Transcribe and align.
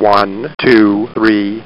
One, 0.00 0.48
two, 0.58 1.08
three. 1.12 1.62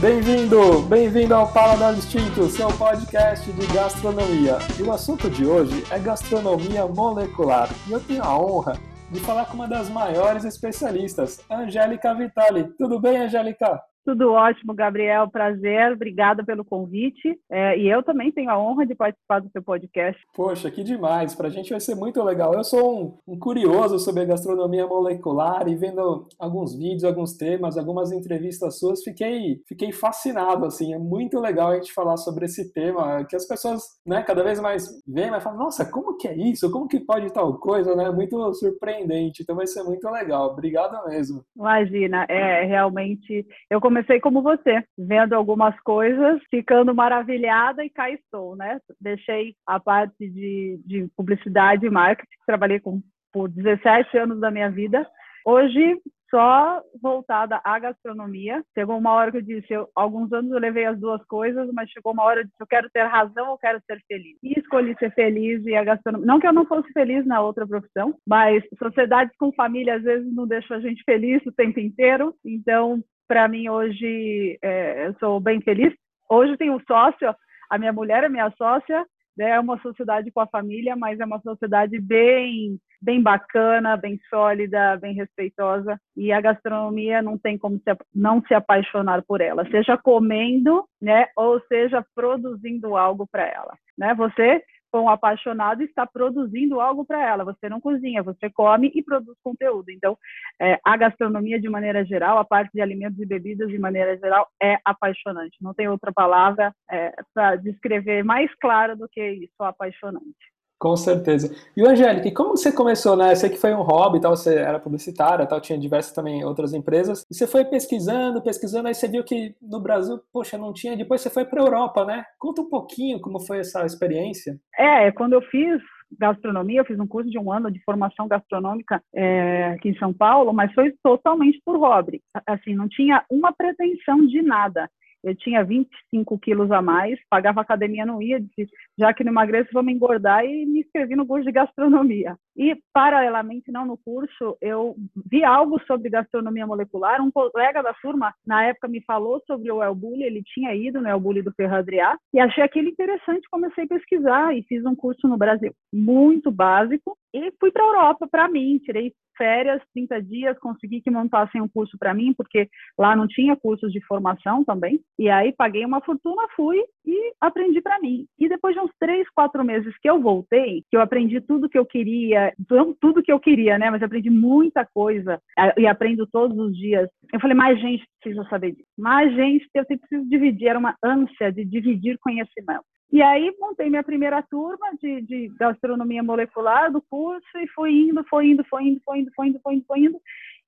Bem-vindo, 0.00 0.82
bem-vindo 0.82 1.34
ao 1.34 1.52
Paladar 1.52 1.92
Distinto, 1.92 2.48
seu 2.48 2.68
podcast 2.68 3.50
de 3.50 3.66
gastronomia. 3.74 4.58
E 4.78 4.82
o 4.84 4.92
assunto 4.92 5.28
de 5.28 5.44
hoje 5.44 5.82
é 5.90 5.98
gastronomia 5.98 6.86
molecular. 6.86 7.68
E 7.88 7.90
eu 7.90 7.98
tenho 7.98 8.22
a 8.22 8.38
honra 8.38 8.78
de 9.10 9.18
falar 9.18 9.46
com 9.46 9.54
uma 9.54 9.66
das 9.66 9.90
maiores 9.90 10.44
especialistas, 10.44 11.44
Angélica 11.50 12.14
Vitali. 12.14 12.68
Tudo 12.78 13.00
bem, 13.00 13.16
Angélica? 13.16 13.82
Tudo 14.04 14.32
ótimo, 14.32 14.74
Gabriel. 14.74 15.28
Prazer. 15.28 15.92
Obrigada 15.92 16.44
pelo 16.44 16.64
convite. 16.64 17.38
É, 17.50 17.78
e 17.78 17.88
eu 17.88 18.02
também 18.02 18.32
tenho 18.32 18.50
a 18.50 18.58
honra 18.58 18.84
de 18.84 18.94
participar 18.94 19.40
do 19.40 19.50
seu 19.50 19.62
podcast. 19.62 20.20
Poxa, 20.34 20.70
que 20.70 20.82
demais. 20.82 21.34
Para 21.34 21.48
a 21.48 21.50
gente 21.50 21.70
vai 21.70 21.80
ser 21.80 21.94
muito 21.94 22.22
legal. 22.22 22.54
Eu 22.54 22.64
sou 22.64 23.18
um, 23.26 23.34
um, 23.34 23.38
curioso 23.38 23.98
sobre 23.98 24.22
a 24.22 24.26
gastronomia 24.26 24.86
molecular 24.86 25.68
e 25.68 25.76
vendo 25.76 26.26
alguns 26.38 26.76
vídeos, 26.76 27.04
alguns 27.04 27.36
temas, 27.36 27.78
algumas 27.78 28.10
entrevistas 28.12 28.78
suas, 28.78 29.02
fiquei, 29.04 29.60
fiquei 29.68 29.92
fascinado. 29.92 30.66
Assim, 30.66 30.92
é 30.94 30.98
muito 30.98 31.38
legal 31.38 31.70
a 31.70 31.76
gente 31.76 31.92
falar 31.92 32.16
sobre 32.16 32.46
esse 32.46 32.72
tema, 32.72 33.24
que 33.24 33.36
as 33.36 33.46
pessoas, 33.46 33.82
né, 34.04 34.22
cada 34.22 34.42
vez 34.42 34.58
mais 34.60 34.88
veem, 35.06 35.30
mas 35.30 35.44
falam, 35.44 35.58
nossa, 35.58 35.84
como 35.84 36.16
que 36.16 36.26
é 36.26 36.36
isso? 36.36 36.70
Como 36.70 36.88
que 36.88 36.98
pode 36.98 37.32
tal 37.32 37.58
coisa, 37.58 37.94
né? 37.94 38.10
Muito 38.10 38.52
surpreendente. 38.54 39.42
Então 39.42 39.54
vai 39.54 39.66
ser 39.66 39.82
muito 39.82 40.08
legal. 40.10 40.50
Obrigado 40.50 41.08
mesmo. 41.08 41.44
Imagina, 41.56 42.26
é 42.28 42.64
realmente. 42.64 43.46
Eu 43.70 43.80
comecei 43.92 44.18
como 44.20 44.40
você, 44.40 44.82
vendo 44.96 45.34
algumas 45.34 45.78
coisas, 45.80 46.40
ficando 46.50 46.94
maravilhada 46.94 47.84
e 47.84 47.90
cá 47.90 48.10
estou, 48.10 48.56
né? 48.56 48.80
Deixei 48.98 49.54
a 49.66 49.78
parte 49.78 50.16
de, 50.18 50.80
de 50.86 51.08
publicidade 51.14 51.84
e 51.84 51.90
marketing, 51.90 52.30
trabalhei 52.46 52.80
com, 52.80 53.02
por 53.30 53.50
17 53.50 54.16
anos 54.16 54.40
da 54.40 54.50
minha 54.50 54.70
vida. 54.70 55.06
Hoje, 55.44 56.00
só 56.30 56.82
voltada 57.02 57.60
à 57.62 57.78
gastronomia. 57.78 58.64
Chegou 58.72 58.96
uma 58.96 59.12
hora 59.12 59.30
que 59.30 59.36
eu 59.36 59.42
disse, 59.42 59.70
eu, 59.70 59.86
alguns 59.94 60.32
anos 60.32 60.50
eu 60.50 60.58
levei 60.58 60.86
as 60.86 60.98
duas 60.98 61.22
coisas, 61.26 61.68
mas 61.74 61.90
chegou 61.90 62.14
uma 62.14 62.22
hora 62.22 62.40
eu 62.40 62.44
disse, 62.44 62.56
eu 62.58 62.66
quero 62.66 62.88
ter 62.90 63.02
razão 63.02 63.50
ou 63.50 63.58
quero 63.58 63.78
ser 63.86 64.00
feliz. 64.08 64.38
E 64.42 64.58
escolhi 64.58 64.96
ser 64.98 65.12
feliz 65.12 65.62
e 65.66 65.74
a 65.74 65.84
gastronomia. 65.84 66.26
Não 66.26 66.40
que 66.40 66.46
eu 66.46 66.52
não 66.52 66.64
fosse 66.64 66.90
feliz 66.94 67.26
na 67.26 67.42
outra 67.42 67.66
profissão, 67.66 68.14
mas 68.26 68.64
sociedades 68.78 69.36
com 69.36 69.52
família 69.52 69.96
às 69.96 70.02
vezes 70.02 70.34
não 70.34 70.46
deixam 70.46 70.78
a 70.78 70.80
gente 70.80 71.02
feliz 71.04 71.44
o 71.44 71.52
tempo 71.52 71.78
inteiro. 71.78 72.34
Então, 72.42 73.04
para 73.26 73.48
mim 73.48 73.68
hoje 73.68 74.58
é, 74.62 75.06
eu 75.06 75.14
sou 75.18 75.40
bem 75.40 75.60
feliz. 75.60 75.92
Hoje 76.28 76.56
tenho 76.56 76.74
um 76.74 76.80
sócio, 76.86 77.34
a 77.70 77.78
minha 77.78 77.92
mulher 77.92 78.24
é 78.24 78.28
minha 78.28 78.50
sócia, 78.56 79.04
né, 79.36 79.50
é 79.50 79.60
uma 79.60 79.80
sociedade 79.80 80.30
com 80.30 80.40
a 80.40 80.46
família, 80.46 80.94
mas 80.94 81.18
é 81.18 81.24
uma 81.24 81.40
sociedade 81.40 81.98
bem 82.00 82.78
bem 83.00 83.20
bacana, 83.20 83.96
bem 83.96 84.20
sólida, 84.30 84.96
bem 84.98 85.12
respeitosa 85.14 86.00
e 86.16 86.30
a 86.30 86.40
gastronomia 86.40 87.20
não 87.20 87.36
tem 87.36 87.58
como 87.58 87.76
se, 87.78 87.96
não 88.14 88.40
se 88.42 88.54
apaixonar 88.54 89.22
por 89.22 89.40
ela, 89.40 89.68
seja 89.70 89.98
comendo, 89.98 90.84
né, 91.00 91.26
ou 91.36 91.60
seja 91.66 92.04
produzindo 92.14 92.96
algo 92.96 93.26
para 93.26 93.44
ela, 93.44 93.76
né? 93.98 94.14
Você 94.14 94.62
um 95.00 95.08
apaixonado 95.08 95.82
está 95.82 96.06
produzindo 96.06 96.80
algo 96.80 97.04
para 97.04 97.22
ela. 97.26 97.44
Você 97.44 97.68
não 97.68 97.80
cozinha, 97.80 98.22
você 98.22 98.50
come 98.50 98.90
e 98.94 99.02
produz 99.02 99.36
conteúdo. 99.42 99.90
Então, 99.90 100.16
é, 100.60 100.78
a 100.84 100.96
gastronomia, 100.96 101.60
de 101.60 101.68
maneira 101.68 102.04
geral, 102.04 102.38
a 102.38 102.44
parte 102.44 102.70
de 102.72 102.80
alimentos 102.80 103.18
e 103.18 103.26
bebidas, 103.26 103.68
de 103.68 103.78
maneira 103.78 104.16
geral, 104.18 104.48
é 104.62 104.78
apaixonante. 104.84 105.56
Não 105.60 105.72
tem 105.72 105.88
outra 105.88 106.12
palavra 106.12 106.74
é, 106.90 107.12
para 107.34 107.56
descrever 107.56 108.22
mais 108.22 108.52
claro 108.56 108.96
do 108.96 109.08
que 109.08 109.24
isso, 109.24 109.62
apaixonante. 109.62 110.52
Com 110.82 110.96
certeza. 110.96 111.54
E 111.76 111.80
o 111.80 111.88
Angélica, 111.88 112.28
como 112.34 112.56
você 112.56 112.72
começou, 112.72 113.16
né? 113.16 113.30
Eu 113.30 113.36
sei 113.36 113.48
que 113.48 113.56
foi 113.56 113.72
um 113.72 113.82
hobby, 113.82 114.20
tal, 114.20 114.34
você 114.34 114.56
era 114.56 114.80
publicitária, 114.80 115.46
tal, 115.46 115.60
tinha 115.60 115.78
diversas 115.78 116.12
também 116.12 116.44
outras 116.44 116.74
empresas. 116.74 117.24
E 117.30 117.34
você 117.36 117.46
foi 117.46 117.64
pesquisando, 117.64 118.42
pesquisando, 118.42 118.88
aí 118.88 118.94
você 118.94 119.06
viu 119.06 119.22
que 119.22 119.54
no 119.62 119.78
Brasil, 119.78 120.20
poxa, 120.32 120.58
não 120.58 120.72
tinha. 120.72 120.96
Depois 120.96 121.20
você 121.20 121.30
foi 121.30 121.44
para 121.44 121.62
a 121.62 121.64
Europa, 121.64 122.04
né? 122.04 122.24
Conta 122.36 122.62
um 122.62 122.68
pouquinho 122.68 123.20
como 123.20 123.38
foi 123.38 123.60
essa 123.60 123.86
experiência. 123.86 124.58
É, 124.76 125.12
quando 125.12 125.34
eu 125.34 125.42
fiz 125.42 125.80
gastronomia, 126.18 126.80
eu 126.80 126.84
fiz 126.84 126.98
um 126.98 127.06
curso 127.06 127.30
de 127.30 127.38
um 127.38 127.52
ano 127.52 127.70
de 127.70 127.80
formação 127.84 128.26
gastronômica 128.26 129.00
é, 129.14 129.74
aqui 129.76 129.90
em 129.90 129.98
São 129.98 130.12
Paulo, 130.12 130.52
mas 130.52 130.74
foi 130.74 130.92
totalmente 131.00 131.62
por 131.64 131.78
hobby. 131.78 132.20
Assim, 132.44 132.74
não 132.74 132.88
tinha 132.88 133.24
uma 133.30 133.52
pretensão 133.52 134.26
de 134.26 134.42
nada 134.42 134.90
eu 135.22 135.34
tinha 135.34 135.64
25 135.64 136.38
quilos 136.38 136.70
a 136.70 136.82
mais, 136.82 137.18
pagava 137.30 137.60
academia, 137.60 138.04
não 138.04 138.20
ia, 138.20 138.40
disse, 138.40 138.72
já 138.98 139.12
que 139.14 139.22
não 139.22 139.32
emagreço, 139.32 139.70
vou 139.72 139.82
me 139.82 139.92
engordar 139.92 140.44
e 140.44 140.66
me 140.66 140.80
inscrevi 140.80 141.14
no 141.14 141.26
curso 141.26 141.44
de 141.44 141.52
gastronomia. 141.52 142.36
E, 142.56 142.76
paralelamente, 142.92 143.72
não 143.72 143.86
no 143.86 143.96
curso, 143.96 144.56
eu 144.60 144.94
vi 145.30 145.44
algo 145.44 145.80
sobre 145.86 146.10
gastronomia 146.10 146.66
molecular, 146.66 147.22
um 147.22 147.30
colega 147.30 147.82
da 147.82 147.94
turma, 147.94 148.34
na 148.46 148.64
época, 148.64 148.88
me 148.88 149.02
falou 149.02 149.42
sobre 149.46 149.70
o 149.70 149.82
El 149.82 149.94
Bulli, 149.94 150.24
ele 150.24 150.42
tinha 150.42 150.74
ido 150.74 151.00
no 151.00 151.08
El 151.08 151.20
Bulli 151.20 151.42
do 151.42 151.52
Ferradriá, 151.52 152.16
e 152.32 152.38
achei 152.38 152.62
aquilo 152.62 152.88
interessante, 152.88 153.48
comecei 153.50 153.84
a 153.84 153.88
pesquisar 153.88 154.56
e 154.56 154.62
fiz 154.64 154.84
um 154.84 154.94
curso 154.94 155.26
no 155.26 155.36
Brasil. 155.36 155.72
Muito 155.92 156.50
básico, 156.50 157.16
e 157.32 157.52
fui 157.58 157.70
para 157.70 157.82
a 157.82 157.86
Europa 157.86 158.28
para 158.30 158.48
mim, 158.48 158.78
tirei 158.78 159.12
férias, 159.36 159.82
30 159.94 160.22
dias, 160.22 160.58
consegui 160.58 161.00
que 161.00 161.10
montassem 161.10 161.60
um 161.60 161.68
curso 161.68 161.96
para 161.98 162.14
mim, 162.14 162.32
porque 162.34 162.68
lá 162.98 163.16
não 163.16 163.26
tinha 163.26 163.56
cursos 163.56 163.92
de 163.92 164.00
formação 164.04 164.64
também. 164.64 165.00
E 165.18 165.28
aí 165.28 165.52
paguei 165.52 165.84
uma 165.84 166.00
fortuna, 166.00 166.42
fui 166.54 166.78
e 167.04 167.32
aprendi 167.40 167.80
para 167.80 167.98
mim. 168.00 168.26
E 168.38 168.48
depois 168.48 168.74
de 168.74 168.80
uns 168.80 168.90
três, 168.98 169.28
quatro 169.30 169.64
meses 169.64 169.94
que 170.00 170.08
eu 170.08 170.20
voltei, 170.20 170.84
que 170.90 170.96
eu 170.96 171.00
aprendi 171.00 171.40
tudo 171.40 171.68
que 171.68 171.78
eu 171.78 171.86
queria, 171.86 172.52
não 172.70 172.94
tudo 172.94 173.22
que 173.22 173.32
eu 173.32 173.40
queria, 173.40 173.78
né? 173.78 173.90
Mas 173.90 174.02
aprendi 174.02 174.30
muita 174.30 174.86
coisa 174.86 175.40
e 175.76 175.86
aprendo 175.86 176.26
todos 176.26 176.56
os 176.58 176.76
dias. 176.76 177.08
Eu 177.32 177.40
falei, 177.40 177.56
mais 177.56 177.80
gente 177.80 178.04
precisa 178.20 178.48
saber 178.48 178.72
disso. 178.72 178.88
Mais 178.98 179.34
gente, 179.34 179.68
eu 179.74 179.84
preciso 179.84 180.28
dividir. 180.28 180.68
Era 180.68 180.78
uma 180.78 180.96
ânsia 181.02 181.52
de 181.52 181.64
dividir 181.64 182.18
conhecimento. 182.18 182.84
E 183.12 183.20
aí 183.20 183.54
montei 183.60 183.90
minha 183.90 184.02
primeira 184.02 184.42
turma 184.42 184.90
de, 184.98 185.20
de, 185.20 185.48
gastronomia 185.58 186.22
molecular 186.22 186.90
do 186.90 187.02
curso 187.02 187.58
e 187.58 187.68
foi 187.68 187.92
indo, 187.92 188.24
foi 188.24 188.46
indo, 188.46 188.64
foi 188.64 188.84
indo, 188.84 189.00
foi 189.04 189.18
indo, 189.18 189.30
foi 189.34 189.48
indo, 189.48 189.60
foi 189.60 189.74
indo, 189.74 189.84
foi 189.86 189.98
indo. 190.00 190.18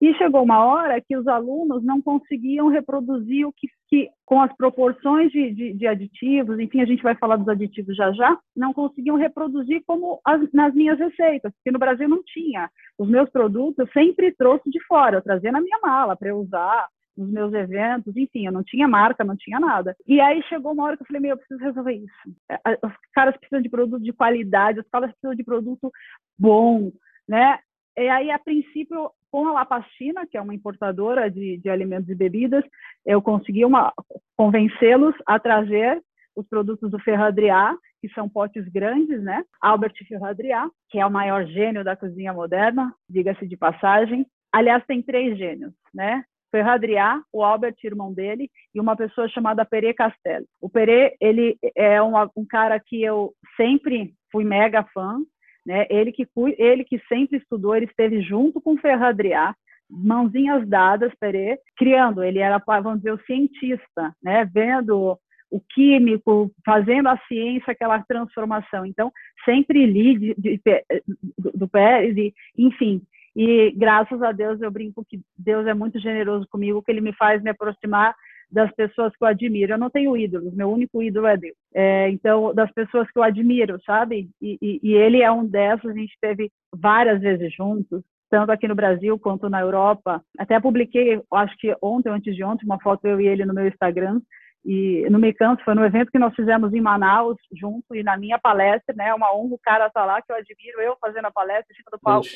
E 0.04 0.12
chegou 0.18 0.42
uma 0.42 0.62
hora 0.62 1.00
que 1.00 1.16
os 1.16 1.26
alunos 1.26 1.82
não 1.82 1.98
conseguiam 2.02 2.68
reproduzir 2.68 3.46
o 3.46 3.52
que, 3.54 3.66
que 3.88 4.10
com 4.26 4.38
as 4.38 4.54
proporções 4.54 5.32
de, 5.32 5.50
de, 5.50 5.72
de, 5.72 5.86
aditivos, 5.86 6.60
enfim, 6.60 6.82
a 6.82 6.84
gente 6.84 7.02
vai 7.02 7.14
falar 7.14 7.36
dos 7.36 7.48
aditivos 7.48 7.96
já 7.96 8.12
já, 8.12 8.38
não 8.54 8.74
conseguiam 8.74 9.16
reproduzir 9.16 9.82
como 9.86 10.20
as, 10.22 10.52
nas 10.52 10.74
minhas 10.74 10.98
receitas, 10.98 11.50
porque 11.54 11.70
no 11.70 11.78
Brasil 11.78 12.06
não 12.06 12.22
tinha. 12.22 12.68
Os 12.98 13.08
meus 13.08 13.30
produtos 13.30 13.78
eu 13.78 13.88
sempre 13.94 14.30
trouxe 14.34 14.68
de 14.68 14.78
fora, 14.84 15.16
eu 15.16 15.22
trazia 15.22 15.50
na 15.50 15.62
minha 15.62 15.78
mala 15.82 16.14
para 16.14 16.28
eu 16.28 16.36
usar, 16.36 16.86
nos 17.16 17.30
meus 17.30 17.54
eventos, 17.54 18.14
enfim, 18.14 18.44
eu 18.44 18.52
não 18.52 18.62
tinha 18.62 18.86
marca, 18.86 19.24
não 19.24 19.38
tinha 19.38 19.58
nada. 19.58 19.96
E 20.06 20.20
aí 20.20 20.42
chegou 20.50 20.72
uma 20.72 20.84
hora 20.84 20.98
que 20.98 21.02
eu 21.02 21.06
falei, 21.06 21.22
meu, 21.22 21.30
eu 21.30 21.38
preciso 21.38 21.64
resolver 21.64 21.94
isso. 21.94 22.36
É, 22.50 22.58
os 22.84 22.92
caras 23.14 23.34
precisam 23.38 23.62
de 23.62 23.70
produto 23.70 24.02
de 24.02 24.12
qualidade, 24.12 24.80
os 24.80 24.88
caras 24.90 25.12
precisam 25.12 25.34
de 25.34 25.42
produto 25.42 25.90
bom, 26.38 26.92
né? 27.26 27.58
E 27.96 28.08
aí, 28.08 28.30
a 28.30 28.38
princípio, 28.38 29.10
com 29.30 29.46
a 29.48 29.52
Lapastina, 29.52 30.26
que 30.26 30.36
é 30.36 30.40
uma 30.40 30.54
importadora 30.54 31.30
de, 31.30 31.58
de 31.58 31.70
alimentos 31.70 32.08
e 32.08 32.14
bebidas, 32.14 32.64
eu 33.06 33.22
consegui 33.22 33.62
convencê-los 34.36 35.14
a 35.26 35.38
trazer 35.38 36.02
os 36.36 36.46
produtos 36.48 36.90
do 36.90 36.98
Ferradriá, 36.98 37.76
que 38.00 38.08
são 38.10 38.28
potes 38.28 38.66
grandes, 38.68 39.22
né? 39.22 39.44
Albert 39.60 39.94
Ferradriá, 40.08 40.68
que 40.90 40.98
é 40.98 41.06
o 41.06 41.10
maior 41.10 41.46
gênio 41.46 41.84
da 41.84 41.96
cozinha 41.96 42.32
moderna, 42.32 42.92
diga-se 43.08 43.46
de 43.46 43.56
passagem. 43.56 44.26
Aliás, 44.52 44.84
tem 44.86 45.00
três 45.00 45.38
gênios, 45.38 45.72
né? 45.92 46.24
Ferradriá, 46.50 47.20
o 47.32 47.42
Albert, 47.42 47.74
irmão 47.82 48.12
dele, 48.12 48.48
e 48.72 48.80
uma 48.80 48.94
pessoa 48.94 49.28
chamada 49.28 49.64
Perê 49.64 49.92
Castelli. 49.92 50.46
O 50.60 50.68
Perê, 50.68 51.16
ele 51.20 51.58
é 51.74 52.00
uma, 52.00 52.30
um 52.36 52.46
cara 52.46 52.78
que 52.78 53.02
eu 53.02 53.32
sempre 53.56 54.14
fui 54.30 54.44
mega 54.44 54.84
fã, 54.94 55.18
né? 55.64 55.86
Ele 55.90 56.12
que 56.12 56.26
ele 56.58 56.84
que 56.84 57.00
sempre 57.08 57.38
estudou, 57.38 57.74
ele 57.74 57.86
esteve 57.86 58.20
junto 58.22 58.60
com 58.60 58.76
Ferradriá, 58.76 59.54
mãozinhas 59.88 60.66
dadas, 60.68 61.12
Perê, 61.18 61.58
criando. 61.76 62.22
Ele 62.22 62.38
era, 62.38 62.58
vamos 62.58 62.98
dizer, 62.98 63.12
o 63.12 63.24
cientista, 63.24 64.14
né? 64.22 64.44
Vendo 64.52 65.18
o 65.50 65.60
químico, 65.60 66.50
fazendo 66.64 67.08
a 67.08 67.18
ciência 67.28 67.70
aquela 67.70 68.02
transformação. 68.02 68.84
Então, 68.84 69.12
sempre 69.44 69.86
li 69.86 70.18
de, 70.18 70.34
de, 70.36 70.60
de, 70.64 70.84
do 71.54 71.68
Pérez, 71.68 72.32
enfim, 72.58 73.02
e 73.36 73.72
graças 73.72 74.22
a 74.22 74.32
Deus 74.32 74.60
eu 74.60 74.70
brinco 74.70 75.04
que 75.04 75.20
Deus 75.36 75.66
é 75.66 75.74
muito 75.74 75.98
generoso 75.98 76.46
comigo, 76.48 76.82
que 76.82 76.90
Ele 76.90 77.00
me 77.00 77.12
faz 77.12 77.42
me 77.42 77.50
aproximar 77.50 78.14
das 78.50 78.72
pessoas 78.74 79.14
que 79.16 79.24
eu 79.24 79.28
admiro. 79.28 79.72
Eu 79.72 79.78
não 79.78 79.90
tenho 79.90 80.16
ídolos, 80.16 80.54
meu 80.54 80.70
único 80.70 81.02
ídolo 81.02 81.26
é 81.26 81.36
Deus. 81.36 81.56
É, 81.74 82.08
então, 82.10 82.54
das 82.54 82.70
pessoas 82.72 83.10
que 83.10 83.18
eu 83.18 83.22
admiro, 83.22 83.80
sabe? 83.84 84.30
E, 84.40 84.58
e, 84.60 84.80
e, 84.82 84.94
ele 84.94 85.22
é 85.22 85.30
um 85.30 85.46
dessas, 85.46 85.90
a 85.90 85.94
gente 85.94 86.16
teve 86.20 86.50
várias 86.74 87.20
vezes 87.20 87.52
juntos, 87.54 88.02
tanto 88.30 88.50
aqui 88.50 88.66
no 88.66 88.74
Brasil 88.74 89.18
quanto 89.18 89.48
na 89.48 89.60
Europa. 89.60 90.22
Até 90.38 90.58
publiquei, 90.60 91.20
acho 91.32 91.56
que 91.58 91.74
ontem 91.82 92.08
ou 92.08 92.14
antes 92.14 92.34
de 92.34 92.44
ontem, 92.44 92.64
uma 92.64 92.80
foto 92.80 93.06
eu 93.06 93.20
e 93.20 93.26
ele 93.26 93.44
no 93.44 93.54
meu 93.54 93.66
Instagram, 93.66 94.20
e 94.64 95.06
no 95.10 95.18
Me 95.18 95.32
Canso, 95.34 95.62
foi 95.62 95.74
no 95.74 95.84
evento 95.84 96.10
que 96.10 96.18
nós 96.18 96.34
fizemos 96.34 96.72
em 96.72 96.80
Manaus, 96.80 97.36
junto, 97.52 97.94
e 97.94 98.02
na 98.02 98.16
minha 98.16 98.38
palestra, 98.38 98.94
né, 98.96 99.12
uma 99.12 99.34
honra 99.34 99.54
o 99.54 99.58
cara 99.58 99.86
estar 99.86 100.00
tá 100.00 100.06
lá, 100.06 100.22
que 100.22 100.32
eu 100.32 100.36
admiro, 100.36 100.80
eu 100.80 100.96
fazendo 100.98 101.26
a 101.26 101.30
palestra, 101.30 101.66
em 101.70 101.76
cima 101.76 101.90
do 101.92 101.98
palco, 101.98 102.26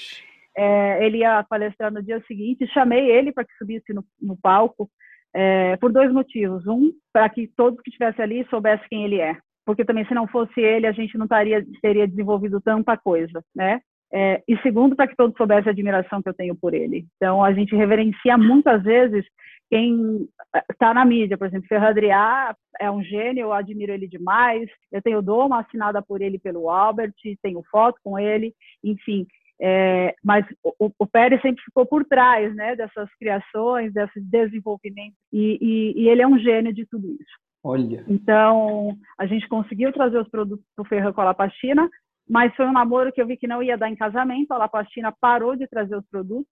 é, 0.55 1.07
ele 1.07 1.19
ia 1.19 1.43
palestrar 1.45 1.91
no 1.91 2.03
dia 2.03 2.23
seguinte, 2.27 2.67
chamei 2.67 3.11
ele 3.11 3.33
para 3.33 3.45
que 3.45 3.57
subisse 3.57 3.95
no, 3.95 4.05
no 4.21 4.37
palco, 4.37 4.91
é, 5.35 5.77
por 5.77 5.93
dois 5.93 6.13
motivos. 6.13 6.67
Um, 6.67 6.93
para 7.13 7.29
que 7.29 7.49
todos 7.57 7.81
que 7.81 7.91
estivessem 7.91 8.23
ali 8.23 8.47
soubessem 8.49 8.87
quem 8.89 9.05
ele 9.05 9.21
é, 9.21 9.37
porque 9.65 9.85
também 9.85 10.07
se 10.07 10.15
não 10.15 10.27
fosse 10.27 10.61
ele, 10.61 10.87
a 10.87 10.93
gente 10.93 11.17
não 11.19 11.27
taria, 11.27 11.65
teria 11.83 12.07
desenvolvido 12.07 12.61
tanta 12.61 12.97
coisa, 12.97 13.43
né? 13.55 13.81
É, 14.11 14.43
e 14.49 14.57
segundo, 14.59 14.97
para 14.97 15.07
que 15.07 15.17
todos 15.17 15.37
soubessem 15.37 15.69
a 15.69 15.73
admiração 15.73 16.23
que 16.23 16.29
eu 16.29 16.35
tenho 16.35 16.57
por 16.57 16.73
ele. 16.73 17.07
Então, 17.17 17.45
a 17.45 17.53
gente 17.53 17.77
reverencia 17.77 18.39
muitas 18.39 18.83
vezes 18.83 19.27
quem 19.71 20.27
está 20.71 20.95
na 20.95 21.05
mídia, 21.05 21.37
por 21.37 21.47
exemplo, 21.47 21.69
Ferradriá 21.69 22.57
é 22.81 22.91
um 22.91 23.03
gênio, 23.03 23.43
eu 23.43 23.53
admiro 23.53 23.93
ele 23.93 24.09
demais. 24.09 24.69
Eu 24.91 25.03
tenho 25.03 25.21
doma 25.21 25.61
assinada 25.61 26.01
por 26.01 26.23
ele 26.23 26.39
pelo 26.39 26.71
Albert, 26.71 27.13
tenho 27.43 27.63
foto 27.71 27.99
com 28.03 28.19
ele, 28.19 28.55
enfim. 28.83 29.27
É, 29.61 30.15
mas 30.23 30.47
o, 30.63 30.91
o, 30.99 31.07
Pérez 31.07 31.41
sempre 31.43 31.63
ficou 31.65 31.85
por 31.85 32.05
trás 32.05 32.55
né, 32.55 32.77
dessas 32.77 33.09
criações, 33.19 33.93
desse 33.93 34.21
desenvolvimento, 34.21 35.15
e, 35.33 35.59
e, 35.61 36.03
e 36.03 36.09
ele 36.09 36.23
é 36.23 36.27
um 36.27 36.39
gênio 36.39 36.73
de 36.73 36.87
tudo 36.87 37.11
isso. 37.11 37.39
Olha. 37.65 38.05
Então, 38.07 38.97
a 39.19 39.27
gente 39.27 39.49
conseguiu 39.49 39.93
trazer 39.93 40.19
os 40.19 40.29
produtos 40.29 40.65
para 40.77 40.83
o 40.83 40.87
Ferran 40.87 41.13
com 41.13 41.21
a 41.21 41.25
Lapastina, 41.25 41.89
mas 42.29 42.55
foi 42.55 42.67
um 42.67 42.73
namoro 42.73 43.13
que 43.13 43.21
eu 43.21 43.27
vi 43.27 43.37
que 43.37 43.49
não 43.49 43.63
ia 43.63 43.77
dar 43.77 43.91
em 43.91 43.97
casamento, 43.97 44.53
a 44.53 44.59
Lapastina 44.59 45.13
parou 45.21 45.57
de 45.57 45.67
trazer 45.67 45.97
os 45.97 46.07
produtos, 46.09 46.47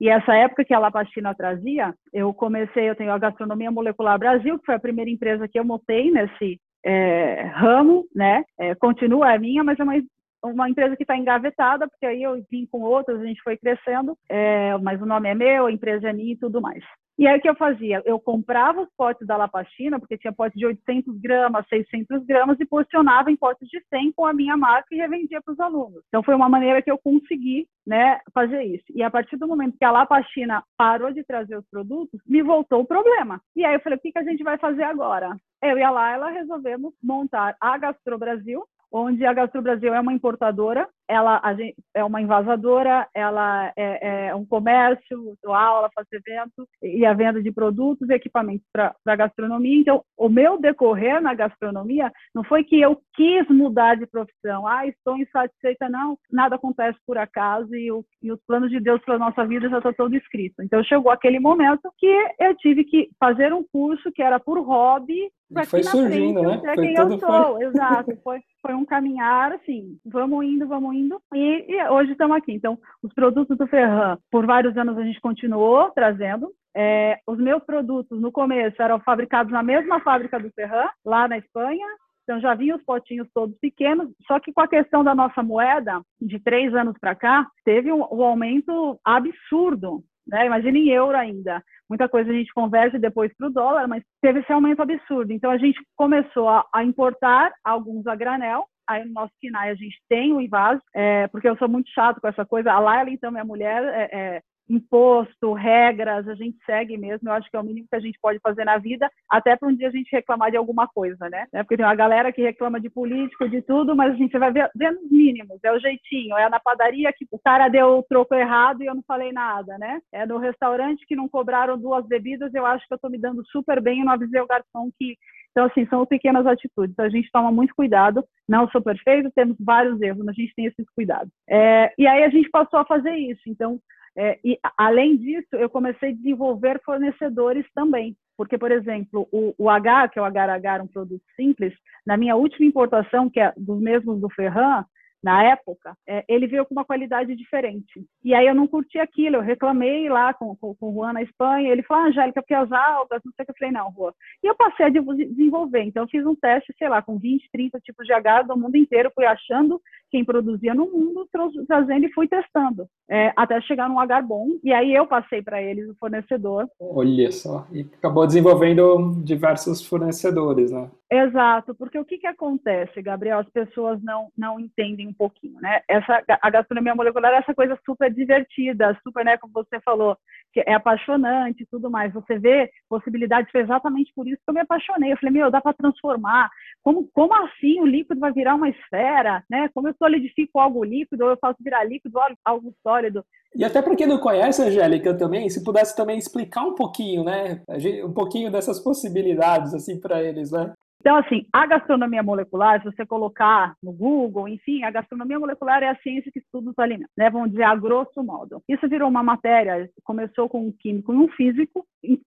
e 0.00 0.08
essa 0.08 0.34
época 0.34 0.64
que 0.64 0.74
a 0.74 0.78
Lapastina 0.78 1.34
trazia, 1.34 1.92
eu 2.12 2.32
comecei, 2.32 2.88
eu 2.88 2.94
tenho 2.94 3.12
a 3.12 3.18
Gastronomia 3.18 3.70
Molecular 3.70 4.18
Brasil, 4.18 4.58
que 4.58 4.66
foi 4.66 4.76
a 4.76 4.80
primeira 4.80 5.10
empresa 5.10 5.48
que 5.48 5.58
eu 5.58 5.64
montei 5.64 6.10
nesse 6.10 6.60
é, 6.84 7.42
ramo, 7.54 8.04
né? 8.14 8.44
É, 8.58 8.74
continua 8.76 9.34
a 9.34 9.38
minha, 9.38 9.64
mas 9.64 9.78
é 9.78 9.82
uma 9.82 9.96
uma 10.42 10.68
empresa 10.68 10.96
que 10.96 11.02
está 11.02 11.16
engavetada, 11.16 11.88
porque 11.88 12.06
aí 12.06 12.22
eu 12.22 12.42
vim 12.50 12.66
com 12.66 12.80
outras, 12.80 13.20
a 13.20 13.24
gente 13.24 13.42
foi 13.42 13.56
crescendo, 13.56 14.16
é, 14.28 14.76
mas 14.78 15.00
o 15.00 15.06
nome 15.06 15.28
é 15.28 15.34
meu, 15.34 15.66
a 15.66 15.72
empresa 15.72 16.08
é 16.08 16.12
minha 16.12 16.32
e 16.32 16.38
tudo 16.38 16.60
mais. 16.60 16.82
E 17.18 17.26
aí 17.26 17.36
o 17.36 17.42
que 17.42 17.50
eu 17.50 17.56
fazia? 17.56 18.00
Eu 18.04 18.20
comprava 18.20 18.80
os 18.80 18.88
potes 18.96 19.26
da 19.26 19.36
Lapastina, 19.36 19.98
porque 19.98 20.16
tinha 20.16 20.32
potes 20.32 20.56
de 20.56 20.64
800 20.64 21.20
gramas, 21.20 21.66
600 21.68 22.24
gramas, 22.24 22.60
e 22.60 22.64
posicionava 22.64 23.28
em 23.28 23.36
potes 23.36 23.68
de 23.68 23.82
100 23.92 24.12
com 24.12 24.24
a 24.24 24.32
minha 24.32 24.56
marca 24.56 24.86
e 24.92 24.98
revendia 24.98 25.42
para 25.42 25.52
os 25.52 25.58
alunos. 25.58 26.00
Então 26.06 26.22
foi 26.22 26.36
uma 26.36 26.48
maneira 26.48 26.80
que 26.80 26.90
eu 26.90 26.96
consegui 26.96 27.66
né, 27.84 28.20
fazer 28.32 28.62
isso. 28.62 28.84
E 28.94 29.02
a 29.02 29.10
partir 29.10 29.36
do 29.36 29.48
momento 29.48 29.76
que 29.76 29.84
a 29.84 29.90
Lapastina 29.90 30.62
parou 30.76 31.10
de 31.12 31.24
trazer 31.24 31.58
os 31.58 31.68
produtos, 31.68 32.20
me 32.24 32.40
voltou 32.40 32.82
o 32.82 32.86
problema. 32.86 33.40
E 33.56 33.64
aí 33.64 33.74
eu 33.74 33.80
falei, 33.80 33.98
o 33.98 34.00
que, 34.00 34.12
que 34.12 34.18
a 34.18 34.24
gente 34.24 34.44
vai 34.44 34.56
fazer 34.56 34.84
agora? 34.84 35.36
Eu 35.60 35.76
e 35.76 35.82
a 35.82 35.90
Laila 35.90 36.30
resolvemos 36.30 36.94
montar 37.02 37.56
a 37.60 37.76
Gastro 37.78 38.16
Brasil, 38.16 38.62
onde 38.90 39.24
a 39.24 39.32
Gastro 39.32 39.62
Brasil 39.62 39.94
é 39.94 40.00
uma 40.00 40.12
importadora, 40.12 40.88
ela 41.08 41.40
gente, 41.54 41.74
é 41.94 42.04
uma 42.04 42.20
invasadora, 42.20 43.08
ela 43.14 43.72
é, 43.76 44.28
é, 44.28 44.34
um 44.34 44.44
comércio, 44.44 45.36
dou 45.42 45.54
aula, 45.54 45.90
faço 45.94 46.08
evento 46.12 46.68
e 46.82 47.04
a 47.06 47.14
venda 47.14 47.42
de 47.42 47.50
produtos 47.50 48.08
e 48.08 48.12
equipamentos 48.12 48.66
para 48.72 48.94
a 49.06 49.16
gastronomia. 49.16 49.80
Então, 49.80 50.02
o 50.16 50.28
meu 50.28 50.60
decorrer 50.60 51.20
na 51.20 51.34
gastronomia 51.34 52.12
não 52.34 52.44
foi 52.44 52.62
que 52.62 52.80
eu 52.80 53.00
quis 53.14 53.48
mudar 53.48 53.96
de 53.96 54.06
profissão, 54.06 54.66
ah, 54.66 54.86
estou 54.86 55.16
insatisfeita, 55.16 55.88
não, 55.88 56.18
nada 56.30 56.56
acontece 56.56 56.98
por 57.06 57.16
acaso 57.16 57.74
e, 57.74 57.90
o, 57.90 58.04
e 58.22 58.30
os 58.30 58.40
planos 58.46 58.70
de 58.70 58.78
Deus 58.78 59.00
para 59.04 59.18
nossa 59.18 59.46
vida 59.46 59.68
já 59.68 59.78
estão 59.78 59.92
todo 59.92 60.14
escrito. 60.14 60.62
Então, 60.62 60.84
chegou 60.84 61.10
aquele 61.10 61.40
momento 61.40 61.90
que 61.96 62.06
eu 62.38 62.54
tive 62.56 62.84
que 62.84 63.08
fazer 63.18 63.52
um 63.52 63.64
curso 63.72 64.12
que 64.12 64.22
era 64.22 64.38
por 64.38 64.58
hobby, 64.60 65.30
para 65.52 65.64
foi 65.64 65.82
surgindo, 65.82 66.40
frente, 66.40 66.62
né? 66.62 66.74
Foi 66.74 66.84
quem 66.84 66.94
eu 66.94 67.18
sou, 67.18 67.54
foi... 67.54 67.64
exato. 67.64 68.18
Foi, 68.22 68.40
foi 68.60 68.74
um 68.74 68.84
caminhar, 68.84 69.52
assim, 69.52 69.98
vamos 70.04 70.44
indo, 70.44 70.66
vamos 70.66 70.94
indo, 70.94 70.97
e, 71.34 71.64
e 71.68 71.88
hoje 71.88 72.12
estamos 72.12 72.36
aqui. 72.36 72.52
Então, 72.52 72.78
os 73.02 73.12
produtos 73.12 73.56
do 73.56 73.66
Ferran, 73.66 74.18
por 74.30 74.46
vários 74.46 74.76
anos 74.76 74.96
a 74.96 75.02
gente 75.02 75.20
continuou 75.20 75.90
trazendo, 75.90 76.50
é, 76.76 77.18
os 77.26 77.38
meus 77.38 77.62
produtos, 77.64 78.20
no 78.20 78.30
começo, 78.30 78.80
eram 78.80 79.00
fabricados 79.00 79.52
na 79.52 79.62
mesma 79.62 80.00
fábrica 80.00 80.38
do 80.38 80.50
Ferran, 80.50 80.88
lá 81.04 81.26
na 81.26 81.38
Espanha. 81.38 81.86
Então, 82.22 82.40
já 82.40 82.54
vinham 82.54 82.76
os 82.76 82.84
potinhos 82.84 83.28
todos 83.34 83.58
pequenos. 83.58 84.10
Só 84.26 84.38
que 84.38 84.52
com 84.52 84.60
a 84.60 84.68
questão 84.68 85.02
da 85.02 85.14
nossa 85.14 85.42
moeda, 85.42 86.00
de 86.20 86.38
três 86.38 86.74
anos 86.74 86.96
para 87.00 87.14
cá, 87.14 87.46
teve 87.64 87.90
um, 87.92 88.06
um 88.12 88.22
aumento 88.22 88.98
absurdo. 89.04 90.04
Né? 90.26 90.46
Imagina 90.46 90.78
em 90.78 90.90
euro 90.90 91.16
ainda. 91.16 91.62
Muita 91.88 92.08
coisa 92.08 92.30
a 92.30 92.34
gente 92.34 92.52
converte 92.52 92.98
depois 92.98 93.34
para 93.36 93.48
o 93.48 93.52
dólar, 93.52 93.88
mas 93.88 94.04
teve 94.20 94.40
esse 94.40 94.52
aumento 94.52 94.82
absurdo. 94.82 95.32
Então, 95.32 95.50
a 95.50 95.56
gente 95.56 95.80
começou 95.96 96.48
a, 96.48 96.66
a 96.72 96.84
importar 96.84 97.50
alguns 97.64 98.06
a 98.06 98.14
granel, 98.14 98.66
aí 98.88 99.04
no 99.04 99.12
nosso 99.12 99.32
KINAI 99.40 99.70
a 99.70 99.74
gente 99.74 100.00
tem 100.08 100.32
o 100.32 100.40
invase, 100.40 100.80
é, 100.94 101.28
porque 101.28 101.48
eu 101.48 101.56
sou 101.58 101.68
muito 101.68 101.90
chato 101.90 102.20
com 102.20 102.28
essa 102.28 102.44
coisa. 102.44 102.72
A 102.72 102.78
Laila, 102.78 103.10
então, 103.10 103.30
minha 103.30 103.44
mulher, 103.44 103.84
é, 103.84 104.08
é, 104.12 104.42
imposto, 104.68 105.52
regras, 105.52 106.28
a 106.28 106.34
gente 106.34 106.58
segue 106.64 106.96
mesmo. 106.96 107.28
Eu 107.28 107.32
acho 107.32 107.50
que 107.50 107.56
é 107.56 107.60
o 107.60 107.64
mínimo 107.64 107.86
que 107.88 107.96
a 107.96 108.00
gente 108.00 108.18
pode 108.20 108.38
fazer 108.40 108.64
na 108.64 108.76
vida, 108.78 109.10
até 109.28 109.56
para 109.56 109.68
um 109.68 109.74
dia 109.74 109.88
a 109.88 109.90
gente 109.90 110.10
reclamar 110.12 110.50
de 110.50 110.56
alguma 110.56 110.86
coisa, 110.86 111.28
né? 111.28 111.46
Porque 111.50 111.76
tem 111.76 111.86
uma 111.86 111.94
galera 111.94 112.32
que 112.32 112.42
reclama 112.42 112.80
de 112.80 112.90
político, 112.90 113.48
de 113.48 113.62
tudo, 113.62 113.96
mas 113.96 114.12
a 114.12 114.16
gente 114.16 114.36
vai 114.38 114.52
ver, 114.52 114.70
vendo 114.74 115.00
os 115.00 115.10
mínimos, 115.10 115.58
é 115.62 115.72
o 115.72 115.78
jeitinho, 115.78 116.36
é 116.36 116.48
na 116.48 116.60
padaria 116.60 117.12
que 117.12 117.26
o 117.30 117.38
cara 117.38 117.68
deu 117.68 117.98
o 117.98 118.02
troco 118.02 118.34
errado 118.34 118.82
e 118.82 118.86
eu 118.86 118.94
não 118.94 119.02
falei 119.06 119.32
nada, 119.32 119.78
né? 119.78 120.00
É 120.12 120.26
no 120.26 120.38
restaurante 120.38 121.06
que 121.06 121.16
não 121.16 121.28
cobraram 121.28 121.78
duas 121.78 122.06
bebidas, 122.06 122.52
eu 122.54 122.66
acho 122.66 122.86
que 122.86 122.92
eu 122.92 122.96
estou 122.96 123.10
me 123.10 123.18
dando 123.18 123.44
super 123.46 123.80
bem 123.80 124.00
e 124.00 124.04
não 124.04 124.12
avisei 124.12 124.40
o 124.40 124.46
garçom 124.46 124.90
que 124.98 125.16
então, 125.58 125.66
assim, 125.66 125.86
são 125.86 126.06
pequenas 126.06 126.46
atitudes. 126.46 126.92
Então, 126.92 127.04
a 127.04 127.08
gente 127.08 127.28
toma 127.32 127.50
muito 127.50 127.74
cuidado. 127.74 128.24
Não 128.48 128.68
sou 128.68 128.80
perfeito, 128.80 129.32
temos 129.34 129.56
vários 129.58 130.00
erros, 130.00 130.24
mas 130.24 130.28
a 130.28 130.40
gente 130.40 130.54
tem 130.54 130.66
esses 130.66 130.86
cuidados. 130.94 131.32
É, 131.50 131.92
e 131.98 132.06
aí 132.06 132.22
a 132.22 132.28
gente 132.28 132.48
passou 132.48 132.78
a 132.78 132.84
fazer 132.84 133.16
isso. 133.16 133.40
Então, 133.48 133.80
é, 134.16 134.38
e, 134.44 134.56
além 134.76 135.16
disso, 135.16 135.48
eu 135.54 135.68
comecei 135.68 136.10
a 136.10 136.14
desenvolver 136.14 136.80
fornecedores 136.84 137.66
também. 137.74 138.16
Porque, 138.36 138.56
por 138.56 138.70
exemplo, 138.70 139.26
o, 139.32 139.52
o 139.58 139.68
H, 139.68 140.10
que 140.10 140.20
é 140.20 140.22
o 140.22 140.24
HH, 140.24 140.84
um 140.84 140.86
produto 140.86 141.24
simples, 141.34 141.74
na 142.06 142.16
minha 142.16 142.36
última 142.36 142.64
importação, 142.64 143.28
que 143.28 143.40
é 143.40 143.52
dos 143.56 143.80
mesmos 143.80 144.20
do 144.20 144.30
Ferran, 144.30 144.84
na 145.22 145.42
época, 145.42 145.96
é, 146.06 146.24
ele 146.28 146.46
veio 146.46 146.64
com 146.64 146.74
uma 146.74 146.84
qualidade 146.84 147.34
diferente. 147.34 148.04
E 148.24 148.34
aí 148.34 148.46
eu 148.46 148.54
não 148.54 148.68
curti 148.68 148.98
aquilo, 148.98 149.36
eu 149.36 149.42
reclamei 149.42 150.08
lá 150.08 150.32
com, 150.32 150.54
com, 150.56 150.74
com 150.74 150.90
o 150.90 150.94
Juan 150.94 151.12
na 151.12 151.22
Espanha, 151.22 151.70
ele 151.70 151.82
falou, 151.82 152.04
ah, 152.04 152.06
Angélica, 152.08 152.40
porque 152.40 152.54
as 152.54 152.70
algas, 152.70 153.20
não 153.24 153.32
sei 153.32 153.42
o 153.42 153.46
que, 153.46 153.50
eu 153.50 153.56
falei, 153.58 153.72
não, 153.72 153.92
Juan. 153.92 154.12
E 154.42 154.46
eu 154.46 154.54
passei 154.54 154.86
a 154.86 154.88
desenvolver, 154.88 155.82
então 155.82 156.04
eu 156.04 156.08
fiz 156.08 156.24
um 156.24 156.36
teste, 156.36 156.72
sei 156.78 156.88
lá, 156.88 157.02
com 157.02 157.18
20, 157.18 157.48
30 157.50 157.80
tipos 157.80 158.06
de 158.06 158.12
H 158.12 158.42
do 158.42 158.56
mundo 158.56 158.76
inteiro, 158.76 159.12
fui 159.14 159.26
achando 159.26 159.80
quem 160.10 160.24
produzia 160.24 160.74
no 160.74 160.86
mundo, 160.90 161.28
trazendo 161.66 162.06
e 162.06 162.12
fui 162.12 162.26
testando, 162.28 162.86
é, 163.10 163.32
até 163.36 163.60
chegar 163.60 163.88
num 163.88 164.00
H 164.00 164.22
bom, 164.22 164.48
e 164.62 164.72
aí 164.72 164.94
eu 164.94 165.06
passei 165.06 165.42
para 165.42 165.62
eles 165.62 165.88
o 165.88 165.96
fornecedor. 165.96 166.66
Olha 166.80 167.30
só, 167.30 167.66
e 167.72 167.86
acabou 167.98 168.26
desenvolvendo 168.26 169.12
diversos 169.22 169.84
fornecedores, 169.86 170.70
né? 170.70 170.90
Exato, 171.10 171.74
porque 171.74 171.98
o 171.98 172.04
que, 172.04 172.18
que 172.18 172.26
acontece, 172.26 173.00
Gabriel? 173.00 173.38
As 173.38 173.48
pessoas 173.48 174.02
não, 174.02 174.28
não 174.36 174.60
entendem 174.60 175.08
um 175.08 175.14
pouquinho, 175.14 175.58
né? 175.58 175.80
Essa, 175.88 176.22
a 176.42 176.50
gastronomia 176.50 176.94
molecular 176.94 177.32
é 177.32 177.38
essa 177.38 177.54
coisa 177.54 177.78
super 177.84 178.12
divertida, 178.12 178.98
super, 179.02 179.24
né, 179.24 179.38
como 179.38 179.52
você 179.54 179.80
falou, 179.80 180.18
que 180.52 180.60
é 180.60 180.74
apaixonante 180.74 181.62
e 181.62 181.66
tudo 181.66 181.90
mais. 181.90 182.12
Você 182.12 182.38
vê 182.38 182.70
possibilidades, 182.88 183.50
foi 183.50 183.62
exatamente 183.62 184.12
por 184.14 184.26
isso 184.26 184.36
que 184.36 184.50
eu 184.50 184.54
me 184.54 184.60
apaixonei. 184.60 185.12
Eu 185.12 185.16
falei, 185.16 185.32
meu, 185.32 185.50
dá 185.50 185.60
para 185.60 185.72
transformar. 185.72 186.50
Como, 186.82 187.08
como 187.12 187.34
assim 187.44 187.80
o 187.80 187.86
líquido 187.86 188.20
vai 188.20 188.32
virar 188.32 188.54
uma 188.54 188.68
esfera, 188.68 189.42
né? 189.48 189.68
Como 189.74 189.88
eu 189.88 189.94
solidifico 189.98 190.58
algo 190.58 190.84
líquido, 190.84 191.24
ou 191.24 191.30
eu 191.30 191.38
faço 191.40 191.58
virar 191.60 191.84
líquido, 191.84 192.18
algo 192.44 192.74
sólido. 192.82 193.24
E 193.54 193.64
até 193.64 193.80
para 193.82 193.96
quem 193.96 194.06
não 194.06 194.18
conhece, 194.18 194.62
Angélica, 194.62 195.16
também, 195.16 195.48
se 195.48 195.64
pudesse 195.64 195.96
também 195.96 196.18
explicar 196.18 196.64
um 196.64 196.74
pouquinho, 196.74 197.24
né? 197.24 197.62
Um 198.04 198.12
pouquinho 198.12 198.50
dessas 198.50 198.78
possibilidades, 198.78 199.74
assim, 199.74 199.98
para 200.00 200.22
eles, 200.22 200.50
né? 200.52 200.72
Então, 201.00 201.16
assim, 201.16 201.46
a 201.52 201.64
gastronomia 201.64 202.22
molecular, 202.22 202.80
se 202.80 202.84
você 202.84 203.06
colocar 203.06 203.74
no 203.82 203.92
Google, 203.92 204.48
enfim, 204.48 204.82
a 204.82 204.90
gastronomia 204.90 205.38
molecular 205.38 205.82
é 205.82 205.88
a 205.88 205.96
ciência 205.96 206.30
que 206.32 206.40
estuda 206.40 206.70
os 206.70 206.78
alimentos, 206.78 207.12
né? 207.16 207.30
Vamos 207.30 207.50
dizer, 207.50 207.62
a 207.62 207.74
grosso 207.76 208.22
modo. 208.22 208.60
Isso 208.68 208.88
virou 208.88 209.08
uma 209.08 209.22
matéria, 209.22 209.88
começou 210.02 210.48
com 210.48 210.66
um 210.66 210.72
químico 210.72 211.14
e 211.14 211.16
um 211.16 211.28
físico, 211.28 211.86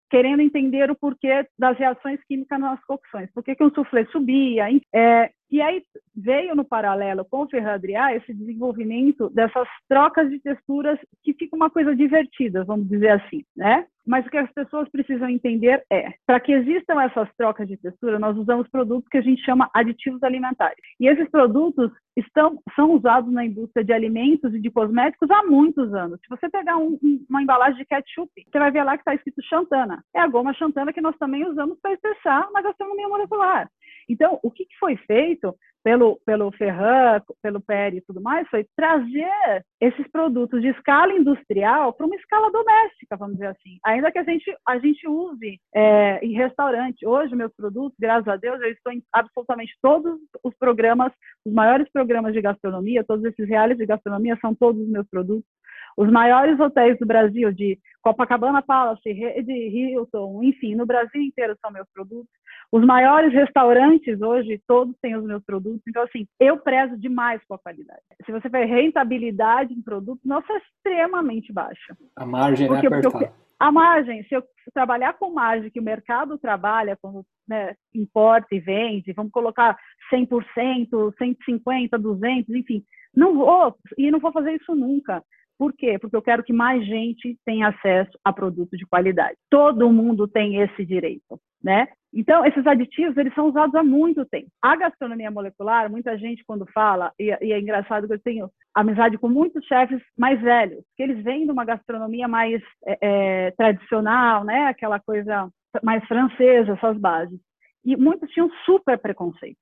querendo 0.10 0.42
entender 0.42 0.90
o 0.90 0.96
porquê 0.96 1.46
das 1.60 1.78
reações 1.78 2.20
químicas 2.26 2.60
nas 2.60 2.84
cocções. 2.86 3.30
Por 3.34 3.44
que, 3.44 3.56
que 3.56 3.64
um 3.64 3.74
soufflé 3.74 4.06
subia? 4.06 4.68
É, 4.96 5.30
E 5.52 5.62
aí 5.62 5.84
veio 6.16 6.56
no 6.56 6.64
paralelo 6.64 7.26
com 7.26 7.44
o 7.44 7.50
Ferradriá 7.50 8.16
esse 8.16 8.34
desenvolvimento 8.34 9.30
dessas 9.30 9.68
trocas 9.88 10.30
de 10.30 10.40
texturas 10.40 10.98
que 11.24 11.34
fica 11.34 11.56
uma 11.56 11.70
coisa 11.70 11.96
divertida, 11.96 12.64
vamos 12.64 12.88
dizer 12.88 13.10
assim, 13.10 13.44
né? 13.56 13.86
Mas 14.06 14.26
o 14.26 14.30
que 14.30 14.38
as 14.38 14.52
pessoas 14.52 14.90
precisam 14.90 15.30
entender 15.30 15.84
é, 15.92 16.14
para 16.26 16.40
que 16.40 16.52
existam 16.52 17.02
essas 17.02 17.30
trocas 17.36 17.68
de 17.68 17.78
textura, 17.78 18.18
nós 18.18 18.36
usamos 18.36 18.68
produtos 18.70 19.08
que 19.10 19.18
a 19.18 19.22
gente 19.22 19.44
chama 19.44 19.70
aditivos 19.74 20.24
alimentares. 20.24 20.84
E 21.00 21.08
esses 21.08 21.30
produtos 21.30 21.92
estão, 22.18 22.60
são 22.76 22.92
usados 22.94 23.32
na 23.32 23.46
indústria 23.46 23.86
de 23.86 23.94
alimentos 23.94 24.54
e 24.56 24.60
de 24.60 24.72
cosméticos 24.72 25.30
há 25.30 25.44
muitos 25.44 25.94
anos. 25.94 26.20
Se 26.22 26.30
você 26.30 26.50
pegar 26.50 26.78
um, 26.78 26.98
uma 27.30 27.44
embalagem 27.44 27.78
de 27.78 27.86
ketchup, 27.86 28.32
você 28.36 28.60
vai 28.60 28.72
ver 28.72 28.84
lá 28.84 28.94
que 28.94 29.02
está 29.02 29.14
escrito 29.14 29.42
Xantana. 29.44 30.04
É 30.16 30.20
a 30.20 30.28
goma 30.28 30.54
Xantana 30.54 30.92
que 30.92 31.02
nós 31.02 31.16
também 31.18 31.46
usamos 31.46 31.80
para 31.80 31.94
espessar 31.94 32.50
na 32.52 32.62
gastronomia 32.62 33.08
molecular. 33.08 33.70
Então, 34.12 34.40
o 34.44 34.52
que, 34.52 34.68
foi 34.80 34.98
feito 34.98 35.56
pelo, 35.84 36.20
pelo 36.26 36.52
Ferran, 36.52 37.22
pelo 37.42 37.62
Peri 37.62 37.98
e 37.98 38.02
tudo 38.02 38.22
mais, 38.22 38.48
foi 38.50 38.66
trazer 38.76 39.64
esses 39.80 40.08
produtos 40.12 40.62
de 40.62 40.68
escala 40.68 41.14
industrial 41.14 41.94
para 41.94 42.06
uma 42.06 42.16
escala 42.16 42.52
doméstica, 42.52 43.18
vamos 43.18 43.36
dizer 43.36 43.48
assim. 43.48 43.80
Ainda 43.86 44.12
que 44.12 44.20
a 44.20 44.24
gente, 44.24 44.56
a 44.68 44.78
gente 44.80 45.08
use 45.08 45.60
é, 45.74 46.20
em 46.24 46.34
restaurante. 46.34 47.06
Hoje, 47.06 47.36
meus 47.36 47.54
produtos, 47.56 47.98
graças 48.00 48.28
a 48.28 48.36
Deus, 48.36 48.62
eu 48.62 48.72
estou 48.72 48.92
em 48.92 49.02
absolutamente 49.14 49.74
todos 49.82 50.20
os 50.44 50.56
programas, 50.58 51.12
os 51.46 51.54
maiores 51.54 51.90
programas 51.92 52.34
de 52.34 52.42
gastronomia, 52.42 53.04
todos 53.04 53.26
esses 53.26 53.48
reais 53.48 53.78
de 53.78 53.86
gastronomia 53.86 54.38
são 54.42 54.54
todos 54.54 54.82
os 54.82 54.90
meus 54.90 55.08
produtos. 55.10 55.50
Os 55.98 56.10
maiores 56.12 56.60
hotéis 56.60 56.98
do 57.00 57.06
Brasil, 57.06 57.52
de 57.52 57.78
Copacabana 58.02 58.62
Palace, 58.62 59.02
de 59.04 59.54
Hilton, 59.54 60.44
enfim, 60.44 60.76
no 60.76 60.86
Brasil 60.86 61.22
inteiro 61.22 61.56
são 61.62 61.72
meus 61.72 61.88
produtos. 61.94 62.32
Os 62.72 62.86
maiores 62.86 63.34
restaurantes 63.34 64.22
hoje, 64.22 64.62
todos 64.68 64.96
têm 65.02 65.16
os 65.16 65.24
meus 65.24 65.44
produtos. 65.44 65.82
Então, 65.88 66.04
assim, 66.04 66.26
eu 66.40 66.58
prezo 66.58 66.98
demais 66.98 67.42
com 67.48 67.54
a 67.54 67.60
qualidade. 67.60 68.02
Se 68.26 68.32
você 68.32 68.48
vê 68.50 68.66
rentabilidade 68.66 69.74
em 69.74 69.82
produto, 69.82 70.22
nossa, 70.24 70.52
é 70.54 70.58
extremamente 70.58 71.52
baixa. 71.52 71.96
A 72.16 72.26
margem 72.26 72.68
é 72.68 72.78
apertada. 72.78 73.34
A 73.60 73.72
margem, 73.72 74.24
se 74.24 74.34
eu 74.34 74.44
trabalhar 74.74 75.14
com 75.14 75.30
margem 75.34 75.70
que 75.70 75.80
o 75.80 75.84
mercado 75.84 76.36
trabalha, 76.36 76.98
como 77.00 77.24
né, 77.48 77.76
importa 77.94 78.48
e 78.56 78.60
vende, 78.60 79.14
vamos 79.14 79.32
colocar 79.32 79.78
100%, 80.12 80.90
150%, 80.90 81.90
200%, 81.92 82.46
enfim, 82.56 82.84
não 83.16 83.36
vou, 83.36 83.76
e 84.00 84.10
não 84.10 84.20
vou 84.20 84.32
fazer 84.32 84.54
isso 84.54 84.74
nunca. 84.74 85.24
Por 85.62 85.74
quê? 85.74 86.00
Porque 86.00 86.16
eu 86.16 86.24
quero 86.24 86.44
que 86.44 86.52
mais 86.52 86.84
gente 86.84 87.38
tenha 87.46 87.68
acesso 87.68 88.18
a 88.26 88.34
produtos 88.34 88.80
de 88.80 88.84
qualidade. 88.88 89.38
Todo 89.48 89.94
mundo 89.94 90.28
tem 90.28 90.60
esse 90.60 90.84
direito, 90.84 91.40
né? 91.64 91.88
Então, 92.12 92.44
esses 92.44 92.66
aditivos, 92.66 93.16
eles 93.16 93.32
são 93.36 93.48
usados 93.48 93.76
há 93.76 93.84
muito 93.84 94.26
tempo. 94.26 94.48
A 94.60 94.76
gastronomia 94.76 95.30
molecular, 95.30 95.88
muita 95.88 96.18
gente 96.18 96.44
quando 96.48 96.66
fala, 96.74 97.12
e, 97.20 97.26
e 97.26 97.54
é 97.54 97.60
engraçado 97.60 98.08
que 98.08 98.14
eu 98.14 98.20
tenho 98.20 98.50
amizade 98.74 99.20
com 99.20 99.30
muitos 99.30 99.64
chefes 99.68 100.02
mais 100.18 100.42
velhos, 100.42 100.84
que 100.98 101.04
eles 101.04 101.24
vêm 101.24 101.46
de 101.46 101.52
uma 101.52 101.64
gastronomia 101.64 102.28
mais 102.28 102.60
é, 102.84 102.98
é, 103.00 103.52
tradicional, 103.52 104.44
né? 104.44 104.66
Aquela 104.66 105.00
coisa 105.00 105.48
mais 105.84 106.04
francesa, 106.08 106.72
essas 106.74 106.98
bases. 106.98 107.40
E 107.86 107.96
muitos 107.96 108.32
tinham 108.32 108.50
super 108.66 108.98
preconceito 108.98 109.60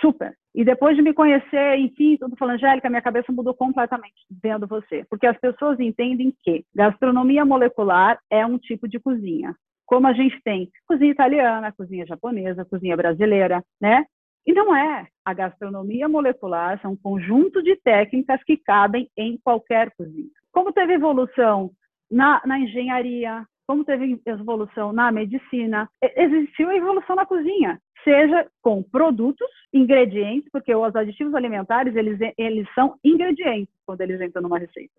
super. 0.00 0.34
E 0.54 0.64
depois 0.64 0.96
de 0.96 1.02
me 1.02 1.14
conhecer, 1.14 1.78
enfim, 1.78 2.16
tudo 2.16 2.36
falando, 2.36 2.56
Angélica, 2.56 2.88
minha 2.88 3.02
cabeça 3.02 3.32
mudou 3.32 3.54
completamente 3.54 4.14
vendo 4.42 4.66
você. 4.66 5.04
Porque 5.08 5.26
as 5.26 5.38
pessoas 5.38 5.78
entendem 5.78 6.34
que 6.42 6.64
gastronomia 6.74 7.44
molecular 7.44 8.18
é 8.30 8.44
um 8.44 8.58
tipo 8.58 8.88
de 8.88 8.98
cozinha. 8.98 9.54
Como 9.86 10.06
a 10.06 10.12
gente 10.12 10.40
tem 10.42 10.68
cozinha 10.86 11.12
italiana, 11.12 11.72
cozinha 11.72 12.04
japonesa, 12.06 12.64
cozinha 12.64 12.96
brasileira, 12.96 13.62
né? 13.80 14.04
E 14.46 14.52
não 14.52 14.74
é. 14.74 15.06
A 15.24 15.32
gastronomia 15.32 16.08
molecular 16.08 16.80
são 16.80 16.92
um 16.92 16.96
conjunto 16.96 17.62
de 17.62 17.76
técnicas 17.76 18.42
que 18.44 18.56
cabem 18.56 19.08
em 19.16 19.38
qualquer 19.44 19.92
cozinha. 19.96 20.30
Como 20.52 20.72
teve 20.72 20.94
evolução 20.94 21.70
na, 22.10 22.40
na 22.44 22.58
engenharia, 22.58 23.44
como 23.66 23.84
teve 23.84 24.20
evolução 24.24 24.92
na 24.92 25.12
medicina, 25.12 25.88
existiu 26.16 26.70
a 26.70 26.76
evolução 26.76 27.14
na 27.14 27.26
cozinha 27.26 27.78
seja 28.08 28.46
com 28.62 28.82
produtos, 28.82 29.46
ingredientes, 29.72 30.48
porque 30.50 30.74
os 30.74 30.96
aditivos 30.96 31.34
alimentares, 31.34 31.94
eles, 31.94 32.18
eles 32.38 32.66
são 32.74 32.98
ingredientes 33.04 33.74
quando 33.84 34.00
eles 34.00 34.18
entram 34.18 34.42
numa 34.42 34.58
receita. 34.58 34.94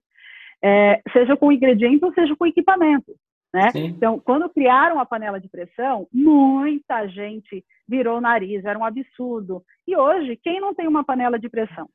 É, 0.61 1.01
seja 1.11 1.35
com 1.35 1.51
ingredientes 1.51 2.03
ou 2.03 2.13
seja 2.13 2.35
com 2.35 2.45
equipamento. 2.45 3.15
Né? 3.51 3.71
Então, 3.73 4.19
quando 4.19 4.47
criaram 4.49 4.99
a 4.99 5.05
panela 5.05 5.39
de 5.39 5.49
pressão, 5.49 6.07
muita 6.13 7.07
gente 7.07 7.65
virou 7.87 8.19
o 8.19 8.21
nariz, 8.21 8.63
era 8.63 8.77
um 8.77 8.85
absurdo. 8.85 9.63
E 9.87 9.97
hoje, 9.97 10.35
quem 10.43 10.61
não 10.61 10.75
tem 10.75 10.87
uma 10.87 11.03
panela 11.03 11.39
de 11.39 11.49
pressão? 11.49 11.89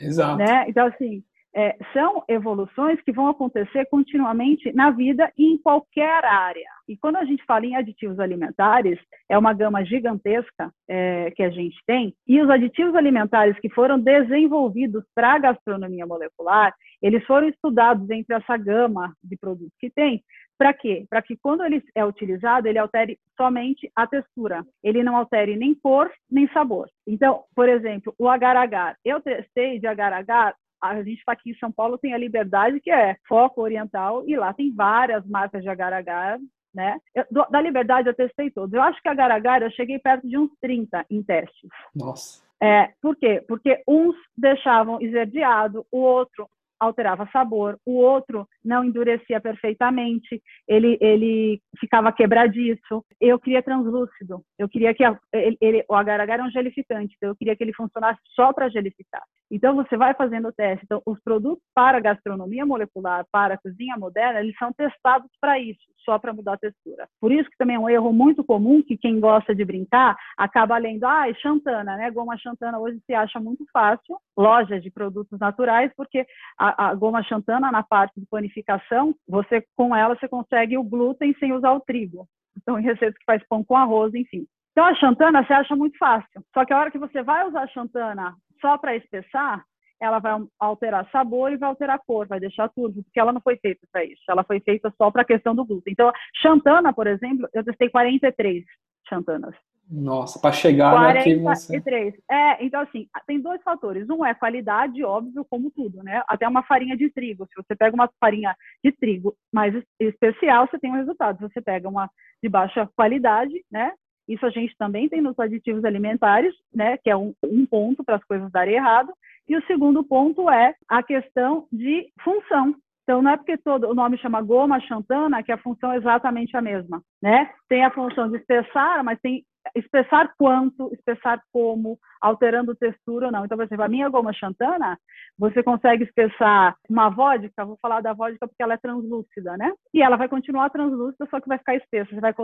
Exato. 0.00 0.36
Né? 0.36 0.66
Então, 0.68 0.86
assim, 0.86 1.24
é, 1.54 1.76
são 1.92 2.22
evoluções 2.28 3.00
que 3.02 3.12
vão 3.12 3.28
acontecer 3.28 3.86
continuamente 3.86 4.72
na 4.72 4.90
vida 4.90 5.32
e 5.36 5.52
em 5.52 5.58
qualquer 5.58 6.24
área. 6.24 6.68
E 6.88 6.96
quando 6.96 7.16
a 7.16 7.24
gente 7.24 7.44
fala 7.44 7.66
em 7.66 7.76
aditivos 7.76 8.18
alimentares, 8.18 8.98
é 9.28 9.36
uma 9.36 9.52
gama 9.52 9.84
gigantesca 9.84 10.72
é, 10.88 11.30
que 11.32 11.42
a 11.42 11.50
gente 11.50 11.76
tem, 11.86 12.14
e 12.26 12.40
os 12.40 12.50
aditivos 12.50 12.94
alimentares 12.94 13.58
que 13.60 13.68
foram 13.70 13.98
desenvolvidos 13.98 15.04
para 15.14 15.34
a 15.34 15.38
gastronomia 15.38 16.06
molecular, 16.06 16.72
eles 17.02 17.24
foram 17.26 17.48
estudados 17.48 18.08
entre 18.10 18.34
essa 18.34 18.56
gama 18.56 19.12
de 19.22 19.36
produtos 19.36 19.74
que 19.78 19.90
tem, 19.90 20.22
para 20.60 20.74
quê? 20.74 21.06
Para 21.08 21.22
que 21.22 21.38
quando 21.38 21.64
ele 21.64 21.82
é 21.94 22.04
utilizado, 22.04 22.68
ele 22.68 22.78
altere 22.78 23.18
somente 23.34 23.90
a 23.96 24.06
textura. 24.06 24.62
Ele 24.84 25.02
não 25.02 25.16
altere 25.16 25.56
nem 25.56 25.74
cor, 25.74 26.12
nem 26.30 26.46
sabor. 26.48 26.86
Então, 27.06 27.44
por 27.56 27.66
exemplo, 27.66 28.14
o 28.18 28.28
agar-agar. 28.28 28.94
Eu 29.02 29.22
testei 29.22 29.78
de 29.78 29.86
agar-agar 29.86 30.54
a 30.82 31.02
gente 31.02 31.18
está 31.18 31.32
aqui 31.32 31.50
em 31.50 31.58
São 31.58 31.70
Paulo, 31.70 31.98
tem 31.98 32.14
a 32.14 32.18
Liberdade, 32.18 32.80
que 32.80 32.90
é 32.90 33.16
foco 33.28 33.60
oriental, 33.62 34.24
e 34.26 34.36
lá 34.36 34.52
tem 34.52 34.74
várias 34.74 35.26
marcas 35.26 35.62
de 35.62 35.68
agar-agar, 35.68 36.38
né? 36.74 36.98
Eu, 37.14 37.24
da 37.50 37.60
Liberdade 37.60 38.08
eu 38.08 38.14
testei 38.14 38.50
todos. 38.50 38.72
Eu 38.72 38.82
acho 38.82 39.00
que 39.02 39.08
agar-agar 39.08 39.62
eu 39.62 39.70
cheguei 39.72 39.98
perto 39.98 40.26
de 40.26 40.38
uns 40.38 40.50
30 40.60 41.04
em 41.10 41.22
testes. 41.22 41.68
Nossa. 41.94 42.42
É, 42.62 42.92
por 43.00 43.16
quê? 43.16 43.42
Porque 43.48 43.82
uns 43.88 44.14
deixavam 44.36 45.00
esverdeado, 45.00 45.86
o 45.90 45.98
outro 45.98 46.48
alterava 46.80 47.28
sabor, 47.32 47.78
o 47.84 47.96
outro 47.96 48.48
não 48.64 48.82
endurecia 48.82 49.40
perfeitamente, 49.40 50.42
ele, 50.66 50.96
ele 51.00 51.60
ficava 51.78 52.12
quebradiço. 52.12 53.04
Eu 53.20 53.38
queria 53.38 53.62
translúcido, 53.62 54.42
eu 54.58 54.68
queria 54.68 54.94
que 54.94 55.04
a, 55.04 55.16
ele, 55.32 55.84
o 55.88 55.94
agar-agar 55.94 56.40
é 56.40 56.42
um 56.42 56.50
gelificante, 56.50 57.14
então 57.16 57.28
eu 57.28 57.36
queria 57.36 57.54
que 57.54 57.62
ele 57.62 57.74
funcionasse 57.74 58.20
só 58.34 58.52
para 58.52 58.70
gelificar. 58.70 59.22
Então 59.50 59.74
você 59.74 59.96
vai 59.96 60.14
fazendo 60.14 60.48
o 60.48 60.52
teste. 60.52 60.84
Então 60.84 61.02
os 61.04 61.20
produtos 61.22 61.62
para 61.74 62.00
gastronomia 62.00 62.64
molecular, 62.64 63.26
para 63.30 63.58
cozinha 63.58 63.96
moderna, 63.96 64.40
eles 64.40 64.56
são 64.56 64.72
testados 64.72 65.30
para 65.40 65.58
isso, 65.58 65.80
só 66.04 66.18
para 66.18 66.32
mudar 66.32 66.54
a 66.54 66.58
textura. 66.58 67.08
Por 67.20 67.32
isso 67.32 67.50
que 67.50 67.56
também 67.58 67.76
é 67.76 67.78
um 67.78 67.88
erro 67.88 68.12
muito 68.12 68.44
comum 68.44 68.82
que 68.82 68.96
quem 68.96 69.20
gosta 69.20 69.54
de 69.54 69.64
brincar 69.64 70.16
acaba 70.36 70.78
lendo, 70.78 71.04
ah, 71.04 71.28
é 71.28 71.34
Xantana, 71.34 71.96
né? 71.96 72.10
Goma 72.10 72.38
Xantana 72.38 72.78
hoje 72.78 73.00
se 73.04 73.12
acha 73.12 73.40
muito 73.40 73.64
fácil, 73.72 74.16
lojas 74.36 74.82
de 74.82 74.90
produtos 74.90 75.38
naturais, 75.38 75.92
porque 75.96 76.24
a, 76.58 76.69
a, 76.76 76.94
goma 76.94 77.22
xantana 77.22 77.70
na 77.70 77.82
parte 77.82 78.18
de 78.20 78.26
panificação, 78.26 79.14
você 79.28 79.64
com 79.76 79.94
ela 79.94 80.16
você 80.16 80.28
consegue 80.28 80.76
o 80.76 80.84
glúten 80.84 81.34
sem 81.38 81.52
usar 81.52 81.72
o 81.72 81.80
trigo. 81.80 82.26
Então, 82.56 82.78
em 82.78 82.82
receitas 82.82 83.16
que 83.18 83.24
faz 83.24 83.42
pão 83.48 83.64
com 83.64 83.76
arroz, 83.76 84.14
enfim. 84.14 84.46
Então, 84.72 84.84
a 84.84 84.94
xantana 84.94 85.44
você 85.44 85.52
acha 85.52 85.76
muito 85.76 85.96
fácil. 85.98 86.42
Só 86.54 86.64
que 86.64 86.72
a 86.72 86.78
hora 86.78 86.90
que 86.90 86.98
você 86.98 87.22
vai 87.22 87.46
usar 87.46 87.62
a 87.62 87.68
xantana 87.68 88.34
só 88.60 88.76
para 88.78 88.96
espessar, 88.96 89.64
ela 90.00 90.18
vai 90.18 90.32
alterar 90.58 91.08
sabor 91.10 91.52
e 91.52 91.56
vai 91.56 91.68
alterar 91.68 92.00
cor, 92.06 92.26
vai 92.26 92.40
deixar 92.40 92.68
tudo, 92.70 93.02
porque 93.02 93.20
ela 93.20 93.32
não 93.32 93.40
foi 93.40 93.56
feita 93.58 93.86
para 93.92 94.04
isso. 94.04 94.22
Ela 94.28 94.44
foi 94.44 94.60
feita 94.60 94.92
só 94.96 95.10
para 95.10 95.22
a 95.22 95.26
questão 95.26 95.54
do 95.54 95.64
glúten. 95.64 95.92
Então, 95.92 96.10
xantana, 96.40 96.92
por 96.92 97.06
exemplo, 97.06 97.48
eu 97.52 97.64
testei 97.64 97.90
43 97.90 98.64
xantanas. 99.08 99.54
Nossa, 99.90 100.38
para 100.38 100.52
chegar 100.52 100.92
43. 100.92 102.14
Você... 102.14 102.22
É, 102.30 102.64
então 102.64 102.80
assim, 102.80 103.08
tem 103.26 103.40
dois 103.40 103.60
fatores. 103.62 104.08
Um 104.08 104.24
é 104.24 104.32
qualidade, 104.32 105.02
óbvio, 105.02 105.44
como 105.50 105.70
tudo, 105.70 106.02
né? 106.02 106.22
Até 106.28 106.46
uma 106.46 106.62
farinha 106.62 106.96
de 106.96 107.10
trigo. 107.10 107.46
Se 107.46 107.60
você 107.60 107.74
pega 107.74 107.94
uma 107.94 108.08
farinha 108.20 108.54
de 108.84 108.92
trigo 108.92 109.34
mais 109.52 109.74
especial, 109.98 110.68
você 110.68 110.78
tem 110.78 110.90
um 110.90 110.96
resultado. 110.96 111.38
Se 111.38 111.42
você 111.42 111.60
pega 111.60 111.88
uma 111.88 112.08
de 112.42 112.48
baixa 112.48 112.88
qualidade, 112.94 113.64
né? 113.70 113.92
Isso 114.28 114.46
a 114.46 114.50
gente 114.50 114.76
também 114.78 115.08
tem 115.08 115.20
nos 115.20 115.36
aditivos 115.38 115.84
alimentares, 115.84 116.54
né? 116.72 116.96
Que 116.98 117.10
é 117.10 117.16
um, 117.16 117.34
um 117.42 117.66
ponto 117.66 118.04
para 118.04 118.14
as 118.14 118.24
coisas 118.24 118.50
darem 118.52 118.74
errado. 118.74 119.12
E 119.48 119.56
o 119.56 119.66
segundo 119.66 120.04
ponto 120.04 120.48
é 120.48 120.76
a 120.88 121.02
questão 121.02 121.66
de 121.72 122.12
função. 122.22 122.76
Então, 123.02 123.20
não 123.20 123.32
é 123.32 123.36
porque 123.36 123.56
todo 123.56 123.88
o 123.88 123.94
nome 123.94 124.16
chama 124.18 124.40
goma 124.40 124.78
xantana 124.82 125.42
que 125.42 125.50
a 125.50 125.58
função 125.58 125.90
é 125.90 125.96
exatamente 125.96 126.56
a 126.56 126.62
mesma, 126.62 127.02
né? 127.20 127.50
Tem 127.68 127.84
a 127.84 127.90
função 127.90 128.30
de 128.30 128.36
espessar, 128.36 129.02
mas 129.02 129.18
tem 129.20 129.44
espessar 129.74 130.32
quanto, 130.38 130.92
espessar 130.92 131.40
como, 131.52 131.98
alterando 132.20 132.74
textura 132.74 133.26
ou 133.26 133.32
não. 133.32 133.44
Então, 133.44 133.56
por 133.56 133.64
exemplo, 133.64 133.84
a 133.84 133.88
minha 133.88 134.08
goma 134.08 134.32
xantana, 134.32 134.98
você 135.38 135.62
consegue 135.62 136.04
espessar 136.04 136.76
uma 136.88 137.08
vodka, 137.08 137.64
vou 137.64 137.78
falar 137.80 138.00
da 138.00 138.12
vodka 138.12 138.46
porque 138.46 138.62
ela 138.62 138.74
é 138.74 138.78
translúcida, 138.78 139.56
né? 139.56 139.72
E 139.94 140.02
ela 140.02 140.16
vai 140.16 140.28
continuar 140.28 140.70
translúcida, 140.70 141.26
só 141.30 141.40
que 141.40 141.48
vai 141.48 141.58
ficar 141.58 141.76
espessa. 141.76 142.10
Você 142.10 142.20
vai 142.20 142.34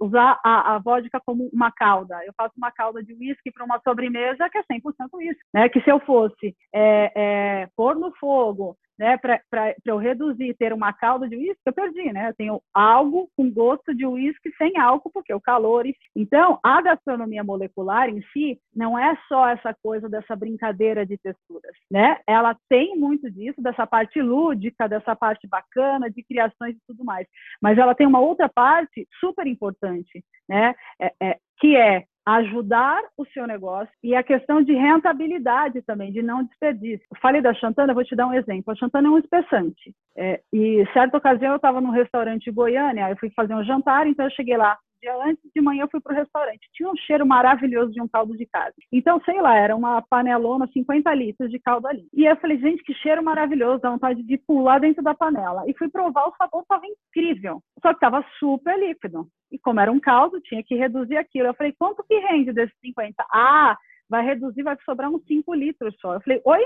usar 0.00 0.38
a, 0.44 0.74
a 0.74 0.78
vodka 0.78 1.20
como 1.24 1.48
uma 1.52 1.72
calda. 1.72 2.18
Eu 2.24 2.32
faço 2.36 2.54
uma 2.56 2.70
calda 2.70 3.02
de 3.02 3.14
uísque 3.14 3.50
para 3.50 3.64
uma 3.64 3.80
sobremesa 3.80 4.48
que 4.50 4.58
é 4.58 4.62
100% 4.62 4.80
uísque, 5.14 5.42
né? 5.54 5.68
Que 5.68 5.80
se 5.80 5.90
eu 5.90 6.00
fosse 6.00 6.54
é, 6.74 7.12
é, 7.14 7.68
pôr 7.76 7.96
no 7.96 8.14
fogo 8.16 8.76
né, 9.02 9.16
para 9.16 9.74
eu 9.84 9.96
reduzir, 9.96 10.54
ter 10.54 10.72
uma 10.72 10.92
calda 10.92 11.28
de 11.28 11.36
uísque, 11.36 11.60
eu 11.66 11.72
perdi, 11.72 12.12
né? 12.12 12.28
Eu 12.28 12.34
tenho 12.34 12.62
algo 12.72 13.28
com 13.36 13.50
gosto 13.50 13.92
de 13.92 14.06
uísque 14.06 14.52
sem 14.56 14.78
álcool, 14.78 15.10
porque 15.12 15.34
o 15.34 15.40
calor. 15.40 15.84
Então, 16.14 16.60
a 16.62 16.71
gastronomia 16.80 17.44
molecular 17.44 18.08
em 18.08 18.22
si 18.32 18.58
não 18.74 18.98
é 18.98 19.16
só 19.28 19.48
essa 19.48 19.74
coisa 19.82 20.08
dessa 20.08 20.34
brincadeira 20.34 21.04
de 21.04 21.18
texturas, 21.18 21.74
né? 21.90 22.18
Ela 22.26 22.56
tem 22.68 22.96
muito 22.96 23.30
disso, 23.30 23.60
dessa 23.60 23.86
parte 23.86 24.20
lúdica, 24.20 24.88
dessa 24.88 25.14
parte 25.14 25.46
bacana, 25.46 26.10
de 26.10 26.22
criações 26.22 26.76
e 26.76 26.80
tudo 26.86 27.04
mais. 27.04 27.26
Mas 27.60 27.78
ela 27.78 27.94
tem 27.94 28.06
uma 28.06 28.20
outra 28.20 28.48
parte 28.48 29.06
super 29.20 29.46
importante, 29.46 30.24
né? 30.48 30.74
É, 31.00 31.12
é, 31.20 31.38
que 31.58 31.76
é 31.76 32.04
ajudar 32.24 33.02
o 33.16 33.24
seu 33.26 33.46
negócio 33.46 33.92
e 34.02 34.14
a 34.14 34.22
questão 34.22 34.62
de 34.62 34.72
rentabilidade 34.72 35.82
também, 35.82 36.12
de 36.12 36.22
não 36.22 36.44
desperdício. 36.44 37.04
falei 37.20 37.42
da 37.42 37.52
Chantana, 37.54 37.94
vou 37.94 38.04
te 38.04 38.14
dar 38.14 38.28
um 38.28 38.34
exemplo. 38.34 38.72
A 38.72 38.76
Chantana 38.76 39.08
é 39.08 39.10
um 39.10 39.18
espessante. 39.18 39.92
É, 40.16 40.40
e 40.52 40.86
certa 40.92 41.16
ocasião 41.16 41.50
eu 41.50 41.56
estava 41.56 41.80
num 41.80 41.90
restaurante 41.90 42.48
em 42.48 42.52
Goiânia, 42.52 43.10
eu 43.10 43.16
fui 43.16 43.30
fazer 43.30 43.54
um 43.54 43.64
jantar, 43.64 44.06
então 44.06 44.24
eu 44.24 44.30
cheguei 44.30 44.56
lá 44.56 44.78
dia 45.02 45.14
antes 45.16 45.42
de 45.54 45.60
manhã 45.60 45.82
eu 45.82 45.88
fui 45.90 46.00
para 46.00 46.14
o 46.14 46.16
restaurante. 46.16 46.68
Tinha 46.72 46.88
um 46.88 46.96
cheiro 46.96 47.26
maravilhoso 47.26 47.92
de 47.92 48.00
um 48.00 48.08
caldo 48.08 48.36
de 48.36 48.46
carne. 48.46 48.74
Então, 48.92 49.20
sei 49.24 49.40
lá, 49.42 49.56
era 49.56 49.74
uma 49.74 50.00
panelona, 50.02 50.68
50 50.72 51.12
litros 51.14 51.50
de 51.50 51.58
caldo 51.58 51.88
ali. 51.88 52.06
E 52.14 52.24
eu 52.24 52.36
falei, 52.36 52.58
gente, 52.58 52.82
que 52.84 52.94
cheiro 52.94 53.22
maravilhoso, 53.22 53.82
dá 53.82 53.90
vontade 53.90 54.22
de 54.22 54.38
pular 54.38 54.78
dentro 54.78 55.02
da 55.02 55.14
panela. 55.14 55.64
E 55.66 55.76
fui 55.76 55.88
provar, 55.90 56.28
o 56.28 56.36
sabor 56.36 56.62
estava 56.62 56.84
incrível. 56.86 57.60
Só 57.82 57.88
que 57.88 57.96
estava 57.96 58.24
super 58.38 58.78
líquido. 58.78 59.26
E 59.50 59.58
como 59.58 59.80
era 59.80 59.90
um 59.90 60.00
caldo, 60.00 60.40
tinha 60.40 60.62
que 60.62 60.76
reduzir 60.76 61.16
aquilo. 61.16 61.48
Eu 61.48 61.54
falei, 61.54 61.74
quanto 61.76 62.04
que 62.04 62.18
rende 62.18 62.52
desses 62.52 62.74
50? 62.80 63.24
Ah, 63.32 63.76
vai 64.12 64.22
reduzir, 64.22 64.62
vai 64.62 64.76
sobrar 64.84 65.10
uns 65.10 65.24
5 65.24 65.54
litros 65.54 65.96
só. 65.98 66.14
Eu 66.14 66.20
falei, 66.20 66.42
oi? 66.44 66.60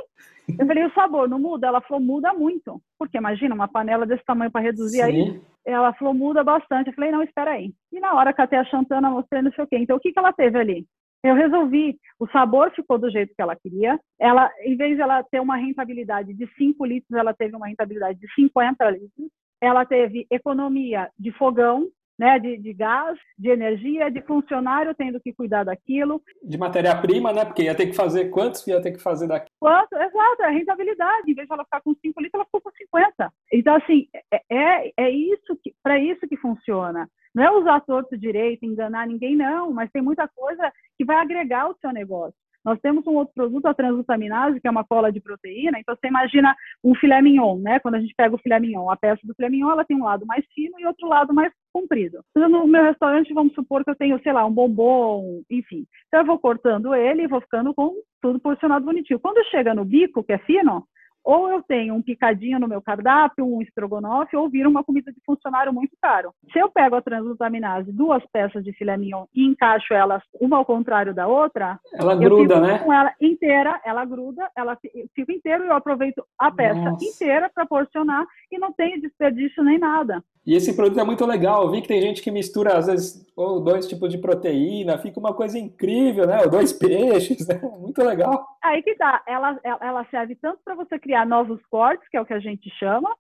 Eu 0.59 0.67
falei, 0.67 0.85
o 0.85 0.93
sabor 0.93 1.29
não 1.29 1.39
muda? 1.39 1.69
Ela 1.69 1.81
falou, 1.81 2.03
muda 2.03 2.35
muito. 2.35 2.83
Porque 2.99 3.17
imagina, 3.17 3.55
uma 3.55 3.69
panela 3.69 4.05
desse 4.05 4.25
tamanho 4.25 4.51
para 4.51 4.63
reduzir 4.63 4.97
Sim. 4.97 5.03
aí. 5.05 5.41
Ela 5.65 5.95
falou, 5.95 6.13
muda 6.13 6.43
bastante. 6.43 6.89
Eu 6.89 6.95
falei, 6.95 7.13
não, 7.13 7.23
espera 7.23 7.53
aí. 7.53 7.73
E 7.93 8.01
na 8.01 8.15
hora 8.15 8.33
que 8.33 8.43
até 8.43 8.57
a 8.59 8.65
Chantana 8.65 9.11
mostrei, 9.11 9.43
não 9.43 9.53
sei 9.53 9.63
o 9.63 9.67
quê. 9.69 9.79
Então, 9.79 9.97
o 9.97 10.01
que, 10.01 10.13
que 10.13 10.19
ela 10.19 10.33
teve 10.33 10.59
ali? 10.59 10.85
Eu 11.23 11.37
resolvi, 11.37 11.97
o 12.19 12.27
sabor 12.29 12.73
ficou 12.73 12.99
do 12.99 13.11
jeito 13.11 13.33
que 13.35 13.43
ela 13.43 13.55
queria. 13.55 13.99
Ela, 14.19 14.51
em 14.65 14.77
vez 14.77 14.97
de 14.97 15.03
ela 15.03 15.23
ter 15.23 15.41
uma 15.41 15.57
rentabilidade 15.57 16.35
de 16.35 16.49
5 16.59 16.85
litros, 16.85 17.17
ela 17.17 17.33
teve 17.33 17.55
uma 17.55 17.69
rentabilidade 17.69 18.19
de 18.19 18.27
50 18.35 18.91
litros. 18.91 19.29
Ela 19.61 19.87
teve 19.87 20.27
economia 20.33 21.09
de 21.17 21.31
fogão, 21.31 21.87
né, 22.19 22.39
de, 22.39 22.57
de, 22.59 22.73
gás, 22.73 23.19
de 23.39 23.51
energia, 23.51 24.11
de 24.11 24.23
funcionário 24.23 24.95
tendo 24.95 25.21
que 25.21 25.33
cuidar 25.33 25.65
daquilo. 25.65 26.23
De 26.43 26.57
matéria-prima, 26.57 27.33
né? 27.33 27.45
Porque 27.45 27.63
ia 27.63 27.75
ter 27.75 27.87
que 27.87 27.97
fazer 27.97 28.31
quantos 28.31 28.67
ia 28.67 28.81
ter 28.81 28.93
que 28.93 29.03
fazer 29.03 29.27
daqui? 29.27 29.51
Quanto? 29.61 29.95
Exato, 29.95 30.43
é 30.43 30.47
a 30.47 30.51
rentabilidade. 30.51 31.31
Em 31.31 31.35
vez 31.35 31.47
de 31.47 31.53
ela 31.53 31.65
ficar 31.65 31.81
com 31.81 31.95
5 31.95 32.21
litros, 32.21 32.35
ela 32.35 32.45
ficou 32.45 32.61
com 32.61 32.71
50. 32.71 33.33
Então, 33.53 33.75
assim, 33.77 34.09
é, 34.33 34.41
é, 34.51 34.93
é 34.97 35.11
isso 35.11 35.57
que, 35.63 35.75
para 35.83 35.99
isso 35.99 36.27
que 36.29 36.37
funciona. 36.37 37.09
Não 37.35 37.45
é 37.45 37.51
usar 37.51 37.81
torto 37.81 38.17
direito, 38.17 38.65
enganar 38.65 39.07
ninguém, 39.07 39.37
não, 39.37 39.71
mas 39.71 39.91
tem 39.91 40.01
muita 40.01 40.27
coisa 40.27 40.73
que 40.97 41.05
vai 41.05 41.17
agregar 41.17 41.63
ao 41.63 41.77
seu 41.77 41.93
negócio. 41.93 42.35
Nós 42.67 42.81
temos 42.81 43.07
um 43.07 43.15
outro 43.15 43.33
produto, 43.33 43.67
a 43.67 43.75
transglutaminase, 43.75 44.61
que 44.61 44.67
é 44.67 44.71
uma 44.71 44.83
cola 44.83 45.13
de 45.13 45.21
proteína. 45.21 45.79
Então, 45.79 45.95
você 45.95 46.09
imagina 46.09 46.53
um 46.83 46.97
filé 46.97 47.23
mignon, 47.23 47.59
né? 47.59 47.79
Quando 47.79 47.95
a 47.95 48.01
gente 48.01 48.13
pega 48.17 48.35
o 48.35 48.39
filé 48.39 48.59
mignon, 48.59 48.91
a 48.91 48.97
peça 48.97 49.21
do 49.23 49.33
filé 49.35 49.49
mignon, 49.49 49.71
ela 49.71 49.85
tem 49.85 49.97
um 49.97 50.03
lado 50.03 50.27
mais 50.27 50.45
fino 50.53 50.75
e 50.81 50.85
outro 50.85 51.07
lado 51.07 51.33
mais 51.33 51.53
comprido. 51.77 52.21
Então, 52.31 52.49
no 52.49 52.67
meu 52.67 52.83
restaurante, 52.83 53.35
vamos 53.35 53.53
supor 53.53 53.85
que 53.85 53.91
eu 53.91 53.97
tenho, 53.97 54.19
sei 54.23 54.33
lá, 54.33 54.47
um 54.47 54.53
bombom, 54.53 55.43
enfim. 55.51 55.85
Então, 56.09 56.21
eu 56.21 56.27
vou 56.27 56.39
cortando 56.39 56.95
ele 56.95 57.25
e 57.25 57.29
vou 57.29 57.41
ficando 57.43 57.75
com 57.75 57.93
tudo 58.23 58.41
posicionado 58.41 58.85
bonitinho. 58.85 59.21
Quando 59.21 59.45
chega 59.51 59.75
no 59.75 59.85
bico, 59.85 60.25
que 60.25 60.33
é 60.33 60.39
fino, 60.39 60.87
ou 61.23 61.51
eu 61.51 61.61
tenho 61.61 61.93
um 61.93 62.01
picadinho 62.01 62.59
no 62.61 62.69
meu 62.69 62.81
cardápio, 62.81 63.45
um 63.45 63.61
estrogonofe, 63.61 64.37
ou 64.37 64.49
vira 64.49 64.69
uma 64.69 64.85
comida 64.85 65.13
de 65.13 65.21
funcionário 65.27 65.73
muito 65.73 65.95
caro. 66.01 66.33
Se 66.53 66.59
eu 66.59 66.71
pego 66.71 66.95
a 66.95 67.03
transglutaminase, 67.03 67.93
duas 67.93 68.25
peças 68.33 68.63
de 68.63 68.73
filé 68.73 68.97
mignon 68.97 69.27
e 69.35 69.45
encaixo 69.45 69.93
elas 69.93 70.23
uma 70.41 70.57
ao 70.57 70.65
contrário 70.65 71.13
da 71.13 71.27
outra, 71.27 71.81
ela 71.93 72.15
gruda, 72.15 72.61
né? 72.61 72.79
Com 72.79 72.93
ela 72.93 73.13
inteira, 73.21 73.81
ela 73.85 74.05
gruda, 74.05 74.49
ela 74.57 74.79
fica 75.17 75.33
inteira 75.33 75.65
e 75.65 75.69
eu 75.69 75.75
aproveito 75.75 76.25
a 76.39 76.51
peça 76.53 76.81
Nossa. 76.81 77.05
inteira 77.05 77.51
para 77.53 77.67
porcionar 77.67 78.25
e 78.51 78.57
não 78.57 78.73
tem 78.73 79.01
desperdício 79.01 79.65
nem 79.65 79.81
nada. 79.81 80.23
E 80.47 80.55
esse 80.55 80.77
produto 80.77 81.01
é 81.01 81.05
muito 81.05 81.27
legal. 81.27 81.65
Eu 81.65 81.71
vi 81.73 81.83
que 81.83 81.89
tem 81.89 82.01
gente 82.01 82.23
que 82.23 82.31
mistura, 82.31 82.79
às 82.79 82.87
vezes, 82.87 83.27
ou 83.35 83.61
dois 83.61 83.89
tipos 83.89 84.09
de 84.11 84.19
proteína, 84.19 84.97
fica 84.97 85.19
uma 85.19 85.35
coisa 85.35 85.59
incrível, 85.59 86.25
né? 86.27 86.43
Ou 86.43 86.49
dois 86.49 86.73
peixes, 86.79 87.49
né? 87.49 87.61
Muito 87.81 88.01
legal. 88.03 88.47
Aí 88.63 88.81
que 88.83 88.95
tá. 88.95 89.23
Ela, 89.27 89.59
ela 89.65 90.07
serve 90.09 90.37
tanto 90.37 90.61
para 90.65 90.77
você 90.77 90.99
criar 90.99 91.27
novos 91.27 91.61
cortes, 91.67 92.09
que 92.09 92.17
é 92.17 92.21
o 92.21 92.25
que 92.25 92.35
a 92.35 92.39
gente 92.39 92.71
chama, 92.79 93.13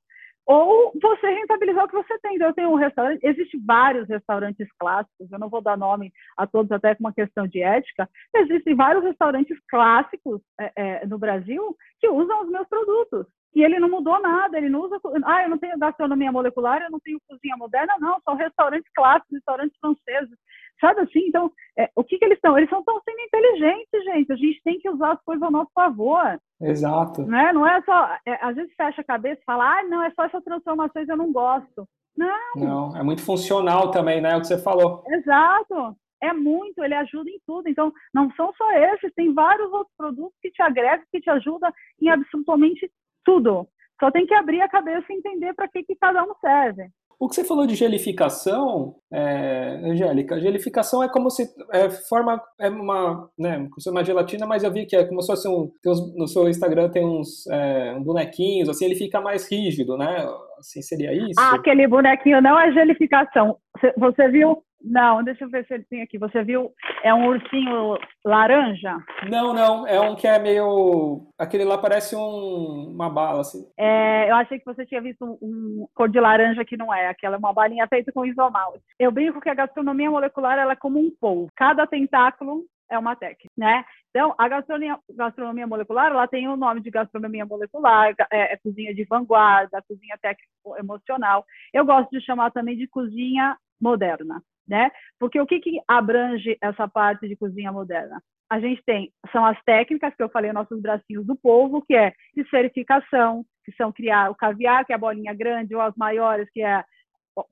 ou 0.46 0.92
você 1.02 1.28
rentabilizar 1.28 1.84
o 1.84 1.88
que 1.88 1.96
você 1.96 2.18
tem. 2.20 2.36
Então, 2.36 2.46
eu 2.46 2.54
tenho 2.54 2.70
um 2.70 2.76
restaurante, 2.76 3.24
existe 3.24 3.58
vários 3.58 4.08
restaurantes 4.08 4.68
clássicos, 4.78 5.30
eu 5.30 5.38
não 5.38 5.48
vou 5.48 5.60
dar 5.60 5.76
nome 5.76 6.12
a 6.36 6.46
todos, 6.46 6.70
até 6.70 6.94
com 6.94 7.04
uma 7.04 7.12
questão 7.12 7.46
de 7.48 7.60
ética, 7.60 8.08
existem 8.34 8.74
vários 8.74 9.02
restaurantes 9.02 9.58
clássicos 9.68 10.40
é, 10.60 10.72
é, 10.76 11.06
no 11.06 11.18
Brasil 11.18 11.76
que 12.00 12.08
usam 12.08 12.44
os 12.44 12.50
meus 12.50 12.68
produtos 12.68 13.26
e 13.56 13.64
ele 13.64 13.78
não 13.78 13.88
mudou 13.88 14.20
nada, 14.20 14.58
ele 14.58 14.68
não 14.68 14.82
usa. 14.82 15.00
Ah, 15.24 15.44
eu 15.44 15.48
não 15.48 15.56
tenho 15.56 15.78
gastronomia 15.78 16.30
molecular, 16.30 16.82
eu 16.82 16.90
não 16.90 17.00
tenho 17.00 17.18
cozinha 17.26 17.56
moderna, 17.56 17.94
não, 17.98 18.20
são 18.20 18.34
restaurantes 18.34 18.90
clássicos, 18.94 19.32
restaurantes 19.32 19.78
franceses, 19.80 20.38
sabe 20.80 21.00
assim? 21.00 21.26
Então, 21.26 21.50
é, 21.78 21.90
o 21.94 22.04
que, 22.04 22.18
que 22.18 22.24
eles 22.24 22.38
estão? 22.38 22.56
Eles 22.56 22.70
estão 22.70 22.84
sendo 22.84 23.20
inteligentes, 23.20 24.04
gente, 24.04 24.32
a 24.32 24.36
gente 24.36 24.62
tem 24.62 24.78
que 24.78 24.88
usar 24.88 25.12
as 25.12 25.22
coisas 25.22 25.42
ao 25.42 25.50
nosso 25.50 25.70
favor. 25.74 26.40
Exato. 26.60 27.26
Né? 27.26 27.52
Não 27.52 27.66
é 27.66 27.82
só, 27.82 28.16
é, 28.26 28.44
às 28.44 28.56
vezes 28.56 28.72
fecha 28.76 29.00
a 29.00 29.04
cabeça 29.04 29.40
e 29.40 29.44
fala, 29.44 29.78
ah, 29.78 29.82
não, 29.84 30.02
é 30.02 30.10
só 30.10 30.24
essas 30.24 30.42
transformações, 30.44 31.08
eu 31.08 31.16
não 31.16 31.32
gosto. 31.32 31.86
Não. 32.16 32.54
Não, 32.56 32.96
é 32.96 33.02
muito 33.02 33.22
funcional 33.22 33.90
também, 33.90 34.22
né? 34.22 34.32
É 34.32 34.36
o 34.36 34.40
que 34.40 34.46
você 34.46 34.58
falou. 34.58 35.04
Exato 35.06 35.96
é 36.22 36.32
muito, 36.32 36.82
ele 36.82 36.94
ajuda 36.94 37.30
em 37.30 37.40
tudo. 37.46 37.68
Então, 37.68 37.92
não 38.12 38.30
são 38.32 38.52
só 38.54 38.72
esses, 38.72 39.12
tem 39.14 39.32
vários 39.32 39.72
outros 39.72 39.94
produtos 39.96 40.34
que 40.40 40.50
te 40.50 40.62
agregam, 40.62 41.04
que 41.10 41.20
te 41.20 41.30
ajudam 41.30 41.72
em 42.00 42.08
absolutamente 42.08 42.90
tudo. 43.24 43.68
Só 44.00 44.10
tem 44.10 44.26
que 44.26 44.34
abrir 44.34 44.60
a 44.60 44.68
cabeça 44.68 45.06
e 45.10 45.16
entender 45.16 45.54
para 45.54 45.68
que, 45.68 45.82
que 45.82 45.96
cada 45.96 46.22
um 46.22 46.34
serve. 46.40 46.88
O 47.18 47.28
que 47.28 47.34
você 47.34 47.44
falou 47.44 47.66
de 47.66 47.74
gelificação, 47.74 48.94
é, 49.10 49.80
Angélica, 49.82 50.38
gelificação 50.38 51.02
é 51.02 51.08
como 51.08 51.30
se 51.30 51.48
é, 51.72 51.88
forma 51.88 52.42
é 52.60 52.68
uma, 52.68 53.30
né, 53.38 53.66
uma 53.88 54.04
gelatina, 54.04 54.46
mas 54.46 54.62
eu 54.62 54.70
vi 54.70 54.84
que 54.84 54.94
é 54.94 55.04
como 55.04 55.22
se 55.22 55.28
fosse 55.28 55.48
um, 55.48 55.70
uns, 55.86 56.14
no 56.14 56.28
seu 56.28 56.46
Instagram 56.46 56.90
tem 56.90 57.06
uns 57.06 57.46
é, 57.46 57.98
bonequinhos, 58.00 58.68
assim, 58.68 58.84
ele 58.84 58.94
fica 58.96 59.18
mais 59.18 59.50
rígido, 59.50 59.96
né? 59.96 60.28
Assim, 60.58 60.82
seria 60.82 61.12
isso? 61.14 61.38
Ah, 61.38 61.54
aquele 61.54 61.86
bonequinho 61.88 62.42
não 62.42 62.58
é 62.58 62.70
gelificação. 62.72 63.56
Você, 63.78 63.94
você 63.96 64.28
viu 64.28 64.62
não, 64.82 65.22
deixa 65.22 65.44
eu 65.44 65.50
ver 65.50 65.66
se 65.66 65.74
ele 65.74 65.84
tem 65.84 66.02
aqui. 66.02 66.18
Você 66.18 66.42
viu? 66.44 66.72
É 67.02 67.12
um 67.12 67.26
ursinho 67.26 67.98
laranja? 68.24 68.96
Não, 69.28 69.52
não. 69.52 69.86
É 69.86 70.00
um 70.00 70.14
que 70.14 70.26
é 70.26 70.38
meio. 70.38 71.26
Aquele 71.38 71.64
lá 71.64 71.78
parece 71.78 72.14
um... 72.14 72.90
uma 72.92 73.10
bala, 73.10 73.40
assim. 73.40 73.66
É, 73.78 74.30
eu 74.30 74.36
achei 74.36 74.58
que 74.58 74.64
você 74.64 74.86
tinha 74.86 75.00
visto 75.00 75.24
um, 75.24 75.38
um, 75.42 75.88
cor 75.94 76.08
de 76.08 76.20
laranja 76.20 76.64
que 76.64 76.76
não 76.76 76.92
é. 76.92 77.08
Aquela 77.08 77.36
é 77.36 77.38
uma 77.38 77.52
balinha 77.52 77.86
feita 77.88 78.12
com 78.12 78.24
isomalte. 78.24 78.82
Eu 78.98 79.10
brinco 79.10 79.40
que 79.40 79.48
a 79.48 79.54
gastronomia 79.54 80.10
molecular 80.10 80.58
ela 80.58 80.72
é 80.72 80.76
como 80.76 80.98
um 80.98 81.10
polvo. 81.20 81.50
Cada 81.56 81.86
tentáculo 81.86 82.64
é 82.88 82.98
uma 82.98 83.16
técnica, 83.16 83.50
né? 83.56 83.84
Então, 84.10 84.34
a 84.38 84.48
gastronomia, 84.48 84.98
gastronomia 85.10 85.66
molecular, 85.66 86.10
ela 86.10 86.28
tem 86.28 86.48
o 86.48 86.56
nome 86.56 86.80
de 86.80 86.90
gastronomia 86.90 87.44
molecular, 87.44 88.14
é, 88.30 88.54
é 88.54 88.56
cozinha 88.56 88.94
de 88.94 89.04
vanguarda, 89.04 89.82
cozinha 89.86 90.16
técnico-emocional. 90.22 91.44
Eu 91.72 91.84
gosto 91.84 92.10
de 92.10 92.24
chamar 92.24 92.50
também 92.50 92.76
de 92.76 92.86
cozinha 92.86 93.56
moderna, 93.80 94.42
né? 94.68 94.90
Porque 95.18 95.40
o 95.40 95.46
que, 95.46 95.60
que 95.60 95.80
abrange 95.86 96.56
essa 96.60 96.88
parte 96.88 97.28
de 97.28 97.36
cozinha 97.36 97.72
moderna? 97.72 98.20
A 98.50 98.60
gente 98.60 98.82
tem, 98.84 99.12
são 99.32 99.44
as 99.44 99.60
técnicas 99.64 100.14
que 100.14 100.22
eu 100.22 100.28
falei, 100.28 100.52
nossos 100.52 100.80
bracinhos 100.80 101.26
do 101.26 101.36
povo, 101.36 101.82
que 101.82 101.94
é 101.94 102.12
esferificação, 102.36 103.44
que 103.64 103.72
são 103.72 103.92
criar 103.92 104.30
o 104.30 104.36
caviar, 104.36 104.84
que 104.84 104.92
é 104.92 104.96
a 104.96 104.98
bolinha 104.98 105.34
grande, 105.34 105.74
ou 105.74 105.80
as 105.80 105.94
maiores, 105.96 106.48
que 106.52 106.62
é 106.62 106.84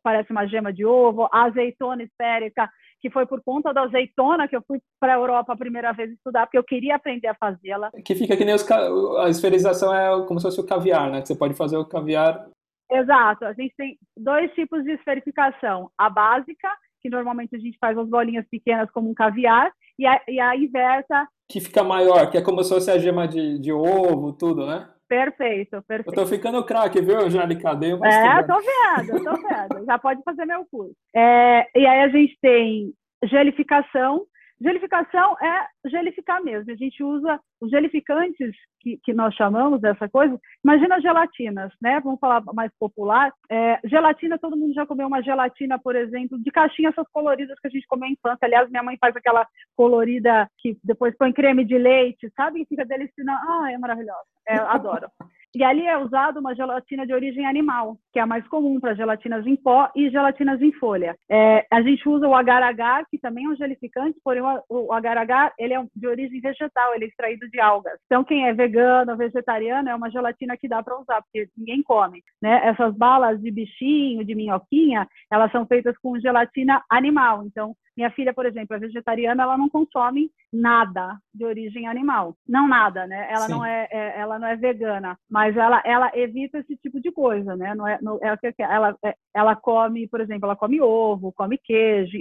parece 0.02 0.30
uma 0.30 0.46
gema 0.46 0.72
de 0.72 0.84
ovo, 0.84 1.28
a 1.30 1.44
azeitona 1.44 2.02
esférica, 2.02 2.70
que 3.00 3.10
foi 3.10 3.26
por 3.26 3.42
conta 3.42 3.72
da 3.72 3.82
azeitona 3.82 4.48
que 4.48 4.56
eu 4.56 4.62
fui 4.66 4.80
para 4.98 5.12
a 5.12 5.16
Europa 5.16 5.52
a 5.52 5.56
primeira 5.56 5.92
vez 5.92 6.10
estudar, 6.10 6.46
porque 6.46 6.56
eu 6.56 6.64
queria 6.64 6.96
aprender 6.96 7.28
a 7.28 7.34
fazê-la. 7.34 7.90
Que 8.02 8.14
fica 8.14 8.36
que 8.36 8.44
nem 8.44 8.54
os, 8.54 8.66
a 8.70 9.28
esferização 9.28 9.94
é 9.94 10.26
como 10.26 10.40
se 10.40 10.46
fosse 10.46 10.60
o 10.60 10.66
caviar, 10.66 11.10
né? 11.10 11.20
Que 11.20 11.28
você 11.28 11.36
pode 11.36 11.54
fazer 11.54 11.76
o 11.76 11.84
caviar. 11.84 12.48
Exato. 12.90 13.44
A 13.44 13.52
gente 13.52 13.74
tem 13.76 13.98
dois 14.16 14.50
tipos 14.54 14.82
de 14.84 14.92
esferificação: 14.92 15.90
a 15.98 16.08
básica 16.08 16.68
que 17.04 17.10
normalmente 17.10 17.54
a 17.54 17.58
gente 17.58 17.76
faz 17.78 17.98
as 17.98 18.08
bolinhas 18.08 18.46
pequenas 18.50 18.90
como 18.90 19.10
um 19.10 19.14
caviar, 19.14 19.70
e 19.98 20.06
a, 20.06 20.18
e 20.26 20.40
a 20.40 20.56
inversa. 20.56 21.28
Que 21.50 21.60
fica 21.60 21.84
maior, 21.84 22.30
que 22.30 22.38
é 22.38 22.42
como 22.42 22.64
se 22.64 22.72
fosse 22.72 22.90
a 22.90 22.96
gema 22.96 23.28
de, 23.28 23.58
de 23.58 23.70
ovo, 23.70 24.32
tudo, 24.32 24.66
né? 24.66 24.88
Perfeito, 25.06 25.82
perfeito. 25.86 26.08
Eu 26.08 26.14
tô 26.14 26.26
ficando 26.26 26.64
craque, 26.64 27.02
viu, 27.02 27.20
Angélica? 27.20 27.74
Dei 27.74 27.92
uma 27.92 28.08
é, 28.08 28.42
tô 28.42 28.54
vendo, 28.58 29.22
tô 29.22 29.34
vendo. 29.34 29.84
Já 29.84 29.98
pode 29.98 30.22
fazer 30.24 30.46
meu 30.46 30.64
curso. 30.70 30.96
É, 31.14 31.66
e 31.78 31.86
aí 31.86 32.00
a 32.04 32.08
gente 32.08 32.38
tem 32.40 32.94
gelificação, 33.22 34.22
Gelificação 34.60 35.36
é 35.42 35.88
gelificar 35.88 36.42
mesmo. 36.42 36.70
A 36.70 36.76
gente 36.76 37.02
usa 37.02 37.40
os 37.60 37.70
gelificantes 37.70 38.54
que, 38.80 38.98
que 39.02 39.12
nós 39.12 39.34
chamamos 39.34 39.80
dessa 39.80 40.08
coisa. 40.08 40.38
Imagina 40.64 41.00
gelatinas, 41.00 41.72
né? 41.82 42.00
Vamos 42.00 42.20
falar 42.20 42.42
mais 42.52 42.70
popular. 42.78 43.32
É, 43.50 43.80
gelatina, 43.84 44.38
todo 44.38 44.56
mundo 44.56 44.74
já 44.74 44.86
comeu 44.86 45.06
uma 45.06 45.22
gelatina, 45.22 45.78
por 45.78 45.96
exemplo, 45.96 46.38
de 46.38 46.50
caixinha 46.50 46.90
essas 46.90 47.06
coloridas 47.12 47.58
que 47.58 47.66
a 47.66 47.70
gente 47.70 47.86
comeu 47.86 48.08
em 48.08 48.12
infância. 48.12 48.38
Aliás, 48.42 48.70
minha 48.70 48.82
mãe 48.82 48.96
faz 49.00 49.16
aquela 49.16 49.46
colorida 49.76 50.48
que 50.58 50.76
depois 50.84 51.16
põe 51.16 51.32
creme 51.32 51.64
de 51.64 51.76
leite, 51.76 52.30
sabe? 52.36 52.62
E 52.62 52.66
fica 52.66 52.84
deliciosa. 52.84 53.30
Ah, 53.30 53.72
é 53.72 53.78
maravilhosa. 53.78 54.24
É, 54.46 54.56
adoro. 54.56 55.08
E 55.54 55.62
ali 55.62 55.86
é 55.86 55.96
usado 55.96 56.40
uma 56.40 56.54
gelatina 56.54 57.06
de 57.06 57.14
origem 57.14 57.46
animal, 57.46 57.96
que 58.12 58.18
é 58.18 58.22
a 58.22 58.26
mais 58.26 58.46
comum 58.48 58.80
para 58.80 58.94
gelatinas 58.94 59.46
em 59.46 59.56
pó 59.56 59.90
e 59.94 60.10
gelatinas 60.10 60.60
em 60.60 60.72
folha. 60.72 61.16
É, 61.30 61.66
a 61.70 61.80
gente 61.80 62.08
usa 62.08 62.26
o 62.26 62.34
agar-agar, 62.34 63.06
que 63.08 63.18
também 63.18 63.46
é 63.46 63.48
um 63.48 63.56
gelificante, 63.56 64.18
porém 64.22 64.42
o 64.68 64.92
agar-agar 64.92 65.52
ele 65.58 65.74
é 65.74 65.84
de 65.94 66.06
origem 66.06 66.40
vegetal, 66.40 66.94
ele 66.94 67.04
é 67.04 67.08
extraído 67.08 67.48
de 67.48 67.60
algas. 67.60 67.98
Então 68.06 68.24
quem 68.24 68.46
é 68.46 68.52
vegano, 68.52 69.16
vegetariano, 69.16 69.88
é 69.88 69.94
uma 69.94 70.10
gelatina 70.10 70.56
que 70.56 70.68
dá 70.68 70.82
para 70.82 70.98
usar, 70.98 71.22
porque 71.22 71.48
ninguém 71.56 71.82
come. 71.82 72.22
Né? 72.42 72.66
Essas 72.66 72.96
balas 72.96 73.40
de 73.40 73.50
bichinho, 73.50 74.24
de 74.24 74.34
minhoquinha, 74.34 75.06
elas 75.30 75.52
são 75.52 75.66
feitas 75.66 75.96
com 75.98 76.18
gelatina 76.18 76.82
animal. 76.90 77.44
Então 77.46 77.74
minha 77.96 78.10
filha, 78.10 78.34
por 78.34 78.44
exemplo, 78.44 78.74
é 78.74 78.78
vegetariana, 78.78 79.42
ela 79.42 79.56
não 79.56 79.68
consome 79.68 80.30
nada 80.52 81.16
de 81.34 81.44
origem 81.44 81.86
animal. 81.86 82.36
Não 82.48 82.68
nada, 82.68 83.06
né? 83.06 83.28
Ela 83.30 83.48
não 83.48 83.64
é, 83.64 83.88
é, 83.90 84.20
ela 84.20 84.38
não 84.38 84.46
é 84.46 84.56
vegana, 84.56 85.18
mas 85.28 85.56
ela, 85.56 85.82
ela 85.84 86.10
evita 86.14 86.58
esse 86.58 86.76
tipo 86.76 87.00
de 87.00 87.10
coisa, 87.10 87.56
né? 87.56 87.74
Não 87.74 87.86
é, 87.86 87.98
não, 88.00 88.18
é, 88.22 88.36
ela, 88.58 88.96
é, 89.04 89.14
ela 89.34 89.56
come, 89.56 90.06
por 90.08 90.20
exemplo, 90.20 90.46
ela 90.46 90.56
come 90.56 90.80
ovo, 90.80 91.32
come 91.32 91.58
queijo, 91.58 92.16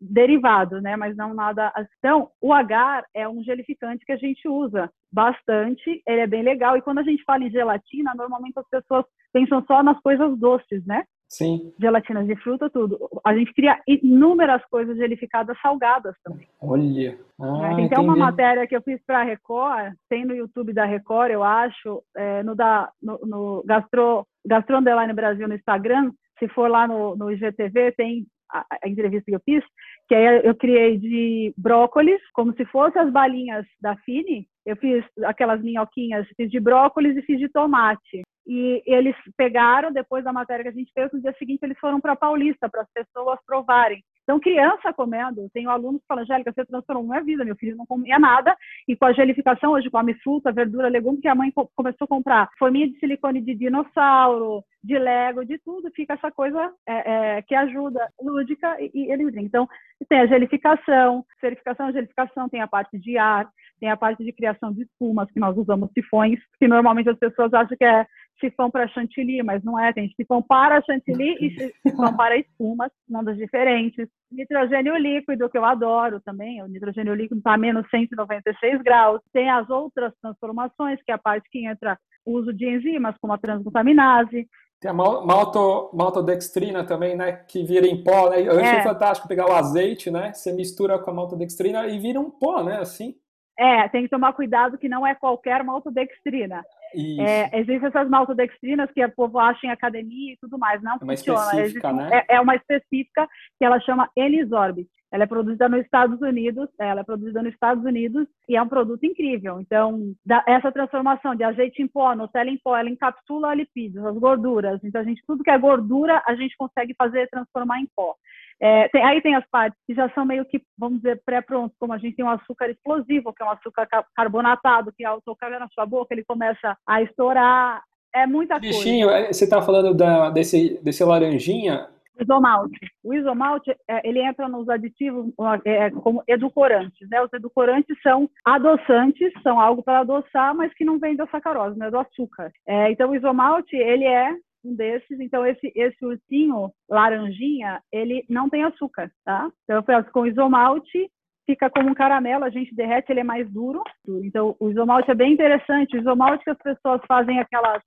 derivado, 0.00 0.80
né? 0.80 0.96
Mas 0.96 1.16
não 1.16 1.34
nada. 1.34 1.72
Então, 1.98 2.30
o 2.40 2.52
agar 2.52 3.04
é 3.14 3.28
um 3.28 3.42
gelificante 3.42 4.04
que 4.04 4.12
a 4.12 4.16
gente 4.16 4.48
usa 4.48 4.90
bastante, 5.12 6.02
ele 6.06 6.20
é 6.20 6.26
bem 6.26 6.42
legal. 6.42 6.76
E 6.76 6.82
quando 6.82 6.98
a 6.98 7.02
gente 7.02 7.22
fala 7.24 7.44
em 7.44 7.50
gelatina, 7.50 8.14
normalmente 8.14 8.58
as 8.58 8.68
pessoas 8.68 9.04
pensam 9.32 9.64
só 9.66 9.82
nas 9.82 10.00
coisas 10.00 10.38
doces, 10.38 10.84
né? 10.86 11.04
Sim. 11.32 11.72
Gelatinas 11.80 12.26
de 12.26 12.36
fruta, 12.36 12.68
tudo. 12.68 12.98
A 13.24 13.34
gente 13.34 13.54
cria 13.54 13.80
inúmeras 13.88 14.62
coisas 14.70 14.98
gelificadas 14.98 15.58
salgadas 15.62 16.14
também. 16.22 16.46
Olha. 16.60 17.18
Ah, 17.40 17.74
tem 17.74 17.86
até 17.86 17.98
uma 17.98 18.14
matéria 18.14 18.66
que 18.66 18.76
eu 18.76 18.82
fiz 18.82 19.00
para 19.06 19.20
a 19.20 19.24
Record, 19.24 19.94
tem 20.10 20.26
no 20.26 20.34
YouTube 20.34 20.74
da 20.74 20.84
Record, 20.84 21.30
eu 21.30 21.42
acho, 21.42 22.02
é, 22.14 22.42
no, 22.42 22.54
da, 22.54 22.90
no, 23.02 23.18
no 23.24 23.64
Gastro, 23.64 24.26
Gastro 24.46 24.76
Underline 24.76 25.14
Brasil 25.14 25.48
no 25.48 25.54
Instagram, 25.54 26.12
se 26.38 26.48
for 26.48 26.70
lá 26.70 26.86
no, 26.86 27.16
no 27.16 27.30
IGTV, 27.30 27.92
tem 27.92 28.26
a, 28.52 28.66
a, 28.84 28.88
entrevista 28.88 29.24
que 29.24 29.34
eu 29.34 29.40
fiz, 29.42 29.64
que 30.06 30.14
aí 30.14 30.42
eu 30.44 30.54
criei 30.54 30.98
de 30.98 31.54
brócolis, 31.56 32.20
como 32.34 32.52
se 32.54 32.66
fossem 32.66 33.00
as 33.00 33.10
balinhas 33.10 33.64
da 33.80 33.96
Fini, 34.04 34.46
eu 34.66 34.76
fiz 34.76 35.02
aquelas 35.24 35.62
minhoquinhas, 35.62 36.28
fiz 36.36 36.50
de 36.50 36.60
brócolis 36.60 37.16
e 37.16 37.22
fiz 37.22 37.38
de 37.38 37.48
tomate. 37.48 38.22
E 38.46 38.82
eles 38.86 39.14
pegaram, 39.36 39.92
depois 39.92 40.24
da 40.24 40.32
matéria 40.32 40.64
que 40.64 40.68
a 40.68 40.72
gente 40.72 40.92
fez, 40.92 41.10
no 41.12 41.20
dia 41.20 41.34
seguinte 41.38 41.62
eles 41.62 41.78
foram 41.78 42.00
para 42.00 42.16
Paulista, 42.16 42.68
para 42.68 42.82
as 42.82 42.88
pessoas 42.92 43.38
provarem. 43.46 44.02
Então, 44.22 44.38
criança 44.38 44.92
comendo, 44.92 45.50
tenho 45.52 45.68
alunos 45.68 46.00
que 46.00 46.06
falam, 46.06 46.22
Angélica, 46.22 46.52
você 46.52 46.64
transformou 46.64 47.04
minha 47.04 47.22
vida, 47.22 47.44
meu 47.44 47.56
filho 47.56 47.76
não 47.76 47.86
comia 47.86 48.18
nada, 48.18 48.56
e 48.86 48.96
com 48.96 49.04
a 49.04 49.12
gelificação 49.12 49.72
hoje 49.72 49.90
come 49.90 50.14
fruta, 50.14 50.52
verdura, 50.52 50.88
legume, 50.88 51.20
que 51.20 51.28
a 51.28 51.34
mãe 51.34 51.52
começou 51.74 52.04
a 52.04 52.08
comprar 52.08 52.48
forminha 52.58 52.88
de 52.88 52.98
silicone 52.98 53.40
de 53.40 53.54
dinossauro, 53.54 54.62
de 54.82 54.98
Lego, 54.98 55.44
de 55.44 55.58
tudo, 55.58 55.90
fica 55.94 56.14
essa 56.14 56.30
coisa 56.30 56.72
é, 56.88 57.36
é, 57.36 57.42
que 57.42 57.54
ajuda, 57.54 58.08
lúdica, 58.20 58.76
e, 58.80 58.90
e 58.94 59.12
eles 59.12 59.34
Então, 59.36 59.68
tem 60.08 60.20
a 60.20 60.26
gelificação, 60.26 61.24
verificação, 61.40 61.92
gelificação, 61.92 62.48
tem 62.48 62.60
a 62.60 62.66
parte 62.66 62.98
de 62.98 63.16
ar, 63.16 63.48
tem 63.78 63.90
a 63.90 63.96
parte 63.96 64.24
de 64.24 64.32
criação 64.32 64.72
de 64.72 64.82
espumas, 64.82 65.30
que 65.30 65.38
nós 65.38 65.56
usamos 65.56 65.90
sifões, 65.92 66.38
que 66.58 66.66
normalmente 66.66 67.10
as 67.10 67.18
pessoas 67.18 67.52
acham 67.54 67.76
que 67.76 67.84
é 67.84 68.06
sifão 68.40 68.70
para 68.70 68.88
chantilly, 68.88 69.42
mas 69.42 69.62
não 69.62 69.78
é, 69.78 69.92
tem 69.92 70.12
sifão 70.16 70.42
para 70.42 70.82
chantilly 70.82 71.36
e 71.40 71.72
sifão 71.86 72.16
para 72.16 72.36
espumas, 72.36 72.90
ondas 73.12 73.36
diferentes. 73.36 74.08
Nitrogênio 74.30 74.96
líquido, 74.96 75.48
que 75.48 75.58
eu 75.58 75.64
adoro 75.64 76.20
também, 76.20 76.62
o 76.62 76.66
nitrogênio 76.66 77.14
líquido 77.14 77.38
está 77.38 77.54
a 77.54 77.58
menos 77.58 77.86
196 77.88 78.82
graus. 78.82 79.20
Tem 79.32 79.48
as 79.48 79.68
outras 79.70 80.12
transformações, 80.20 81.00
que 81.04 81.12
é 81.12 81.14
a 81.14 81.18
parte 81.18 81.48
que 81.50 81.64
entra 81.64 81.96
o 82.24 82.32
uso 82.32 82.52
de 82.52 82.68
enzimas, 82.68 83.16
como 83.20 83.32
a 83.32 83.38
transglutaminase, 83.38 84.48
tem 84.82 84.90
a 84.90 84.94
malto, 84.94 85.90
maltodextrina 85.94 86.82
também, 86.82 87.14
né? 87.14 87.44
Que 87.46 87.62
vira 87.62 87.86
em 87.86 88.02
pó, 88.02 88.28
né? 88.28 88.42
Eu 88.42 88.58
achei 88.58 88.80
é. 88.80 88.82
fantástico 88.82 89.28
pegar 89.28 89.48
o 89.48 89.52
azeite, 89.52 90.10
né? 90.10 90.32
Você 90.32 90.50
mistura 90.50 90.98
com 90.98 91.08
a 91.08 91.14
maltodextrina 91.14 91.86
e 91.86 92.00
vira 92.00 92.18
um 92.18 92.28
pó, 92.28 92.64
né? 92.64 92.78
Assim. 92.78 93.14
É, 93.56 93.88
tem 93.88 94.02
que 94.02 94.08
tomar 94.08 94.32
cuidado 94.32 94.76
que 94.76 94.88
não 94.88 95.06
é 95.06 95.14
qualquer 95.14 95.62
maltodextrina. 95.62 96.64
É, 96.94 97.58
existem 97.58 97.88
essas 97.88 98.08
maltodextrinas 98.08 98.90
que 98.92 99.02
a 99.02 99.08
povo 99.08 99.38
acha 99.38 99.66
em 99.66 99.70
academia 99.70 100.32
e 100.32 100.36
tudo 100.40 100.58
mais, 100.58 100.82
não 100.82 100.92
é 100.92 100.94
uma 100.94 101.16
funciona. 101.16 101.40
Específica, 101.40 101.90
Existe, 101.90 102.10
né? 102.10 102.24
é, 102.28 102.36
é, 102.36 102.40
uma 102.40 102.54
específica 102.54 103.28
que 103.58 103.64
ela 103.64 103.80
chama 103.80 104.10
Enisorbit. 104.16 104.88
Ela 105.12 105.24
é 105.24 105.26
produzida 105.26 105.68
nos 105.68 105.84
Estados 105.84 106.20
Unidos, 106.22 106.70
ela 106.78 107.02
é 107.02 107.04
produzida 107.04 107.42
nos 107.42 107.52
Estados 107.52 107.84
Unidos 107.84 108.26
e 108.48 108.56
é 108.56 108.62
um 108.62 108.68
produto 108.68 109.04
incrível. 109.04 109.60
Então, 109.60 110.14
essa 110.46 110.72
transformação 110.72 111.34
de 111.34 111.44
azeite 111.44 111.82
em 111.82 111.86
pó, 111.86 112.14
Nutella 112.14 112.48
em 112.48 112.58
pó, 112.58 112.74
ela 112.74 112.88
encapsula 112.88 113.54
lipídios, 113.54 114.04
as 114.06 114.16
gorduras. 114.16 114.80
Então, 114.82 115.02
a 115.02 115.04
gente, 115.04 115.22
tudo 115.26 115.44
que 115.44 115.50
é 115.50 115.58
gordura, 115.58 116.22
a 116.26 116.34
gente 116.34 116.56
consegue 116.56 116.94
fazer 116.96 117.28
transformar 117.28 117.78
em 117.78 117.88
pó. 117.94 118.14
É, 118.62 118.88
tem, 118.90 119.04
aí 119.04 119.20
tem 119.20 119.34
as 119.34 119.44
partes 119.50 119.76
que 119.84 119.92
já 119.92 120.08
são 120.10 120.24
meio 120.24 120.44
que, 120.44 120.62
vamos 120.78 120.98
dizer, 120.98 121.20
pré-prontos, 121.26 121.76
como 121.80 121.92
a 121.92 121.98
gente 121.98 122.14
tem 122.14 122.24
um 122.24 122.30
açúcar 122.30 122.70
explosivo, 122.70 123.32
que 123.32 123.42
é 123.42 123.46
um 123.46 123.50
açúcar 123.50 123.88
carbonatado, 124.14 124.92
que 124.96 125.04
ao 125.04 125.20
tocar 125.20 125.50
na 125.50 125.66
sua 125.70 125.84
boca 125.84 126.14
ele 126.14 126.24
começa 126.24 126.78
a 126.86 127.02
estourar. 127.02 127.82
É 128.14 128.24
muita 128.24 128.60
Bichinho, 128.60 129.08
coisa. 129.08 129.26
É, 129.26 129.32
você 129.32 129.44
está 129.44 129.60
falando 129.60 129.92
da, 129.92 130.30
desse, 130.30 130.78
desse 130.80 131.02
laranjinha, 131.02 131.88
Isomalte. 132.20 132.78
O 133.02 133.14
isomalte, 133.14 133.74
é, 133.88 134.06
ele 134.06 134.20
entra 134.20 134.46
nos 134.46 134.68
aditivos 134.68 135.32
é, 135.64 135.90
como 135.90 136.22
edulcorantes, 136.28 137.08
né? 137.08 137.20
Os 137.22 137.32
edulcorantes 137.32 137.96
são 138.02 138.28
adoçantes, 138.44 139.32
são 139.42 139.58
algo 139.58 139.82
para 139.82 140.00
adoçar, 140.00 140.54
mas 140.54 140.72
que 140.74 140.84
não 140.84 140.98
vem 140.98 141.16
da 141.16 141.26
sacarose, 141.28 141.76
não 141.76 141.86
é 141.86 141.90
do 141.90 141.98
açúcar. 141.98 142.52
Então, 142.90 143.10
o 143.10 143.16
isomalte, 143.16 143.74
ele 143.74 144.04
é 144.04 144.30
um 144.64 144.74
desses. 144.74 145.20
Então, 145.20 145.46
esse, 145.46 145.72
esse 145.74 146.04
ursinho 146.04 146.70
laranjinha, 146.88 147.80
ele 147.92 148.24
não 148.28 148.48
tem 148.48 148.64
açúcar, 148.64 149.10
tá? 149.24 149.50
Então, 149.64 149.76
eu 149.76 149.82
faço 149.82 150.10
com 150.10 150.26
isomalte, 150.26 151.10
fica 151.46 151.68
como 151.70 151.90
um 151.90 151.94
caramelo, 151.94 152.44
a 152.44 152.50
gente 152.50 152.74
derrete, 152.74 153.10
ele 153.10 153.20
é 153.20 153.24
mais 153.24 153.50
duro. 153.50 153.82
Então, 154.22 154.56
o 154.60 154.70
isomalte 154.70 155.10
é 155.10 155.14
bem 155.14 155.32
interessante. 155.32 155.96
O 155.96 156.00
isomalte 156.00 156.44
que 156.44 156.50
as 156.50 156.58
pessoas 156.58 157.00
fazem 157.06 157.38
aquelas 157.38 157.82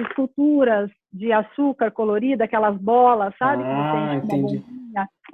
esculturas 0.00 0.90
de 1.12 1.32
açúcar 1.32 1.90
colorida, 1.90 2.44
aquelas 2.44 2.76
bolas, 2.78 3.34
sabe? 3.38 3.62
Ah, 3.64 4.14
entendi. 4.14 4.62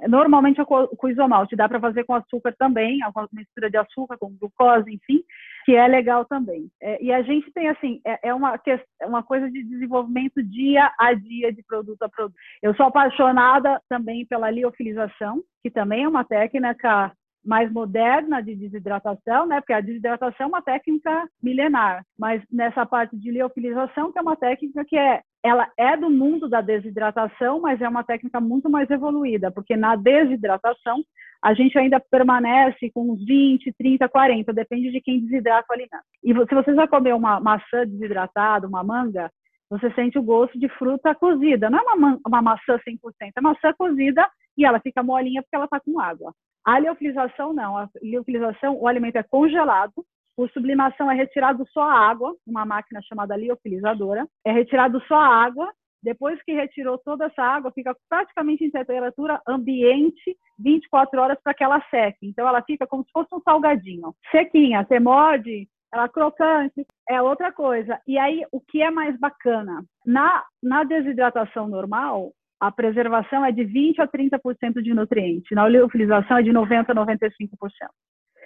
Normalmente 0.07 0.59
é 0.59 0.65
com 0.65 1.09
isomalte, 1.09 1.55
dá 1.55 1.69
para 1.69 1.79
fazer 1.79 2.03
com 2.03 2.15
açúcar 2.15 2.53
também, 2.57 2.99
uma 3.15 3.27
mistura 3.31 3.69
de 3.69 3.77
açúcar 3.77 4.17
com 4.17 4.35
glucose, 4.37 4.91
enfim, 4.91 5.23
que 5.63 5.75
é 5.75 5.87
legal 5.87 6.25
também. 6.25 6.69
É, 6.81 7.03
e 7.03 7.11
a 7.11 7.21
gente 7.21 7.51
tem, 7.51 7.69
assim, 7.69 8.01
é, 8.05 8.29
é 8.29 8.33
uma, 8.33 8.59
é 9.01 9.05
uma 9.05 9.23
coisa 9.23 9.49
de 9.49 9.63
desenvolvimento 9.63 10.43
dia 10.43 10.91
a 10.99 11.13
dia, 11.13 11.53
de 11.53 11.63
produto 11.63 12.01
a 12.03 12.09
produto. 12.09 12.35
Eu 12.61 12.75
sou 12.75 12.85
apaixonada 12.85 13.81
também 13.89 14.25
pela 14.25 14.51
liofilização, 14.51 15.41
que 15.61 15.69
também 15.69 16.03
é 16.03 16.07
uma 16.07 16.23
técnica 16.23 17.11
mais 17.45 17.71
moderna 17.71 18.41
de 18.41 18.55
desidratação, 18.55 19.45
né? 19.45 19.59
Porque 19.59 19.73
a 19.73 19.81
desidratação 19.81 20.45
é 20.45 20.47
uma 20.47 20.61
técnica 20.61 21.27
milenar, 21.41 22.05
mas 22.17 22.41
nessa 22.49 22.85
parte 22.85 23.17
de 23.17 23.31
liofilização, 23.31 24.11
que 24.11 24.19
é 24.19 24.21
uma 24.21 24.35
técnica 24.35 24.85
que 24.85 24.97
é 24.97 25.21
ela 25.45 25.69
é 25.77 25.97
do 25.97 26.09
mundo 26.09 26.47
da 26.47 26.61
desidratação, 26.61 27.59
mas 27.59 27.81
é 27.81 27.89
uma 27.89 28.03
técnica 28.03 28.39
muito 28.39 28.69
mais 28.69 28.89
evoluída, 28.89 29.51
porque 29.51 29.75
na 29.75 29.97
desidratação 29.97 31.03
a 31.43 31.53
gente 31.53 31.77
ainda 31.77 31.99
permanece 31.99 32.89
com 32.91 33.11
uns 33.11 33.25
20, 33.25 33.73
30, 33.77 34.07
40, 34.07 34.53
depende 34.53 34.91
de 34.91 35.01
quem 35.01 35.19
desidrata 35.19 35.67
o 35.69 35.73
alimento. 35.73 36.03
E 36.23 36.33
se 36.33 36.55
você 36.55 36.73
já 36.73 36.87
comeu 36.87 37.17
uma 37.17 37.37
maçã 37.41 37.85
desidratada, 37.85 38.65
uma 38.65 38.81
manga, 38.81 39.29
você 39.69 39.91
sente 39.93 40.17
o 40.17 40.23
gosto 40.23 40.57
de 40.57 40.69
fruta 40.69 41.13
cozida. 41.13 41.69
Não 41.69 41.79
é 41.79 41.93
uma, 41.93 42.19
uma 42.25 42.41
maçã 42.41 42.79
100%, 42.87 42.97
é 43.35 43.41
maçã 43.41 43.73
cozida 43.77 44.25
e 44.57 44.65
ela 44.65 44.79
fica 44.79 45.03
molinha 45.03 45.41
porque 45.41 45.55
ela 45.55 45.65
está 45.65 45.81
com 45.81 45.99
água. 45.99 46.33
A 46.65 46.79
liofilização 46.79 47.51
não. 47.51 47.77
A 47.77 47.89
liofilização, 48.01 48.79
o 48.79 48.87
alimento 48.87 49.17
é 49.17 49.23
congelado, 49.23 49.93
por 50.37 50.49
sublimação 50.51 51.11
é 51.11 51.15
retirado 51.15 51.67
só 51.73 51.81
a 51.81 52.09
água, 52.09 52.33
uma 52.47 52.65
máquina 52.65 53.01
chamada 53.01 53.35
liofilizadora, 53.35 54.25
é 54.45 54.51
retirado 54.53 55.01
só 55.07 55.15
a 55.15 55.43
água 55.43 55.69
depois 56.03 56.41
que 56.43 56.53
retirou 56.53 56.97
toda 56.97 57.25
essa 57.25 57.41
água, 57.41 57.71
fica 57.71 57.95
praticamente 58.09 58.63
em 58.63 58.69
temperatura 58.69 59.41
ambiente 59.47 60.37
24 60.59 61.21
horas 61.21 61.37
para 61.41 61.53
que 61.53 61.63
ela 61.63 61.81
seque. 61.89 62.27
Então 62.27 62.47
ela 62.47 62.61
fica 62.61 62.85
como 62.85 63.03
se 63.03 63.11
fosse 63.11 63.33
um 63.33 63.41
salgadinho. 63.41 64.13
Sequinha, 64.29 64.85
você 64.85 64.99
morde, 64.99 65.67
ela 65.93 66.09
crocante, 66.09 66.85
é 67.07 67.21
outra 67.21 67.51
coisa. 67.51 67.99
E 68.07 68.17
aí, 68.17 68.43
o 68.51 68.59
que 68.59 68.81
é 68.81 68.91
mais 68.91 69.17
bacana? 69.19 69.83
Na, 70.05 70.43
na 70.61 70.83
desidratação 70.83 71.67
normal, 71.67 72.31
a 72.59 72.71
preservação 72.71 73.45
é 73.45 73.51
de 73.51 73.63
20 73.63 74.01
a 74.01 74.07
30% 74.07 74.81
de 74.81 74.93
nutrientes. 74.93 75.51
Na 75.51 75.65
oleofilização 75.65 76.37
é 76.37 76.43
de 76.43 76.51
90 76.51 76.91
a 76.91 76.95
95%. 76.95 77.29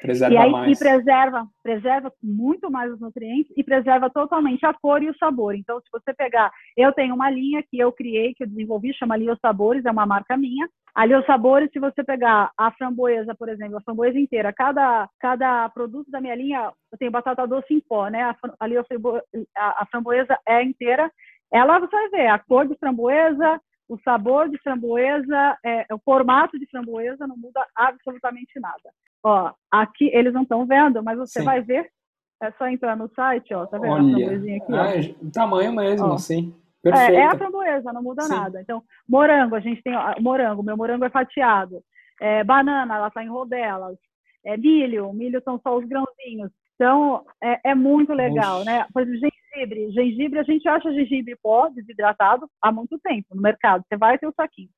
Preserva 0.02 0.34
e 0.34 0.38
aí 0.38 0.52
mais. 0.52 0.72
e 0.72 0.80
preserva, 0.80 1.48
preserva 1.64 2.12
muito 2.22 2.70
mais 2.70 2.92
os 2.92 3.00
nutrientes 3.00 3.52
e 3.56 3.64
preserva 3.64 4.10
totalmente 4.10 4.66
a 4.66 4.74
cor 4.74 5.02
e 5.02 5.10
o 5.10 5.18
sabor. 5.18 5.56
Então, 5.56 5.80
se 5.80 5.88
você 5.92 6.14
pegar, 6.14 6.52
eu 6.76 6.92
tenho 6.94 7.16
uma 7.16 7.30
linha 7.30 7.64
que 7.64 7.80
eu 7.80 7.92
criei, 7.92 8.34
que 8.34 8.44
eu 8.44 8.48
desenvolvi, 8.48 8.94
chama 8.94 9.18
Lio 9.18 9.38
Sabores, 9.42 9.86
é 9.86 9.92
uma 9.92 10.06
marca 10.06 10.38
minha. 10.38 10.68
A 10.94 11.06
Lio 11.06 11.24
Sabores, 11.26 11.72
se 11.72 11.80
você 11.80 12.04
pegar 12.04 12.52
a 12.58 12.72
framboesa, 12.72 13.36
por 13.36 13.50
exemplo, 13.50 13.78
a 13.78 13.82
framboesa 13.82 14.20
inteira, 14.20 14.54
cada, 14.54 15.10
cada 15.20 15.70
produto 15.70 16.10
da 16.10 16.22
minha 16.22 16.36
linha, 16.36 16.72
eu 16.92 16.98
tenho 16.98 17.12
batata 17.12 17.48
doce 17.48 17.74
em 17.74 17.80
pó, 17.80 18.08
né? 18.08 18.24
A, 18.24 19.82
a 19.82 19.86
framboesa 19.86 20.38
é 20.48 20.64
inteira. 20.64 21.12
Ela, 21.52 21.80
você 21.80 21.96
vai 21.96 22.10
ver, 22.10 22.28
a 22.28 22.40
cor 22.40 22.68
de 22.68 22.76
framboesa, 22.76 23.62
o 23.90 23.98
sabor 24.00 24.50
de 24.50 24.58
framboesa, 24.60 25.58
é, 25.66 25.86
o 25.94 26.00
formato 26.00 26.60
de 26.60 26.66
framboesa 26.68 27.26
não 27.26 27.38
muda 27.38 27.66
absolutamente 27.76 28.60
nada. 28.60 28.92
Ó, 29.24 29.52
aqui 29.72 30.10
eles 30.14 30.34
não 30.34 30.44
estão 30.44 30.66
vendo, 30.66 31.02
mas 31.04 31.18
você 31.18 31.40
Sim. 31.40 31.46
vai 31.46 31.62
ver. 31.62 31.90
É 32.42 32.52
só 32.52 32.68
entrar 32.68 32.96
no 32.96 33.10
site, 33.16 33.54
ó, 33.54 33.66
tá 33.66 33.80
vendo 33.80 33.94
Olha. 33.94 34.04
a 34.04 34.20
framboesinha 34.20 34.58
aqui? 34.58 34.74
Ah, 34.74 35.26
ó. 35.26 35.32
tamanho 35.32 35.74
mesmo, 35.74 36.08
ó. 36.08 36.14
assim. 36.14 36.54
É, 36.86 37.16
é, 37.16 37.26
a 37.26 37.36
framboesa, 37.36 37.92
não 37.92 38.04
muda 38.04 38.24
Sim. 38.24 38.30
nada. 38.30 38.62
Então, 38.62 38.84
morango, 39.08 39.56
a 39.56 39.60
gente 39.60 39.82
tem 39.82 39.96
ó, 39.96 40.14
morango, 40.22 40.62
meu 40.62 40.78
morango 40.78 41.06
é 41.06 41.10
fatiado. 41.10 41.82
É, 42.22 42.44
banana, 42.44 42.96
ela 42.96 43.08
está 43.08 43.24
em 43.24 43.30
rodelas. 43.30 43.98
É, 44.46 44.56
milho, 44.56 45.12
milho 45.14 45.42
são 45.44 45.60
só 45.60 45.76
os 45.78 45.86
grãozinhos. 45.86 46.52
Então, 46.76 47.26
é, 47.44 47.72
é 47.72 47.76
muito 47.76 48.14
legal, 48.14 48.58
Oxi. 48.58 48.66
né? 48.66 48.86
Por 48.94 49.02
exemplo, 49.02 49.38
gengibre. 49.58 49.92
Gengibre, 49.92 50.40
a 50.40 50.44
gente 50.44 50.68
acha 50.68 50.94
gengibre 50.94 51.36
pó 51.42 51.70
desidratado 51.70 52.50
há 52.62 52.72
muito 52.72 53.00
tempo 53.00 53.36
no 53.36 53.42
mercado. 53.42 53.84
Você 53.88 53.98
vai 53.98 54.18
ter 54.18 54.28
o 54.28 54.34
saquinho. 54.34 54.70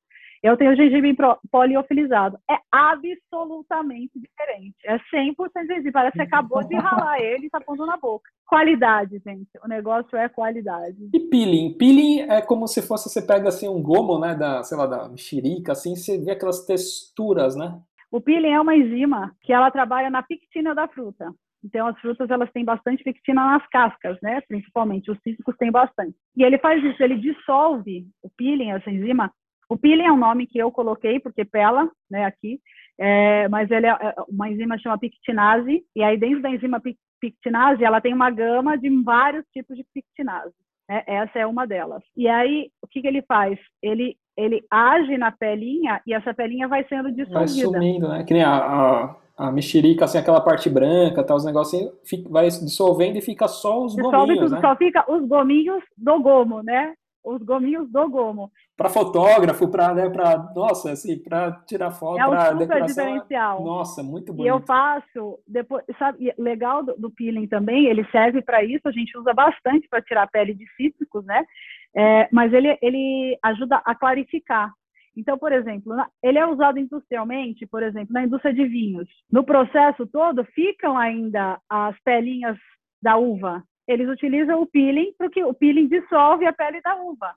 Eu 0.42 0.56
tenho 0.56 0.74
gengibre 0.74 1.16
poliofilizado. 1.52 2.40
É 2.50 2.56
absolutamente 2.72 4.14
diferente. 4.16 4.78
É 4.86 4.98
100% 4.98 5.68
gengibre. 5.68 5.92
Parece 5.92 6.16
que 6.16 6.24
acabou 6.24 6.64
de 6.64 6.76
ralar 6.76 7.20
ele 7.20 7.48
e 7.48 7.50
tá 7.50 7.60
pondo 7.60 7.86
na 7.86 7.98
boca. 7.98 8.30
Qualidade, 8.48 9.22
gente. 9.26 9.50
O 9.64 9.68
negócio 9.68 10.18
é 10.18 10.30
qualidade. 10.30 11.10
E 11.14 11.20
peeling? 11.20 11.74
Peeling 11.78 12.22
é 12.22 12.42
como 12.42 12.68
se 12.68 12.82
fosse, 12.82 13.10
você 13.10 13.22
pega 13.22 13.50
assim 13.50 13.68
um 13.68 13.82
gomo, 13.82 14.18
né, 14.18 14.34
da, 14.34 14.64
sei 14.64 14.78
lá, 14.78 14.88
da 14.88 15.10
mexerica, 15.10 15.74
assim, 15.74 15.96
você 15.96 16.18
vê 16.18 16.32
aquelas 16.32 16.66
texturas, 16.66 17.58
né? 17.58 17.78
O 18.10 18.22
peeling 18.22 18.52
é 18.54 18.62
uma 18.62 18.76
enzima 18.76 19.36
que 19.42 19.52
ela 19.52 19.70
trabalha 19.70 20.10
na 20.10 20.24
pectina 20.24 20.74
da 20.74 20.88
fruta. 20.88 21.34
Então, 21.64 21.88
as 21.88 22.00
frutas 22.00 22.30
elas 22.30 22.52
têm 22.52 22.64
bastante 22.64 23.04
pectina 23.04 23.46
nas 23.46 23.68
cascas, 23.68 24.18
né? 24.22 24.42
Principalmente, 24.48 25.12
os 25.12 25.20
cítricos 25.22 25.56
têm 25.58 25.72
bastante. 25.72 26.16
E 26.36 26.44
ele 26.44 26.58
faz 26.58 26.84
isso, 26.84 27.02
ele 27.04 27.18
dissolve 27.18 28.08
o 28.24 28.30
peeling, 28.30 28.72
essa 28.72 28.90
enzima. 28.90 29.32
O 29.70 29.78
peeling 29.78 30.06
é 30.06 30.12
um 30.12 30.18
nome 30.18 30.48
que 30.48 30.58
eu 30.58 30.72
coloquei, 30.72 31.20
porque 31.20 31.46
pela, 31.46 31.90
né, 32.10 32.26
aqui. 32.26 32.60
É, 32.98 33.48
mas 33.50 33.70
ele 33.72 33.88
é, 33.88 33.92
é 33.92 34.14
uma 34.28 34.50
enzima 34.50 34.78
chama 34.78 34.98
pectinase, 34.98 35.84
e 35.96 36.04
aí 36.04 36.18
dentro 36.18 36.42
da 36.42 36.50
enzima 36.50 36.82
pectinase, 37.22 37.84
ela 37.84 38.02
tem 38.02 38.14
uma 38.14 38.30
gama 38.30 38.78
de 38.78 38.90
vários 39.04 39.46
tipos 39.54 39.76
de 39.76 39.86
pectinase. 39.94 40.54
Né? 40.90 41.04
Essa 41.06 41.40
é 41.40 41.46
uma 41.46 41.68
delas. 41.68 42.04
E 42.16 42.28
aí, 42.28 42.72
o 42.82 42.88
que, 42.88 43.02
que 43.02 43.08
ele 43.08 43.22
faz? 43.22 43.60
Ele 43.82 44.18
ele 44.40 44.64
age 44.72 45.18
na 45.18 45.34
pelinha 45.34 46.02
e 46.08 46.14
essa 46.14 46.34
pelinha 46.34 46.66
vai 46.66 46.86
sendo 46.88 47.12
dissolvida. 47.12 47.40
Vai 47.40 47.48
sumindo, 47.48 48.08
né? 48.08 48.24
Que 48.24 48.34
nem 48.34 48.44
a, 48.44 48.56
a 48.56 49.16
a 49.40 49.50
mexerica, 49.54 50.04
assim, 50.04 50.18
aquela 50.18 50.42
parte 50.42 50.70
branca, 50.70 51.24
tá, 51.24 51.34
os 51.34 51.46
negocinhos, 51.46 51.94
vai 52.30 52.50
dissolvendo 52.50 53.16
e 53.16 53.22
fica 53.22 53.48
só 53.48 53.86
os 53.86 53.96
Dissolve 53.96 54.18
gominhos, 54.18 54.40
tudo, 54.40 54.56
né? 54.56 54.62
Só 54.62 54.76
fica 54.76 55.06
os 55.10 55.26
gominhos 55.26 55.82
do 55.98 56.20
gomo, 56.22 56.62
né? 56.62 56.94
Os 57.24 57.42
gominhos 57.42 57.90
do 57.90 58.10
gomo. 58.10 58.52
Para 58.76 58.90
fotógrafo, 58.90 59.70
para, 59.70 59.94
né, 59.94 60.10
para, 60.10 60.52
nossa, 60.54 60.92
assim, 60.92 61.18
para 61.18 61.54
tirar 61.66 61.92
foto, 61.92 62.20
é 62.20 62.28
para 62.28 62.52
decoração. 62.52 62.86
diferencial. 62.86 63.64
Nossa, 63.64 64.04
muito 64.04 64.34
bonito. 64.34 64.46
E 64.46 64.50
eu 64.50 64.60
faço, 64.60 65.40
depois, 65.48 65.86
sabe, 65.98 66.34
legal 66.38 66.84
do, 66.84 66.96
do 66.98 67.10
peeling 67.10 67.48
também, 67.48 67.86
ele 67.86 68.06
serve 68.12 68.42
para 68.42 68.62
isso, 68.62 68.90
a 68.90 68.92
gente 68.92 69.18
usa 69.18 69.34
bastante 69.34 69.88
para 69.90 70.02
tirar 70.02 70.24
a 70.24 70.28
pele 70.28 70.54
de 70.54 70.66
cítricos, 70.76 71.24
né? 71.24 71.46
É, 71.96 72.28
mas 72.30 72.52
ele, 72.52 72.78
ele 72.82 73.40
ajuda 73.42 73.82
a 73.86 73.96
clarificar. 73.96 74.74
Então, 75.20 75.38
por 75.38 75.52
exemplo, 75.52 75.94
ele 76.24 76.38
é 76.40 76.46
usado 76.48 76.80
industrialmente, 76.80 77.68
por 77.68 77.84
exemplo, 77.84 78.14
na 78.14 78.24
indústria 78.24 78.54
de 78.54 78.66
vinhos. 78.66 79.08
No 79.32 79.44
processo 79.44 80.08
todo, 80.08 80.46
ficam 80.46 80.98
ainda 80.98 81.60
as 81.70 81.96
pelinhas 82.04 82.58
da 83.02 83.18
uva. 83.18 83.64
Eles 83.88 84.08
utilizam 84.08 84.62
o 84.62 84.66
peeling, 84.66 85.14
porque 85.18 85.44
o 85.44 85.54
peeling 85.54 85.88
dissolve 85.88 86.46
a 86.46 86.54
pele 86.54 86.80
da 86.82 86.96
uva. 86.96 87.34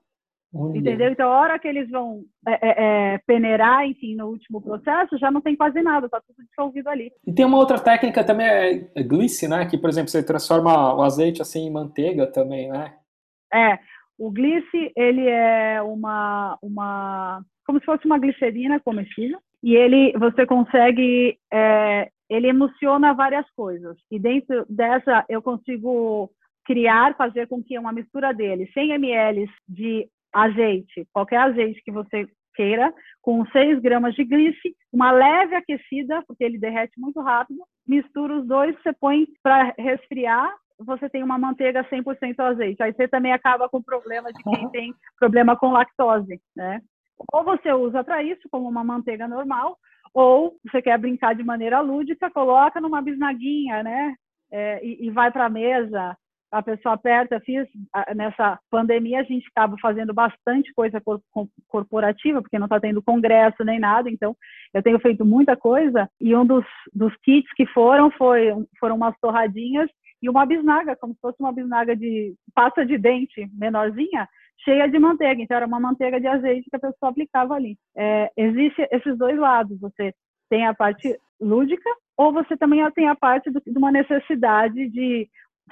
Olha. 0.55 0.77
Entendeu? 0.77 1.09
Então, 1.09 1.31
a 1.31 1.39
hora 1.39 1.59
que 1.59 1.67
eles 1.67 1.89
vão 1.89 2.23
é, 2.47 2.53
é, 2.53 2.73
é, 2.77 3.17
peneirar, 3.25 3.85
enfim, 3.85 4.15
no 4.15 4.27
último 4.27 4.61
processo, 4.61 5.17
já 5.17 5.31
não 5.31 5.41
tem 5.41 5.55
quase 5.55 5.81
nada, 5.81 6.05
está 6.05 6.21
tudo 6.21 6.45
dissolvido 6.47 6.89
ali. 6.89 7.11
E 7.25 7.33
tem 7.33 7.43
uma 7.43 7.57
outra 7.57 7.79
técnica 7.79 8.23
também, 8.23 8.45
é, 8.45 8.91
é 8.95 9.03
glice, 9.03 9.47
né? 9.47 9.65
Que, 9.65 9.77
por 9.77 9.89
exemplo, 9.89 10.09
você 10.09 10.23
transforma 10.23 10.93
o 10.93 11.01
azeite 11.01 11.41
assim 11.41 11.65
em 11.65 11.71
manteiga 11.71 12.27
também, 12.27 12.69
né? 12.69 12.95
É, 13.51 13.79
o 14.17 14.31
glice, 14.31 14.91
ele 14.95 15.27
é 15.27 15.81
uma, 15.81 16.57
uma 16.61 17.43
como 17.65 17.79
se 17.79 17.85
fosse 17.85 18.05
uma 18.05 18.17
glicerina 18.17 18.79
comestível, 18.79 19.39
e 19.61 19.75
ele, 19.75 20.13
você 20.17 20.45
consegue, 20.45 21.37
é, 21.51 22.09
ele 22.29 22.47
emociona 22.47 23.13
várias 23.13 23.49
coisas. 23.55 23.97
E 24.11 24.19
dentro 24.19 24.65
dessa, 24.69 25.25
eu 25.29 25.41
consigo 25.41 26.29
criar, 26.65 27.15
fazer 27.15 27.47
com 27.47 27.63
que 27.63 27.77
uma 27.77 27.91
mistura 27.91 28.33
dele, 28.33 28.69
100 28.73 28.91
ml 28.91 29.49
de 29.67 30.07
azeite, 30.33 31.07
qualquer 31.13 31.37
azeite 31.37 31.81
que 31.83 31.91
você 31.91 32.27
queira, 32.55 32.93
com 33.21 33.45
6 33.47 33.79
gramas 33.79 34.13
de 34.15 34.23
glice, 34.23 34.75
uma 34.91 35.11
leve 35.11 35.55
aquecida, 35.55 36.23
porque 36.27 36.43
ele 36.43 36.57
derrete 36.57 36.99
muito 36.99 37.19
rápido, 37.21 37.59
mistura 37.87 38.37
os 38.37 38.47
dois, 38.47 38.75
você 38.81 38.93
põe 38.93 39.25
para 39.41 39.73
resfriar, 39.77 40.53
você 40.79 41.09
tem 41.09 41.23
uma 41.23 41.37
manteiga 41.37 41.83
100% 41.89 42.39
azeite. 42.39 42.81
Aí 42.81 42.93
você 42.93 43.07
também 43.07 43.31
acaba 43.31 43.69
com 43.69 43.77
o 43.77 43.83
problema 43.83 44.31
de 44.31 44.43
quem 44.43 44.69
tem 44.71 44.93
problema 45.19 45.55
com 45.55 45.71
lactose, 45.71 46.41
né? 46.55 46.81
Ou 47.31 47.43
você 47.43 47.71
usa 47.71 48.03
para 48.03 48.23
isso, 48.23 48.47
como 48.51 48.67
uma 48.67 48.83
manteiga 48.83 49.27
normal, 49.27 49.77
ou 50.13 50.55
você 50.65 50.81
quer 50.81 50.97
brincar 50.97 51.33
de 51.35 51.43
maneira 51.43 51.79
lúdica, 51.79 52.29
coloca 52.29 52.79
numa 52.79 53.01
bisnaguinha, 53.01 53.83
né? 53.83 54.15
É, 54.51 54.85
e, 54.85 55.07
e, 55.07 55.09
vai 55.09 55.31
para 55.31 55.45
a 55.45 55.49
mesa, 55.49 56.15
a 56.51 56.61
pessoa 56.61 56.93
aperta. 56.93 57.39
Fiz 57.39 57.67
nessa 58.15 58.59
pandemia, 58.69 59.21
a 59.21 59.23
gente 59.23 59.47
acaba 59.47 59.75
fazendo 59.81 60.13
bastante 60.13 60.71
coisa 60.75 61.01
corporativa, 61.67 62.41
porque 62.41 62.59
não 62.59 62.67
está 62.67 62.79
tendo 62.79 63.01
congresso 63.01 63.63
nem 63.63 63.79
nada, 63.79 64.09
então 64.11 64.35
eu 64.71 64.83
tenho 64.83 64.99
feito 64.99 65.25
muita 65.25 65.57
coisa. 65.57 66.07
E 66.21 66.35
um 66.35 66.45
dos, 66.45 66.65
dos 66.93 67.15
kits 67.23 67.51
que 67.55 67.65
foram 67.65 68.11
foi, 68.11 68.53
foram 68.79 68.95
umas 68.95 69.17
torradinhas 69.19 69.89
e 70.21 70.29
uma 70.29 70.45
bisnaga, 70.45 70.95
como 70.95 71.13
se 71.13 71.19
fosse 71.19 71.37
uma 71.39 71.51
bisnaga 71.51 71.95
de 71.95 72.35
pasta 72.53 72.85
de 72.85 72.97
dente 72.97 73.49
menorzinha, 73.51 74.29
cheia 74.63 74.87
de 74.87 74.99
manteiga. 74.99 75.41
Então, 75.41 75.57
era 75.57 75.65
uma 75.65 75.79
manteiga 75.79 76.19
de 76.19 76.27
azeite 76.27 76.69
que 76.69 76.75
a 76.75 76.79
pessoa 76.79 77.09
aplicava 77.11 77.53
ali. 77.53 77.77
É, 77.95 78.31
existe 78.37 78.87
esses 78.91 79.17
dois 79.17 79.37
lados. 79.37 79.79
Você 79.79 80.13
tem 80.49 80.65
a 80.65 80.73
parte 80.73 81.17
lúdica 81.39 81.89
ou 82.17 82.31
você 82.31 82.55
também 82.55 82.79
tem 82.91 83.07
a 83.07 83.15
parte 83.15 83.49
do, 83.49 83.61
de 83.65 83.77
uma 83.77 83.91
necessidade 83.91 84.89
de 84.89 85.27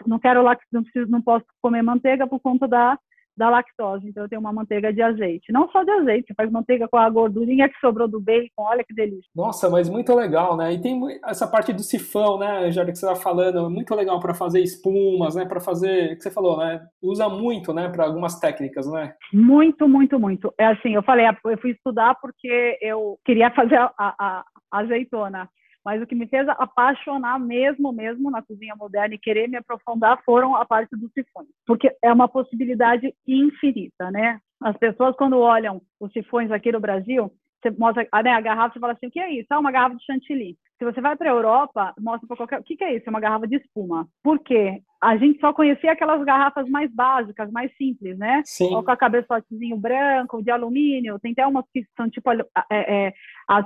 não 0.05 0.19
quero 0.19 0.43
não, 0.71 0.83
preciso, 0.83 1.11
não 1.11 1.21
posso 1.21 1.45
comer 1.61 1.81
manteiga 1.81 2.25
por 2.27 2.39
conta 2.39 2.67
da 2.67 2.97
da 3.35 3.49
lactose. 3.49 4.07
Então, 4.07 4.23
eu 4.23 4.29
tenho 4.29 4.41
uma 4.41 4.53
manteiga 4.53 4.93
de 4.93 5.01
azeite. 5.01 5.51
Não 5.51 5.69
só 5.69 5.83
de 5.83 5.91
azeite, 5.91 6.33
faz 6.35 6.51
manteiga 6.51 6.87
com 6.87 6.97
a 6.97 7.09
gordurinha 7.09 7.69
que 7.69 7.79
sobrou 7.79 8.07
do 8.07 8.19
bacon. 8.19 8.49
Olha 8.57 8.83
que 8.83 8.93
delícia. 8.93 9.29
Nossa, 9.35 9.69
mas 9.69 9.89
muito 9.89 10.13
legal, 10.15 10.55
né? 10.57 10.73
E 10.73 10.81
tem 10.81 11.01
essa 11.25 11.47
parte 11.47 11.73
do 11.73 11.81
sifão, 11.81 12.37
né, 12.37 12.71
já 12.71 12.85
que 12.85 12.95
você 12.95 13.05
está 13.05 13.15
falando, 13.15 13.69
muito 13.69 13.93
legal 13.95 14.19
para 14.19 14.33
fazer 14.33 14.61
espumas, 14.61 15.35
né? 15.35 15.45
Para 15.45 15.59
fazer, 15.59 16.15
que 16.15 16.21
você 16.21 16.31
falou, 16.31 16.57
né? 16.57 16.81
Usa 17.01 17.29
muito, 17.29 17.73
né? 17.73 17.89
Para 17.89 18.05
algumas 18.05 18.39
técnicas, 18.39 18.89
né? 18.91 19.13
Muito, 19.33 19.87
muito, 19.87 20.19
muito. 20.19 20.53
É 20.57 20.67
assim, 20.67 20.95
eu 20.95 21.03
falei, 21.03 21.25
eu 21.27 21.57
fui 21.57 21.71
estudar 21.71 22.15
porque 22.21 22.77
eu 22.81 23.17
queria 23.25 23.51
fazer 23.51 23.77
a, 23.77 23.91
a, 23.97 24.13
a 24.19 24.43
azeitona. 24.79 25.49
Mas 25.83 26.01
o 26.01 26.05
que 26.05 26.15
me 26.15 26.27
fez 26.27 26.47
apaixonar 26.49 27.39
mesmo, 27.39 27.91
mesmo 27.91 28.29
na 28.29 28.41
cozinha 28.41 28.75
moderna 28.75 29.15
e 29.15 29.19
querer 29.19 29.47
me 29.47 29.57
aprofundar 29.57 30.21
foram 30.23 30.55
a 30.55 30.65
parte 30.65 30.95
dos 30.95 31.11
sifões, 31.11 31.47
porque 31.65 31.95
é 32.03 32.13
uma 32.13 32.27
possibilidade 32.27 33.13
infinita, 33.27 34.11
né? 34.11 34.39
As 34.61 34.77
pessoas 34.77 35.15
quando 35.15 35.39
olham 35.39 35.81
os 35.99 36.11
sifões 36.11 36.51
aqui 36.51 36.71
no 36.71 36.79
Brasil, 36.79 37.31
você 37.61 37.71
mostra 37.71 38.07
né, 38.23 38.31
a 38.31 38.41
garrafa 38.41 38.77
e 38.77 38.79
fala 38.79 38.93
assim, 38.93 39.07
o 39.07 39.11
que 39.11 39.19
é 39.19 39.31
isso? 39.31 39.47
Ah, 39.49 39.59
uma 39.59 39.71
garrafa 39.71 39.95
de 39.95 40.05
chantilly. 40.05 40.57
Se 40.81 40.85
você 40.85 40.99
vai 40.99 41.15
para 41.15 41.29
a 41.29 41.33
Europa, 41.33 41.93
mostra 41.99 42.27
para 42.27 42.37
qualquer. 42.37 42.59
O 42.59 42.63
que, 42.63 42.75
que 42.75 42.83
é 42.83 42.95
isso? 42.95 43.03
É 43.05 43.11
uma 43.11 43.19
garrafa 43.19 43.47
de 43.47 43.57
espuma. 43.57 44.07
Por 44.23 44.39
quê? 44.39 44.81
A 44.99 45.15
gente 45.15 45.39
só 45.39 45.53
conhecia 45.53 45.91
aquelas 45.91 46.23
garrafas 46.23 46.67
mais 46.67 46.91
básicas, 46.91 47.51
mais 47.51 47.71
simples, 47.77 48.17
né? 48.17 48.41
Sim. 48.45 48.73
Ou 48.73 48.83
com 48.83 48.89
a 48.89 48.97
cabeçotezinho 48.97 49.77
branco, 49.77 50.41
de 50.41 50.49
alumínio. 50.49 51.19
Tem 51.19 51.33
até 51.33 51.45
umas 51.45 51.65
que 51.71 51.85
são 51.95 52.09
tipo 52.09 52.31
é, 52.31 52.41
é, 52.71 53.13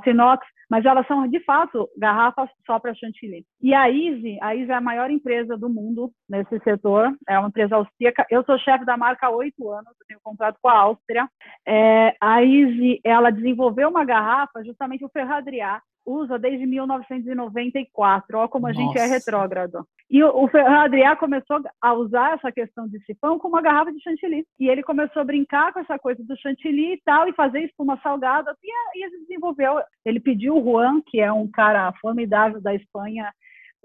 inox, 0.08 0.46
mas 0.70 0.84
elas 0.84 1.08
são 1.08 1.26
de 1.26 1.40
fato 1.46 1.90
garrafas 1.98 2.50
só 2.66 2.80
para 2.80 2.94
chantilly. 2.94 3.46
E 3.62 3.74
a 3.74 3.90
Easy, 3.90 4.38
a 4.42 4.54
Easy 4.54 4.70
é 4.70 4.76
a 4.76 4.82
maior 4.82 5.10
empresa 5.10 5.58
do 5.58 5.70
mundo 5.70 6.12
nesse 6.28 6.60
setor, 6.66 7.16
é 7.30 7.40
uma 7.40 7.48
empresa 7.48 7.78
austríaca. 7.78 8.26
Eu 8.30 8.44
sou 8.44 8.60
chefe 8.60 8.84
da 8.84 8.98
marca 8.98 9.28
há 9.28 9.30
oito 9.30 9.72
anos, 9.72 9.88
eu 9.88 10.06
tenho 10.06 10.20
contrato 10.22 10.58
com 10.62 10.68
a 10.68 10.80
Áustria. 10.80 11.30
É, 11.66 12.14
a 12.20 12.44
Easy, 12.44 13.00
ela 13.06 13.30
desenvolveu 13.30 13.88
uma 13.88 14.04
garrafa, 14.04 14.66
justamente 14.66 15.06
o 15.06 15.10
Ferradriá, 15.10 15.82
usa 16.06 16.38
desde 16.38 16.66
1994. 16.66 18.38
Olha 18.38 18.48
como 18.48 18.68
a 18.68 18.74
Nossa. 18.74 18.82
gente 18.82 18.98
é 18.98 19.06
retrógrado. 19.06 19.86
E 20.10 20.24
o, 20.24 20.46
o 20.46 20.50
Adriá 20.58 21.16
começou 21.16 21.60
a 21.82 21.94
usar 21.94 22.36
essa 22.36 22.52
questão 22.52 22.88
de 22.88 23.00
sifão 23.06 23.40
com 23.40 23.48
uma 23.48 23.62
garrafa 23.62 23.92
de 23.92 24.02
chantilly. 24.02 24.46
E 24.60 24.68
ele 24.70 24.84
começou 24.84 25.22
a 25.22 25.26
brincar 25.26 25.74
com 25.74 25.80
essa 25.80 25.98
coisa 25.98 26.24
do 26.24 26.38
chantilly 26.38 26.94
e 26.94 27.02
tal, 27.04 27.28
e 27.28 27.34
fazer 27.34 27.62
espuma 27.62 28.00
salgada. 28.02 28.56
E, 28.64 29.00
e 29.00 29.06
ele 29.06 29.20
desenvolveu. 29.22 29.80
Ele 30.06 30.20
pediu 30.20 30.58
o 30.58 30.64
Juan, 30.64 31.02
que 31.06 31.20
é 31.20 31.32
um 31.32 31.50
cara 31.50 31.92
formidável 32.00 32.62
da 32.62 32.76
Espanha, 32.76 33.32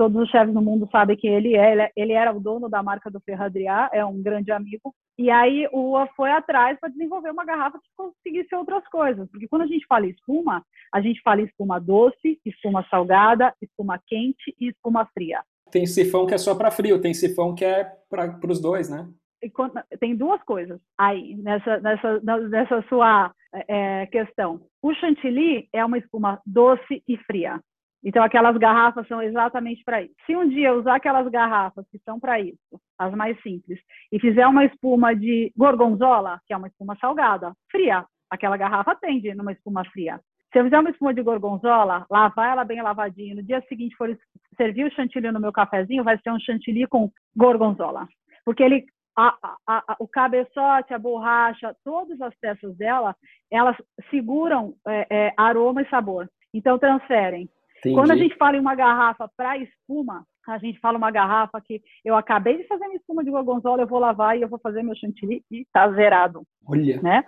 todos 0.01 0.23
os 0.23 0.31
chefes 0.31 0.55
do 0.55 0.63
mundo 0.63 0.89
sabem 0.91 1.15
que 1.15 1.29
ele 1.29 1.55
é. 1.55 1.93
Ele 1.95 2.15
era 2.15 2.35
o 2.35 2.41
dono 2.41 2.71
da 2.71 2.83
marca 2.83 3.11
do 3.11 3.21
Ferradriá, 3.21 3.91
é 3.93 4.03
um 4.03 4.23
grande 4.23 4.51
amigo. 4.51 4.95
E 5.19 5.31
aí 5.31 5.69
o 5.75 5.91
UA 5.91 6.09
foi 6.17 6.31
atrás 6.31 6.81
para 6.81 6.89
desenvolver 6.89 7.31
uma 7.31 7.45
garrafa 7.45 7.79
que 7.79 7.91
conseguisse 7.95 8.55
outras 8.55 8.83
coisas. 8.89 9.29
Porque 9.31 9.47
quando 9.47 9.63
a 9.63 9.67
gente 9.67 9.85
fala 9.87 10.07
espuma, 10.07 10.65
a 10.91 11.03
gente 11.03 11.21
fala 11.21 11.43
espuma 11.43 11.79
doce, 11.79 12.41
espuma 12.47 12.83
salgada, 12.89 13.53
espuma 13.61 14.01
quente 14.07 14.57
e 14.59 14.69
espuma 14.69 15.07
fria. 15.13 15.43
Tem 15.71 15.85
sifão 15.85 16.27
que 16.27 16.33
é 16.33 16.39
só 16.39 16.55
para 16.55 16.71
frio, 16.71 16.99
tem 16.99 17.13
sifão 17.13 17.55
que 17.55 17.67
é 17.67 17.85
para 18.09 18.41
os 18.49 18.59
dois, 18.59 18.89
né? 18.89 19.07
tem 19.99 20.15
duas 20.17 20.43
coisas 20.45 20.79
aí 20.99 21.35
nessa, 21.37 21.79
nessa, 21.81 22.21
nessa 22.49 22.83
sua 22.89 23.33
é, 23.69 24.07
questão. 24.07 24.63
O 24.83 24.95
chantilly 24.95 25.69
é 25.75 25.85
uma 25.85 25.99
espuma 25.99 26.41
doce 26.47 27.03
e 27.07 27.19
fria. 27.19 27.61
Então, 28.03 28.23
aquelas 28.23 28.57
garrafas 28.57 29.07
são 29.07 29.23
exatamente 29.23 29.85
para 29.85 30.03
isso. 30.03 30.15
Se 30.25 30.35
um 30.35 30.49
dia 30.49 30.69
eu 30.69 30.79
usar 30.79 30.97
aquelas 30.97 31.29
garrafas 31.29 31.87
que 31.91 31.99
são 31.99 32.19
para 32.19 32.41
isso, 32.41 32.81
as 32.99 33.15
mais 33.15 33.41
simples, 33.43 33.79
e 34.11 34.19
fizer 34.19 34.47
uma 34.47 34.65
espuma 34.65 35.15
de 35.15 35.53
gorgonzola, 35.57 36.41
que 36.47 36.55
é 36.55 36.57
uma 36.57 36.69
espuma 36.69 36.97
salgada, 36.97 37.53
fria, 37.71 38.05
aquela 38.31 38.57
garrafa 38.57 38.95
tende 38.95 39.35
numa 39.35 39.53
espuma 39.53 39.85
fria. 39.85 40.19
Se 40.53 40.59
eu 40.59 40.65
fizer 40.65 40.81
uma 40.81 40.91
espuma 40.91 41.15
de 41.15 41.23
gorgonzola, 41.23 42.07
lavar 42.11 42.53
ela 42.53 42.65
bem 42.65 42.83
lavadinha, 42.83 43.37
no 43.37 43.43
dia 43.43 43.63
seguinte 43.69 43.95
for 43.97 44.17
servir 44.57 44.85
o 44.85 44.91
chantilly 44.91 45.31
no 45.31 45.41
meu 45.41 45.53
cafezinho, 45.53 46.03
vai 46.03 46.19
ser 46.19 46.33
um 46.33 46.41
chantilly 46.41 46.87
com 46.89 47.11
gorgonzola. 47.37 48.09
Porque 48.45 48.63
ele, 48.63 48.85
a, 49.17 49.29
a, 49.43 49.93
a, 49.93 49.97
o 50.01 50.09
cabeçote, 50.09 50.93
a 50.93 50.99
borracha, 50.99 51.77
todas 51.85 52.21
as 52.21 52.35
peças 52.41 52.77
dela, 52.77 53.15
elas 53.51 53.77
seguram 54.11 54.75
é, 54.89 55.07
é, 55.11 55.35
aroma 55.37 55.83
e 55.83 55.89
sabor. 55.89 56.29
Então, 56.53 56.79
transferem. 56.79 57.49
Entendi. 57.81 57.95
Quando 57.95 58.11
a 58.11 58.17
gente 58.17 58.37
fala 58.37 58.57
em 58.57 58.61
uma 58.61 58.75
garrafa 58.75 59.29
para 59.37 59.57
espuma, 59.57 60.25
a 60.47 60.59
gente 60.59 60.79
fala 60.81 60.99
uma 60.99 61.11
garrafa 61.11 61.61
que 61.61 61.81
eu 62.05 62.15
acabei 62.15 62.59
de 62.59 62.67
fazer 62.67 62.87
minha 62.87 62.97
espuma 62.97 63.25
de 63.25 63.31
gorgonzola, 63.31 63.83
eu 63.83 63.87
vou 63.87 63.99
lavar 63.99 64.37
e 64.37 64.43
eu 64.43 64.49
vou 64.49 64.59
fazer 64.59 64.83
meu 64.83 64.95
chantilly 64.95 65.43
e 65.51 65.67
tá 65.73 65.91
zerado. 65.93 66.43
Olha. 66.67 67.01
Né? 67.01 67.25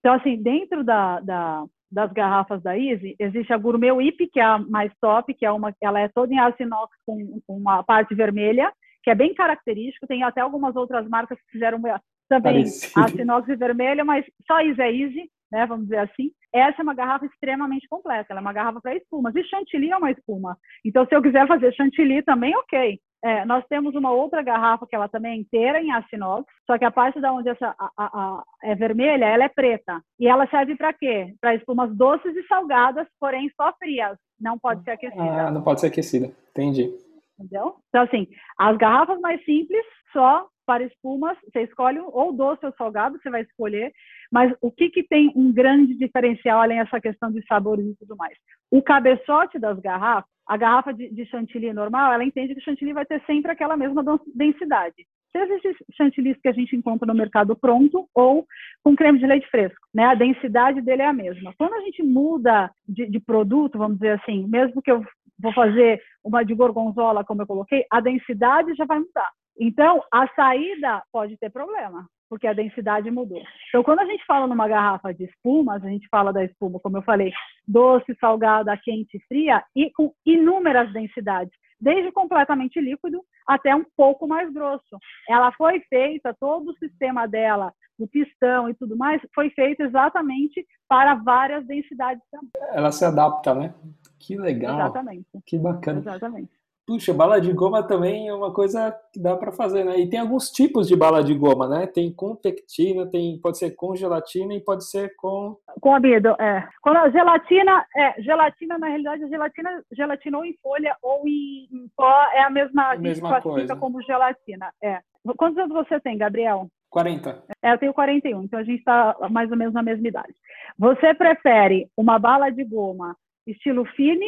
Então, 0.00 0.14
assim, 0.14 0.40
dentro 0.40 0.82
da, 0.82 1.20
da, 1.20 1.64
das 1.90 2.12
garrafas 2.12 2.62
da 2.62 2.76
Easy, 2.78 3.14
existe 3.18 3.52
a 3.52 3.58
Gourmet 3.58 3.92
IP, 4.08 4.28
que 4.28 4.40
é 4.40 4.44
a 4.44 4.58
mais 4.58 4.92
top, 5.00 5.32
que 5.34 5.46
é 5.46 5.50
uma, 5.50 5.74
ela 5.80 6.00
é 6.00 6.08
toda 6.08 6.32
em 6.32 6.38
aço 6.38 6.62
inox 6.62 6.92
com, 7.04 7.40
com 7.46 7.56
uma 7.56 7.82
parte 7.82 8.14
vermelha, 8.14 8.72
que 9.02 9.10
é 9.10 9.14
bem 9.14 9.34
característico. 9.34 10.06
Tem 10.06 10.22
até 10.22 10.40
algumas 10.40 10.74
outras 10.74 11.08
marcas 11.08 11.38
que 11.38 11.52
fizeram 11.52 11.80
também 12.28 12.62
aço 12.62 13.20
inox 13.20 13.48
e 13.48 13.56
vermelha, 13.56 14.04
mas 14.04 14.24
só 14.46 14.60
Easy 14.60 14.80
é 14.80 14.92
Easy 14.92 15.30
né, 15.50 15.66
vamos 15.66 15.86
dizer 15.86 15.98
assim, 15.98 16.30
essa 16.52 16.80
é 16.80 16.82
uma 16.82 16.94
garrafa 16.94 17.26
extremamente 17.26 17.86
completa, 17.88 18.26
ela 18.30 18.40
é 18.40 18.42
uma 18.42 18.52
garrafa 18.52 18.80
para 18.80 18.96
espumas, 18.96 19.34
e 19.34 19.44
chantilly 19.44 19.90
é 19.90 19.96
uma 19.96 20.10
espuma. 20.10 20.56
Então, 20.84 21.06
se 21.06 21.14
eu 21.14 21.22
quiser 21.22 21.46
fazer 21.46 21.72
chantilly 21.74 22.22
também, 22.22 22.56
ok. 22.56 22.98
É, 23.24 23.44
nós 23.44 23.64
temos 23.68 23.94
uma 23.94 24.12
outra 24.12 24.42
garrafa 24.42 24.86
que 24.86 24.94
ela 24.94 25.08
também 25.08 25.32
é 25.32 25.40
inteira 25.40 25.80
em 25.80 25.90
aço 25.90 26.08
inox, 26.12 26.46
só 26.66 26.78
que 26.78 26.84
a 26.84 26.90
parte 26.90 27.20
da 27.20 27.32
onde 27.32 27.48
essa 27.48 27.74
a, 27.78 27.90
a, 27.96 28.04
a, 28.04 28.42
é 28.62 28.74
vermelha, 28.74 29.24
ela 29.24 29.44
é 29.44 29.48
preta. 29.48 30.00
E 30.20 30.28
ela 30.28 30.46
serve 30.48 30.76
para 30.76 30.92
quê? 30.92 31.34
Para 31.40 31.54
espumas 31.54 31.94
doces 31.96 32.36
e 32.36 32.46
salgadas, 32.46 33.08
porém 33.18 33.50
só 33.56 33.72
frias. 33.78 34.16
Não 34.40 34.58
pode 34.58 34.84
ser 34.84 34.92
aquecida. 34.92 35.22
Ah, 35.22 35.50
não 35.50 35.62
pode 35.62 35.80
ser 35.80 35.88
aquecida. 35.88 36.30
Entendi. 36.50 36.90
Entendeu? 37.38 37.76
Então, 37.88 38.02
assim, 38.02 38.28
as 38.58 38.76
garrafas 38.76 39.18
mais 39.20 39.44
simples, 39.44 39.84
só 40.12 40.46
para 40.66 40.84
espumas, 40.84 41.38
você 41.44 41.62
escolhe 41.62 42.00
ou 42.00 42.32
doce 42.32 42.66
ou 42.66 42.72
salgado, 42.76 43.18
você 43.18 43.30
vai 43.30 43.42
escolher, 43.42 43.92
mas 44.30 44.52
o 44.60 44.70
que, 44.70 44.90
que 44.90 45.02
tem 45.02 45.32
um 45.34 45.52
grande 45.52 45.94
diferencial 45.94 46.60
além 46.60 46.78
dessa 46.78 47.00
questão 47.00 47.30
de 47.30 47.44
sabores 47.46 47.86
e 47.86 47.96
tudo 47.96 48.16
mais? 48.16 48.36
O 48.70 48.82
cabeçote 48.82 49.58
das 49.58 49.78
garrafas, 49.78 50.30
a 50.46 50.56
garrafa 50.56 50.92
de, 50.92 51.08
de 51.10 51.26
chantilly 51.26 51.72
normal, 51.72 52.12
ela 52.12 52.24
entende 52.24 52.54
que 52.54 52.60
o 52.60 52.64
chantilly 52.64 52.92
vai 52.92 53.04
ter 53.04 53.22
sempre 53.26 53.50
aquela 53.50 53.76
mesma 53.76 54.04
densidade. 54.34 55.06
Seja 55.32 55.54
esses 55.54 55.76
chantilly 55.94 56.34
que 56.36 56.48
a 56.48 56.52
gente 56.52 56.74
encontra 56.74 57.06
no 57.06 57.14
mercado 57.14 57.54
pronto 57.56 58.08
ou 58.14 58.46
com 58.82 58.96
creme 58.96 59.18
de 59.18 59.26
leite 59.26 59.46
fresco, 59.50 59.86
né? 59.92 60.04
A 60.04 60.14
densidade 60.14 60.80
dele 60.80 61.02
é 61.02 61.06
a 61.06 61.12
mesma. 61.12 61.52
Quando 61.58 61.74
a 61.74 61.80
gente 61.80 62.02
muda 62.02 62.70
de, 62.88 63.06
de 63.06 63.20
produto, 63.20 63.76
vamos 63.76 63.98
dizer 63.98 64.18
assim, 64.20 64.46
mesmo 64.46 64.80
que 64.80 64.90
eu 64.90 65.04
vou 65.38 65.52
fazer 65.52 66.00
uma 66.24 66.42
de 66.42 66.54
gorgonzola, 66.54 67.24
como 67.24 67.42
eu 67.42 67.46
coloquei, 67.46 67.84
a 67.90 68.00
densidade 68.00 68.74
já 68.74 68.84
vai 68.84 68.98
mudar. 68.98 69.30
Então, 69.58 70.02
a 70.12 70.26
saída 70.34 71.02
pode 71.12 71.36
ter 71.38 71.50
problema, 71.50 72.06
porque 72.28 72.46
a 72.46 72.52
densidade 72.52 73.10
mudou. 73.10 73.42
Então, 73.68 73.82
quando 73.82 74.00
a 74.00 74.06
gente 74.06 74.24
fala 74.24 74.46
numa 74.46 74.68
garrafa 74.68 75.12
de 75.12 75.24
espumas, 75.24 75.84
a 75.84 75.88
gente 75.88 76.08
fala 76.08 76.32
da 76.32 76.44
espuma, 76.44 76.80
como 76.80 76.98
eu 76.98 77.02
falei, 77.02 77.32
doce, 77.66 78.14
salgada, 78.20 78.76
quente, 78.82 79.18
fria, 79.28 79.62
e 79.74 79.90
com 79.92 80.12
inúmeras 80.24 80.92
densidades, 80.92 81.52
desde 81.80 82.10
completamente 82.12 82.80
líquido 82.80 83.22
até 83.46 83.74
um 83.74 83.84
pouco 83.96 84.26
mais 84.26 84.52
grosso. 84.52 84.98
Ela 85.28 85.52
foi 85.52 85.80
feita, 85.88 86.34
todo 86.38 86.70
o 86.70 86.78
sistema 86.78 87.26
dela, 87.26 87.72
o 87.98 88.06
pistão 88.06 88.68
e 88.68 88.74
tudo 88.74 88.96
mais, 88.96 89.20
foi 89.34 89.50
feito 89.50 89.82
exatamente 89.82 90.66
para 90.88 91.14
várias 91.14 91.66
densidades 91.66 92.22
também. 92.30 92.50
Ela 92.72 92.92
se 92.92 93.04
adapta, 93.04 93.54
né? 93.54 93.74
Que 94.18 94.36
legal. 94.36 94.78
Exatamente. 94.78 95.26
Que 95.46 95.58
bacana. 95.58 96.00
Exatamente. 96.00 96.50
Puxa, 96.86 97.12
bala 97.12 97.40
de 97.40 97.52
goma 97.52 97.82
também 97.82 98.28
é 98.28 98.34
uma 98.34 98.52
coisa 98.52 98.96
que 99.12 99.20
dá 99.20 99.36
para 99.36 99.50
fazer, 99.50 99.84
né? 99.84 99.98
E 99.98 100.08
tem 100.08 100.20
alguns 100.20 100.50
tipos 100.50 100.86
de 100.86 100.94
bala 100.94 101.22
de 101.24 101.34
goma, 101.34 101.66
né? 101.66 101.86
Tem 101.86 102.12
com 102.12 102.36
pectina, 102.36 103.04
tem, 103.06 103.40
pode 103.40 103.58
ser 103.58 103.72
com 103.72 103.96
gelatina 103.96 104.54
e 104.54 104.60
pode 104.60 104.88
ser 104.88 105.12
com... 105.16 105.56
Com 105.80 105.94
amido, 105.94 106.28
é. 106.40 106.68
Quando 106.80 106.98
a 106.98 107.10
gelatina, 107.10 107.84
é, 107.96 108.22
gelatina, 108.22 108.78
na 108.78 108.86
realidade, 108.86 109.24
a 109.24 109.28
gelatina, 109.28 109.82
gelatina 109.90 110.38
ou 110.38 110.44
em 110.44 110.56
folha 110.62 110.96
ou 111.02 111.26
em, 111.26 111.68
em 111.72 111.90
pó 111.96 112.22
é 112.32 112.44
a 112.44 112.50
mesma, 112.50 112.92
a 112.92 112.96
mesma 112.96 113.40
coisa. 113.40 113.74
como 113.74 114.00
gelatina, 114.02 114.72
é. 114.80 115.00
Quantos 115.36 115.58
anos 115.58 115.72
você 115.72 115.98
tem, 115.98 116.16
Gabriel? 116.16 116.68
40. 116.88 117.44
É, 117.62 117.72
eu 117.72 117.78
tenho 117.78 117.92
41, 117.92 118.44
então 118.44 118.60
a 118.60 118.62
gente 118.62 118.78
está 118.78 119.16
mais 119.28 119.50
ou 119.50 119.56
menos 119.56 119.74
na 119.74 119.82
mesma 119.82 120.06
idade. 120.06 120.34
Você 120.78 121.12
prefere 121.14 121.90
uma 121.96 122.16
bala 122.16 122.48
de 122.48 122.62
goma 122.62 123.16
estilo 123.46 123.84
fine 123.96 124.26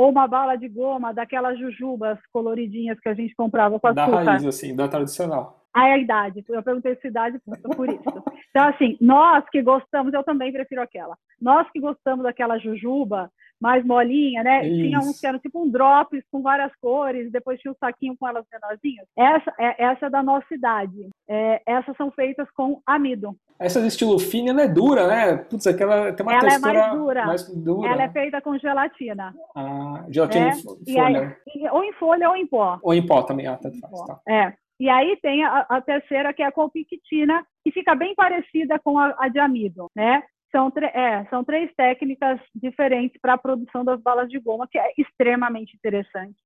ou 0.00 0.08
uma 0.08 0.26
bala 0.26 0.56
de 0.56 0.66
goma 0.66 1.12
daquelas 1.12 1.58
jujubas 1.58 2.18
coloridinhas 2.32 2.98
que 3.00 3.08
a 3.08 3.12
gente 3.12 3.34
comprava 3.34 3.78
com 3.78 3.86
açúcar. 3.86 4.24
Da 4.24 4.32
raiz, 4.32 4.46
assim, 4.46 4.74
da 4.74 4.88
tradicional. 4.88 5.62
Ah, 5.74 5.88
é 5.88 5.92
a 5.92 5.98
idade. 5.98 6.42
Eu 6.48 6.62
perguntei 6.62 6.96
se 6.96 7.08
idade 7.08 7.38
por 7.76 7.86
isso. 7.86 8.02
Então, 8.48 8.68
assim, 8.68 8.96
nós 8.98 9.44
que 9.50 9.60
gostamos, 9.60 10.14
eu 10.14 10.24
também 10.24 10.50
prefiro 10.52 10.80
aquela. 10.80 11.16
Nós 11.40 11.70
que 11.70 11.78
gostamos 11.78 12.24
daquela 12.24 12.58
jujuba 12.58 13.30
mais 13.60 13.84
molinha, 13.84 14.42
né? 14.42 14.66
Isso. 14.66 14.76
Tinha 14.76 14.98
uns 14.98 15.20
que 15.20 15.26
eram 15.26 15.38
tipo 15.38 15.62
um 15.62 15.70
drops 15.70 16.22
com 16.32 16.40
várias 16.40 16.72
cores, 16.80 17.30
depois 17.30 17.60
tinha 17.60 17.72
um 17.72 17.76
saquinho 17.78 18.16
com 18.18 18.26
elas 18.26 18.44
menorzinhas. 18.50 19.06
Essa 19.16 19.54
é, 19.58 19.84
essa 19.84 20.06
é 20.06 20.10
da 20.10 20.22
nossa 20.22 20.52
idade. 20.54 21.08
É, 21.28 21.60
essas 21.66 21.96
são 21.96 22.10
feitas 22.10 22.48
com 22.52 22.80
amido. 22.86 23.36
Essa 23.58 23.80
de 23.80 23.88
estilo 23.88 24.18
fino, 24.18 24.48
ela 24.48 24.62
é 24.62 24.68
dura, 24.68 25.06
né? 25.06 25.36
Putz, 25.36 25.66
aquela 25.66 26.12
tem 26.14 26.24
uma 26.24 26.32
ela 26.32 26.40
textura 26.40 26.72
é 26.72 26.80
mais 26.80 26.98
dura. 26.98 27.26
mais 27.26 27.48
dura. 27.54 27.88
Ela 27.90 28.02
é 28.04 28.08
feita 28.08 28.40
com 28.40 28.58
gelatina. 28.58 29.34
Ah, 29.54 30.04
gelatina 30.08 30.46
é? 30.46 30.48
em 30.48 30.94
folha. 30.94 31.36
Aí, 31.54 31.68
ou 31.70 31.84
em 31.84 31.92
folha 31.92 32.30
ou 32.30 32.36
em 32.36 32.46
pó. 32.46 32.78
Ou 32.82 32.94
em 32.94 33.06
pó 33.06 33.22
também, 33.22 33.46
ah, 33.46 33.58
tanto 33.58 33.78
faz. 33.78 34.06
Tá. 34.06 34.20
É. 34.26 34.54
E 34.80 34.88
aí 34.88 35.14
tem 35.20 35.44
a, 35.44 35.66
a, 35.68 35.80
terceira, 35.82 36.32
que 36.32 36.42
é 36.42 36.46
a 36.46 36.52
colpictina, 36.52 37.44
que 37.62 37.70
fica 37.70 37.94
bem 37.94 38.14
parecida 38.14 38.78
com 38.78 38.98
a, 38.98 39.14
a 39.18 39.28
de 39.28 39.38
amido, 39.38 39.88
né? 39.94 40.22
São, 40.50 40.72
é, 40.94 41.24
são 41.26 41.44
três 41.44 41.72
técnicas 41.74 42.40
diferentes 42.54 43.20
para 43.20 43.34
a 43.34 43.38
produção 43.38 43.84
das 43.84 44.00
balas 44.00 44.28
de 44.28 44.38
goma, 44.38 44.68
que 44.68 44.78
é 44.78 44.92
extremamente 44.98 45.76
interessante. 45.76 46.36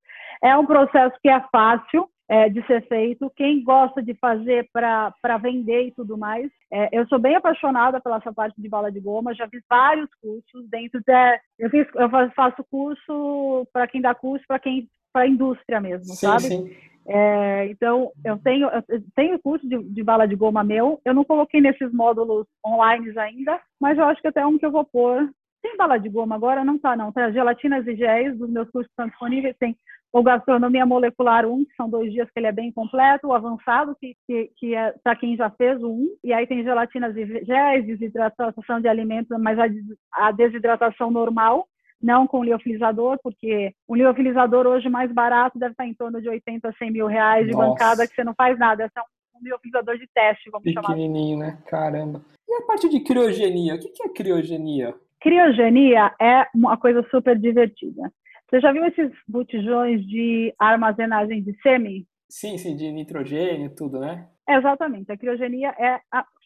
É 0.43 0.57
um 0.57 0.67
processo 0.67 1.17
que 1.23 1.29
é 1.29 1.41
fácil, 1.51 2.09
é, 2.29 2.49
de 2.49 2.67
ser 2.67 2.87
feito, 2.89 3.31
quem 3.37 3.63
gosta 3.63 4.03
de 4.03 4.15
fazer 4.15 4.69
para 4.73 5.39
vender 5.41 5.89
e 5.89 5.93
tudo 5.93 6.17
mais. 6.17 6.51
É, 6.73 6.89
eu 6.93 7.07
sou 7.07 7.19
bem 7.19 7.35
apaixonada 7.35 8.01
pela 8.01 8.17
essa 8.17 8.33
parte 8.33 8.61
de 8.61 8.69
bala 8.69 8.91
de 8.91 9.01
goma, 9.01 9.35
já 9.35 9.49
fiz 9.49 9.63
vários 9.69 10.09
cursos 10.21 10.69
dentro 10.71 11.01
de, 11.07 11.41
eu, 11.59 11.71
fiz, 11.71 11.87
eu 11.95 12.09
faço 12.35 12.65
curso 12.71 13.67
para 13.73 13.87
quem 13.87 14.01
dá 14.01 14.15
curso, 14.15 14.45
para 14.47 14.59
quem 14.59 14.89
para 15.13 15.23
a 15.23 15.29
indústria 15.29 15.81
mesmo, 15.81 16.07
sim, 16.07 16.27
sabe? 16.27 16.43
Sim. 16.43 16.77
É, 17.07 17.67
então, 17.67 18.11
eu 18.25 18.39
tenho, 18.39 18.69
eu 18.89 19.03
tenho 19.15 19.39
curso 19.39 19.69
de, 19.69 19.79
de, 19.83 20.03
bala 20.03 20.27
de 20.27 20.35
goma 20.35 20.65
meu, 20.65 21.01
eu 21.05 21.13
não 21.13 21.25
coloquei 21.25 21.61
nesses 21.61 21.93
módulos 21.93 22.47
online 22.67 23.19
ainda, 23.19 23.61
mas 23.81 23.99
eu 23.99 24.05
acho 24.05 24.23
que 24.23 24.29
até 24.29 24.45
um 24.47 24.59
que 24.59 24.65
eu 24.65 24.73
vou 24.73 24.85
pôr. 24.85 25.29
Tem 25.63 25.77
bala 25.77 25.99
de 25.99 26.09
goma 26.09 26.35
agora? 26.35 26.65
Não 26.65 26.79
tá, 26.79 26.97
não. 26.97 27.13
Tem 27.13 27.25
as 27.25 27.33
gelatinas 27.33 27.87
e 27.87 27.97
géis 27.97 28.37
dos 28.37 28.51
meus 28.51 28.71
cursos 28.71 28.91
estão 28.91 29.07
disponíveis, 29.07 29.57
tem 29.59 29.77
o 30.15 30.23
Gastronomia 30.23 30.87
Molecular 30.87 31.45
1, 31.45 31.65
que 31.65 31.75
são 31.75 31.91
dois 31.91 32.13
dias 32.13 32.31
que 32.31 32.39
ele 32.39 32.47
é 32.47 32.53
bem 32.53 32.71
completo, 32.71 33.27
o 33.27 33.33
avançado, 33.33 33.97
que, 34.01 34.15
que, 34.27 34.51
que 34.57 34.75
é 34.75 34.95
para 35.03 35.17
quem 35.17 35.37
já 35.37 35.51
fez 35.51 35.83
o 35.83 35.91
1, 35.91 36.09
e 36.23 36.33
aí 36.33 36.47
tem 36.47 36.63
gelatinas 36.63 37.17
e 37.17 37.27
géis, 37.45 37.85
desidratação 37.85 38.81
de 38.81 38.87
alimentos, 38.87 39.37
mas 39.41 39.59
a, 39.59 39.65
a 40.13 40.31
desidratação 40.31 41.11
normal, 41.11 41.67
não 42.03 42.27
com 42.27 42.45
liofilizador, 42.45 43.19
porque 43.23 43.73
o 43.89 43.95
liofilizador 43.95 44.67
hoje 44.67 44.89
mais 44.89 45.11
barato 45.13 45.59
deve 45.59 45.73
estar 45.73 45.87
em 45.87 45.95
torno 45.95 46.21
de 46.21 46.29
80 46.29 46.69
a 46.69 46.73
100 46.73 46.91
mil 46.91 47.07
reais 47.07 47.47
de 47.47 47.53
Nossa. 47.53 47.67
bancada, 47.67 48.07
que 48.07 48.15
você 48.15 48.25
não 48.25 48.35
faz 48.35 48.59
nada, 48.59 48.85
é 48.85 49.01
um 49.35 49.43
liofilizador 49.43 49.99
de 49.99 50.07
teste, 50.15 50.51
vamos 50.51 50.71
chamar. 50.73 50.89
Pequenininho, 50.89 51.39
né? 51.39 51.59
Caramba. 51.67 52.23
E 52.49 52.55
a 52.55 52.63
parte 52.63 52.89
de 52.89 53.01
criogenia? 53.01 53.75
O 53.75 53.79
que 53.79 54.03
é 54.03 54.09
criogenia? 54.09 54.95
Criogenia 55.21 56.15
é 56.21 56.47
uma 56.55 56.77
coisa 56.77 57.03
super 57.11 57.39
divertida. 57.39 58.13
Você 58.49 58.61
já 58.61 58.73
viu 58.73 58.85
esses 58.85 59.11
botijões 59.27 60.07
de 60.07 60.55
armazenagem 60.59 61.43
de 61.43 61.59
semi? 61.63 62.07
Sim, 62.29 62.59
sim, 62.59 62.77
de 62.77 62.93
nitrogênio 62.93 63.67
e 63.67 63.75
tudo, 63.75 64.01
né? 64.01 64.29
Exatamente. 64.49 65.11
A 65.11 65.17
criogenia 65.17 65.75
é 65.79 66.01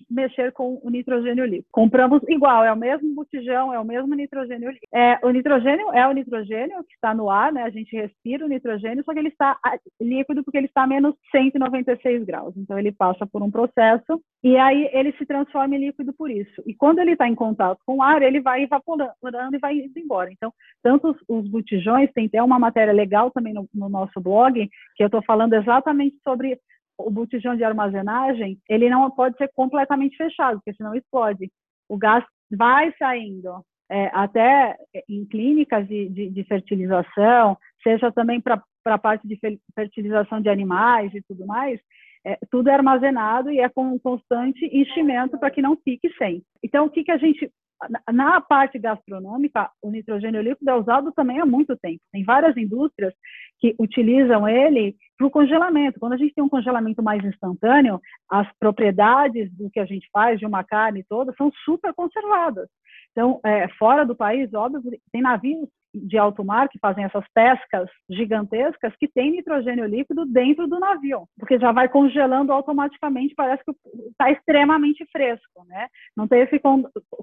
mexer 0.08 0.52
com 0.52 0.80
o 0.82 0.90
nitrogênio 0.90 1.44
líquido. 1.44 1.66
Compramos 1.72 2.22
igual, 2.28 2.64
é 2.64 2.72
o 2.72 2.76
mesmo 2.76 3.14
botijão, 3.14 3.72
é 3.72 3.80
o 3.80 3.84
mesmo 3.84 4.14
nitrogênio 4.14 4.70
líquido. 4.70 4.86
É, 4.92 5.18
o 5.22 5.30
nitrogênio 5.30 5.92
é 5.92 6.06
o 6.06 6.12
nitrogênio 6.12 6.84
que 6.84 6.94
está 6.94 7.12
no 7.12 7.28
ar, 7.28 7.52
né? 7.52 7.62
A 7.62 7.70
gente 7.70 7.94
respira 7.96 8.44
o 8.44 8.48
nitrogênio, 8.48 9.02
só 9.04 9.12
que 9.12 9.18
ele 9.18 9.28
está 9.28 9.58
líquido 10.00 10.44
porque 10.44 10.58
ele 10.58 10.66
está 10.66 10.84
a 10.84 10.86
menos 10.86 11.14
196 11.32 12.24
graus. 12.24 12.56
Então 12.56 12.78
ele 12.78 12.92
passa 12.92 13.26
por 13.26 13.42
um 13.42 13.50
processo 13.50 14.22
e 14.44 14.56
aí 14.56 14.88
ele 14.92 15.12
se 15.12 15.26
transforma 15.26 15.74
em 15.74 15.86
líquido 15.86 16.12
por 16.12 16.30
isso. 16.30 16.62
E 16.66 16.74
quando 16.74 17.00
ele 17.00 17.12
está 17.12 17.28
em 17.28 17.34
contato 17.34 17.80
com 17.84 17.96
o 17.96 18.02
ar, 18.02 18.22
ele 18.22 18.40
vai 18.40 18.62
evaporando 18.62 19.10
e 19.52 19.58
vai 19.58 19.74
indo 19.76 19.98
embora. 19.98 20.30
Então, 20.30 20.52
tanto 20.82 21.10
os, 21.10 21.16
os 21.28 21.48
botijões, 21.50 22.12
tem 22.12 22.26
até 22.26 22.40
uma 22.42 22.58
matéria 22.58 22.92
legal 22.92 23.30
também 23.32 23.52
no, 23.52 23.68
no 23.74 23.88
nosso 23.88 24.20
blog, 24.20 24.68
que 24.94 25.02
eu 25.02 25.06
estou 25.06 25.22
falando 25.22 25.54
exatamente 25.54 26.16
sobre 26.22 26.58
o 26.98 27.10
botijão 27.10 27.56
de 27.56 27.64
armazenagem, 27.64 28.58
ele 28.68 28.90
não 28.90 29.10
pode 29.10 29.36
ser 29.36 29.50
completamente 29.54 30.16
fechado, 30.16 30.58
porque 30.58 30.74
senão 30.74 30.94
explode. 30.94 31.50
O 31.88 31.96
gás 31.96 32.24
vai 32.50 32.92
saindo 32.98 33.64
é, 33.90 34.10
até 34.12 34.76
em 35.08 35.24
clínicas 35.24 35.86
de, 35.86 36.08
de, 36.08 36.30
de 36.30 36.44
fertilização, 36.44 37.56
seja 37.82 38.12
também 38.12 38.40
para 38.40 38.62
a 38.84 38.98
parte 38.98 39.26
de 39.26 39.38
fertilização 39.74 40.40
de 40.40 40.48
animais 40.48 41.14
e 41.14 41.22
tudo 41.22 41.46
mais, 41.46 41.80
é, 42.24 42.38
tudo 42.50 42.68
é 42.68 42.74
armazenado 42.74 43.50
e 43.50 43.60
é 43.60 43.68
com 43.68 43.84
um 43.92 43.98
constante 43.98 44.64
enchimento 44.66 45.38
para 45.38 45.50
que 45.50 45.62
não 45.62 45.76
fique 45.76 46.12
sem. 46.18 46.42
Então, 46.62 46.86
o 46.86 46.90
que, 46.90 47.04
que 47.04 47.12
a 47.12 47.16
gente 47.16 47.50
na 48.12 48.40
parte 48.40 48.78
gastronômica, 48.78 49.70
o 49.80 49.90
nitrogênio 49.90 50.42
líquido 50.42 50.68
é 50.68 50.74
usado 50.74 51.12
também 51.12 51.40
há 51.40 51.46
muito 51.46 51.76
tempo. 51.76 52.00
Tem 52.12 52.24
várias 52.24 52.56
indústrias 52.56 53.14
que 53.58 53.74
utilizam 53.78 54.48
ele 54.48 54.96
para 55.16 55.26
o 55.26 55.30
congelamento. 55.30 55.98
Quando 55.98 56.12
a 56.12 56.16
gente 56.16 56.34
tem 56.34 56.44
um 56.44 56.48
congelamento 56.48 57.02
mais 57.02 57.24
instantâneo, 57.24 58.00
as 58.30 58.46
propriedades 58.58 59.50
do 59.56 59.68
que 59.70 59.80
a 59.80 59.84
gente 59.84 60.08
faz 60.12 60.38
de 60.38 60.46
uma 60.46 60.62
carne 60.62 61.04
toda 61.08 61.34
são 61.36 61.50
super 61.64 61.92
conservadas. 61.94 62.68
Então, 63.12 63.40
é, 63.44 63.68
fora 63.70 64.06
do 64.06 64.14
país, 64.14 64.52
óbvio, 64.54 64.82
tem 65.12 65.20
navios 65.20 65.68
de 65.94 66.18
alto 66.18 66.44
mar 66.44 66.68
que 66.68 66.78
fazem 66.78 67.04
essas 67.04 67.24
pescas 67.34 67.88
gigantescas 68.08 68.94
que 68.96 69.08
tem 69.08 69.30
nitrogênio 69.30 69.86
líquido 69.86 70.26
dentro 70.26 70.66
do 70.66 70.78
navio, 70.78 71.26
porque 71.38 71.58
já 71.58 71.72
vai 71.72 71.88
congelando 71.88 72.52
automaticamente, 72.52 73.34
parece 73.34 73.62
que 73.64 73.72
está 74.10 74.30
extremamente 74.30 75.06
fresco, 75.10 75.64
né? 75.66 75.88
Não 76.16 76.28
tem 76.28 76.40
esse 76.42 76.60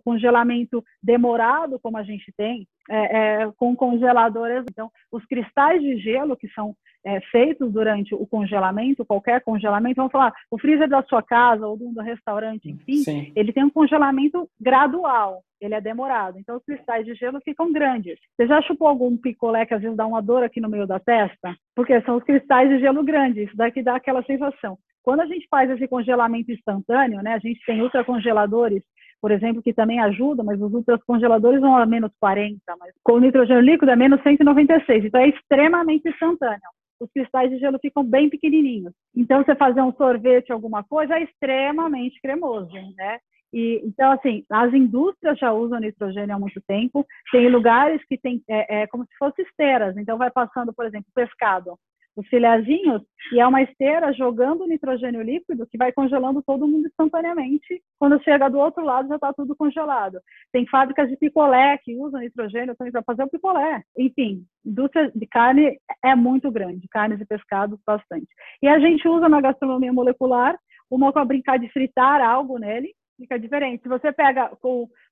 congelamento 0.03 0.83
demorado 1.01 1.79
como 1.81 1.97
a 1.97 2.03
gente 2.03 2.31
tem 2.37 2.67
é, 2.89 3.43
é, 3.43 3.51
com 3.57 3.75
congeladores. 3.75 4.63
Então, 4.69 4.89
os 5.11 5.25
cristais 5.25 5.81
de 5.81 5.97
gelo 5.97 6.37
que 6.37 6.47
são 6.49 6.75
é, 7.05 7.21
feitos 7.31 7.71
durante 7.71 8.15
o 8.15 8.25
congelamento, 8.25 9.05
qualquer 9.05 9.41
congelamento, 9.41 9.97
vamos 9.97 10.11
falar, 10.11 10.33
o 10.49 10.59
freezer 10.59 10.89
da 10.89 11.03
sua 11.03 11.21
casa 11.21 11.67
ou 11.67 11.77
do 11.77 12.01
restaurante, 12.01 12.69
enfim, 12.69 12.97
Sim. 12.97 13.31
ele 13.35 13.53
tem 13.53 13.63
um 13.63 13.69
congelamento 13.69 14.49
gradual 14.59 15.43
ele 15.65 15.75
é 15.75 15.81
demorado. 15.81 16.39
Então, 16.39 16.57
os 16.57 16.63
cristais 16.63 17.05
de 17.05 17.13
gelo 17.15 17.39
ficam 17.43 17.71
grandes. 17.71 18.17
Você 18.35 18.47
já 18.47 18.61
chupou 18.61 18.87
algum 18.87 19.17
picolé 19.17 19.65
que 19.65 19.73
às 19.73 19.81
vezes 19.81 19.97
dá 19.97 20.05
uma 20.05 20.21
dor 20.21 20.43
aqui 20.43 20.61
no 20.61 20.69
meio 20.69 20.87
da 20.87 20.99
testa? 20.99 21.55
Porque 21.75 21.99
são 22.01 22.17
os 22.17 22.23
cristais 22.23 22.69
de 22.69 22.79
gelo 22.79 23.03
grandes. 23.03 23.47
Isso 23.47 23.57
daqui 23.57 23.81
dá 23.81 23.95
aquela 23.95 24.23
sensação. 24.23 24.77
Quando 25.03 25.21
a 25.21 25.25
gente 25.25 25.47
faz 25.49 25.69
esse 25.69 25.87
congelamento 25.87 26.51
instantâneo, 26.51 27.21
né, 27.21 27.33
a 27.33 27.39
gente 27.39 27.59
tem 27.65 27.81
ultracongeladores, 27.81 28.81
por 29.21 29.31
exemplo, 29.31 29.61
que 29.61 29.73
também 29.73 29.99
ajudam, 29.99 30.45
mas 30.45 30.59
os 30.61 30.73
ultracongeladores 30.73 31.61
vão 31.61 31.75
a 31.75 31.85
menos 31.85 32.11
40, 32.19 32.57
mas 32.79 32.91
com 33.03 33.19
nitrogênio 33.19 33.61
líquido 33.61 33.91
é 33.91 33.95
menos 33.95 34.21
196. 34.23 35.05
Então, 35.05 35.21
é 35.21 35.29
extremamente 35.29 36.09
instantâneo 36.09 36.61
os 36.99 37.11
cristais 37.11 37.49
de 37.49 37.57
gelo 37.57 37.79
ficam 37.79 38.03
bem 38.03 38.29
pequenininhos. 38.29 38.93
Então, 39.15 39.43
você 39.43 39.55
fazer 39.55 39.81
um 39.81 39.93
sorvete, 39.93 40.51
alguma 40.51 40.83
coisa, 40.83 41.15
é 41.15 41.23
extremamente 41.23 42.19
cremoso, 42.21 42.71
né? 42.95 43.19
E, 43.55 43.81
então, 43.85 44.11
assim, 44.11 44.43
as 44.51 44.73
indústrias 44.73 45.39
já 45.39 45.53
usam 45.53 45.79
nitrogênio 45.79 46.35
há 46.35 46.37
muito 46.37 46.61
tempo. 46.67 47.05
Tem 47.31 47.47
lugares 47.49 48.03
que 48.05 48.17
tem 48.17 48.43
é, 48.49 48.81
é 48.81 48.87
como 48.87 49.05
se 49.05 49.15
fossem 49.17 49.45
esteiras. 49.45 49.95
Então, 49.95 50.17
vai 50.17 50.29
passando, 50.29 50.73
por 50.73 50.85
exemplo, 50.85 51.07
pescado, 51.15 51.79
os 52.17 52.27
filhazinhos, 52.27 53.01
e 53.31 53.39
é 53.39 53.47
uma 53.47 53.61
esteira 53.61 54.11
jogando 54.11 54.67
nitrogênio 54.67 55.21
líquido 55.21 55.65
que 55.67 55.77
vai 55.77 55.93
congelando 55.93 56.43
todo 56.45 56.67
mundo 56.67 56.85
instantaneamente. 56.85 57.81
Quando 57.97 58.21
chega 58.23 58.49
do 58.49 58.59
outro 58.59 58.83
lado, 58.83 59.07
já 59.07 59.15
está 59.15 59.31
tudo 59.31 59.55
congelado. 59.55 60.19
Tem 60.51 60.67
fábricas 60.67 61.09
de 61.09 61.15
picolé 61.15 61.77
que 61.81 61.95
usam 61.95 62.19
nitrogênio 62.19 62.75
também 62.75 62.91
para 62.91 63.03
fazer 63.03 63.23
o 63.23 63.29
picolé. 63.29 63.83
Enfim, 63.97 64.45
indústria 64.65 65.09
de 65.15 65.27
carne 65.27 65.77
é 66.03 66.13
muito 66.13 66.51
grande, 66.51 66.87
carnes 66.89 67.21
e 67.21 67.25
pescados 67.25 67.79
bastante. 67.87 68.27
E 68.61 68.67
a 68.67 68.79
gente 68.79 69.07
usa 69.07 69.29
na 69.29 69.39
gastronomia 69.39 69.93
molecular 69.93 70.57
uma 70.89 71.11
para 71.11 71.25
brincar 71.25 71.57
de 71.57 71.69
fritar 71.69 72.21
algo 72.21 72.57
nele, 72.57 72.93
fica 73.17 73.39
diferente. 73.39 73.83
Se 73.83 73.89
você 73.89 74.11
pega 74.11 74.51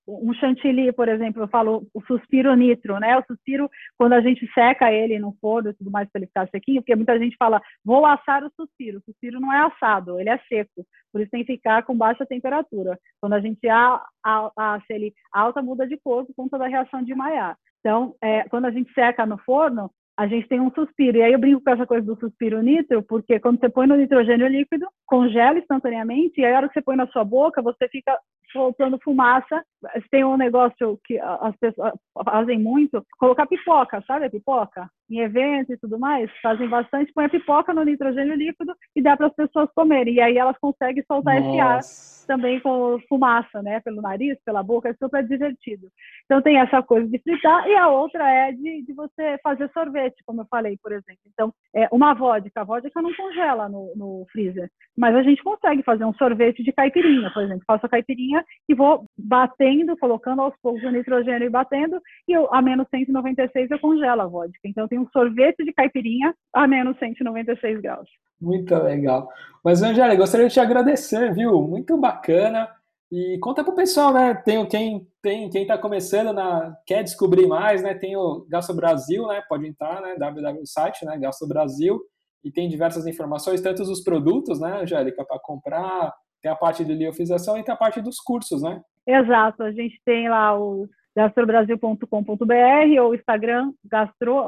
um 0.08 0.34
chantilly, 0.34 0.92
por 0.92 1.08
exemplo, 1.08 1.44
eu 1.44 1.48
falo 1.48 1.88
o 1.94 2.02
suspiro 2.06 2.54
nitro, 2.56 3.00
né? 3.00 3.18
O 3.18 3.24
suspiro, 3.26 3.70
quando 3.98 4.14
a 4.14 4.22
gente 4.22 4.46
seca 4.54 4.92
ele 4.92 5.20
no 5.20 5.36
forno 5.40 5.70
e 5.70 5.74
tudo 5.74 5.92
mais 5.92 6.10
para 6.10 6.20
ele 6.20 6.28
ficar 6.28 6.48
sequinho, 6.50 6.82
porque 6.82 6.96
muita 6.96 7.18
gente 7.18 7.36
fala, 7.38 7.62
vou 7.84 8.06
assar 8.06 8.44
o 8.44 8.52
suspiro. 8.56 9.00
O 9.00 9.04
suspiro 9.04 9.40
não 9.40 9.52
é 9.52 9.66
assado, 9.66 10.20
ele 10.20 10.30
é 10.30 10.38
seco. 10.50 10.86
Por 11.12 11.22
isso 11.22 11.32
tem 11.32 11.46
que 11.46 11.54
ficar 11.54 11.84
com 11.84 11.96
baixa 11.96 12.26
temperatura. 12.26 13.00
Quando 13.22 13.34
a 13.34 13.40
gente 13.40 13.68
assa 13.70 14.84
ele 14.90 15.14
alta, 15.32 15.62
muda 15.62 15.88
de 15.88 15.98
cor 15.98 16.26
por 16.26 16.36
conta 16.36 16.58
da 16.58 16.68
reação 16.68 17.04
de 17.04 17.16
Maillard. 17.16 17.58
Então, 17.80 18.16
é, 18.22 18.48
quando 18.50 18.66
a 18.66 18.72
gente 18.72 18.92
seca 18.94 19.26
no 19.26 19.38
forno, 19.40 19.92
a 20.18 20.28
gente 20.28 20.48
tem 20.48 20.60
um 20.60 20.72
suspiro. 20.72 21.18
E 21.18 21.22
aí 21.22 21.34
eu 21.34 21.40
brinco 21.40 21.64
com 21.64 21.72
essa 21.72 21.86
coisa 21.86 22.06
do 22.06 22.20
suspiro 22.20 22.62
nitro, 22.62 23.02
porque 23.04 23.40
quando 23.40 23.60
você 23.60 23.70
põe 23.70 23.88
no 23.88 23.96
nitrogênio 23.96 24.48
líquido, 24.48 24.88
congela 25.06 25.58
instantaneamente, 25.58 26.40
e 26.40 26.46
aí 26.46 26.54
a 26.54 26.58
hora 26.58 26.68
que 26.68 26.74
você 26.74 26.82
põe 26.82 26.96
na 26.96 27.08
sua 27.08 27.24
boca, 27.24 27.62
você 27.62 27.88
fica 27.90 28.18
soltando 28.52 29.00
fumaça. 29.04 29.64
Tem 30.12 30.24
um 30.24 30.38
negócio 30.38 31.00
que 31.04 31.20
as 31.20 31.56
pessoas 31.58 31.94
fazem 32.24 32.60
muito, 32.60 33.04
colocar 33.18 33.48
pipoca, 33.48 34.04
sabe 34.06 34.26
a 34.26 34.30
pipoca? 34.30 34.88
Em 35.10 35.20
eventos 35.20 35.76
e 35.76 35.78
tudo 35.78 36.00
mais, 36.00 36.30
fazem 36.42 36.68
bastante, 36.68 37.14
põe 37.14 37.26
a 37.26 37.30
pipoca 37.30 37.74
no 37.74 37.84
nitrogênio 37.84 38.36
líquido 38.36 38.74
e 38.96 39.02
dá 39.02 39.16
para 39.16 39.28
as 39.28 39.36
pessoas 39.36 39.70
comerem. 39.76 40.16
E 40.16 40.22
aí 40.22 40.38
elas 40.38 40.58
conseguem 40.60 41.04
soltar 41.08 41.36
Nossa. 41.36 41.50
esse 41.50 41.60
ar 41.60 42.14
também 42.26 42.60
com 42.60 43.00
fumaça, 43.08 43.62
né? 43.62 43.80
Pelo 43.82 44.02
nariz, 44.02 44.38
pela 44.46 44.64
boca, 44.64 44.90
é 44.90 44.94
super 44.94 45.26
divertido. 45.28 45.88
Então 46.26 46.42
tem 46.42 46.58
essa 46.58 46.82
coisa 46.82 47.08
de 47.08 47.20
fritar 47.20 47.68
e 47.68 47.76
a 47.76 47.90
outra 47.90 48.28
é 48.30 48.52
de, 48.52 48.84
de 48.84 48.94
você 48.94 49.38
fazer 49.44 49.70
sorvete, 49.72 50.24
como 50.26 50.42
eu 50.42 50.48
falei, 50.50 50.78
por 50.82 50.92
exemplo. 50.92 51.22
Então, 51.32 51.54
é 51.76 51.88
uma 51.92 52.14
vodka, 52.14 52.62
a 52.62 52.64
vodka 52.64 53.02
não 53.02 53.14
congela 53.14 53.70
no, 53.70 53.94
no 53.96 54.26
freezer, 54.32 54.70
mas 54.98 55.16
a 55.16 55.24
gente 55.24 55.44
consegue 55.44 55.84
fazer 55.84 56.06
um 56.06 56.14
sorvete 56.14 56.64
de 56.64 56.72
caipirinha, 56.72 57.32
por 57.32 57.44
exemplo. 57.44 57.64
Faço 57.68 57.86
a 57.86 57.90
caipirinha 57.90 58.44
e 58.68 58.74
vou 58.74 59.06
batendo, 59.18 59.98
colocando 59.98 60.42
aos 60.42 60.56
poucos 60.62 60.84
o 60.84 60.92
nitrogênio 60.92 61.46
e 61.46 61.50
batendo, 61.50 62.00
e 62.28 62.34
eu, 62.34 62.54
a 62.54 62.62
menos 62.62 62.88
196 62.90 63.72
eu 63.72 63.80
congelo 63.80 64.22
a 64.22 64.28
vodka. 64.28 64.60
Então 64.66 64.88
um 64.98 65.08
sorvete 65.10 65.64
de 65.64 65.74
caipirinha 65.74 66.34
a 66.54 66.68
menos 66.68 66.98
196 67.00 67.82
graus. 67.82 68.10
Muito 68.42 68.76
legal. 68.76 69.30
Mas, 69.64 69.82
Angélica, 69.82 70.18
gostaria 70.18 70.48
de 70.48 70.54
te 70.54 70.60
agradecer, 70.60 71.34
viu? 71.34 71.62
Muito 71.62 71.98
bacana. 71.98 72.70
E 73.12 73.38
conta 73.40 73.64
pro 73.64 73.76
pessoal, 73.76 74.12
né? 74.12 74.34
Tem 74.34 74.66
quem 74.68 75.08
tem 75.22 75.50
quem 75.50 75.62
está 75.62 75.78
começando 75.78 76.34
na 76.34 76.76
quer 76.86 77.04
descobrir 77.04 77.48
mais, 77.48 77.84
né? 77.84 77.94
Tem 77.94 78.18
o 78.18 78.46
Gasto 78.50 78.74
Brasil, 78.74 79.28
né? 79.28 79.42
Pode 79.48 79.68
entrar, 79.68 80.02
né? 80.02 80.16
www 80.18 80.66
site, 80.66 81.06
né? 81.06 81.18
Gasto 81.18 81.48
Brasil 81.48 82.02
e 82.44 82.52
tem 82.52 82.68
diversas 82.68 83.08
informações, 83.08 83.62
tanto 83.62 83.84
dos 83.84 84.02
produtos, 84.02 84.60
né, 84.60 84.82
Angélica, 84.82 85.24
para 85.24 85.40
comprar, 85.40 86.14
tem 86.42 86.52
a 86.52 86.56
parte 86.56 86.84
de 86.84 86.94
liofilização 86.94 87.58
e 87.58 87.64
tem 87.64 87.74
a 87.74 87.78
parte 87.78 88.02
dos 88.02 88.20
cursos, 88.20 88.62
né? 88.62 88.82
Exato, 89.08 89.64
a 89.64 89.72
gente 89.72 90.00
tem 90.06 90.30
lá 90.30 90.58
o 90.58 90.88
gastrobrasil.com.br 91.16 93.02
ou 93.02 93.16
Instagram 93.16 93.72
gastro 93.86 94.48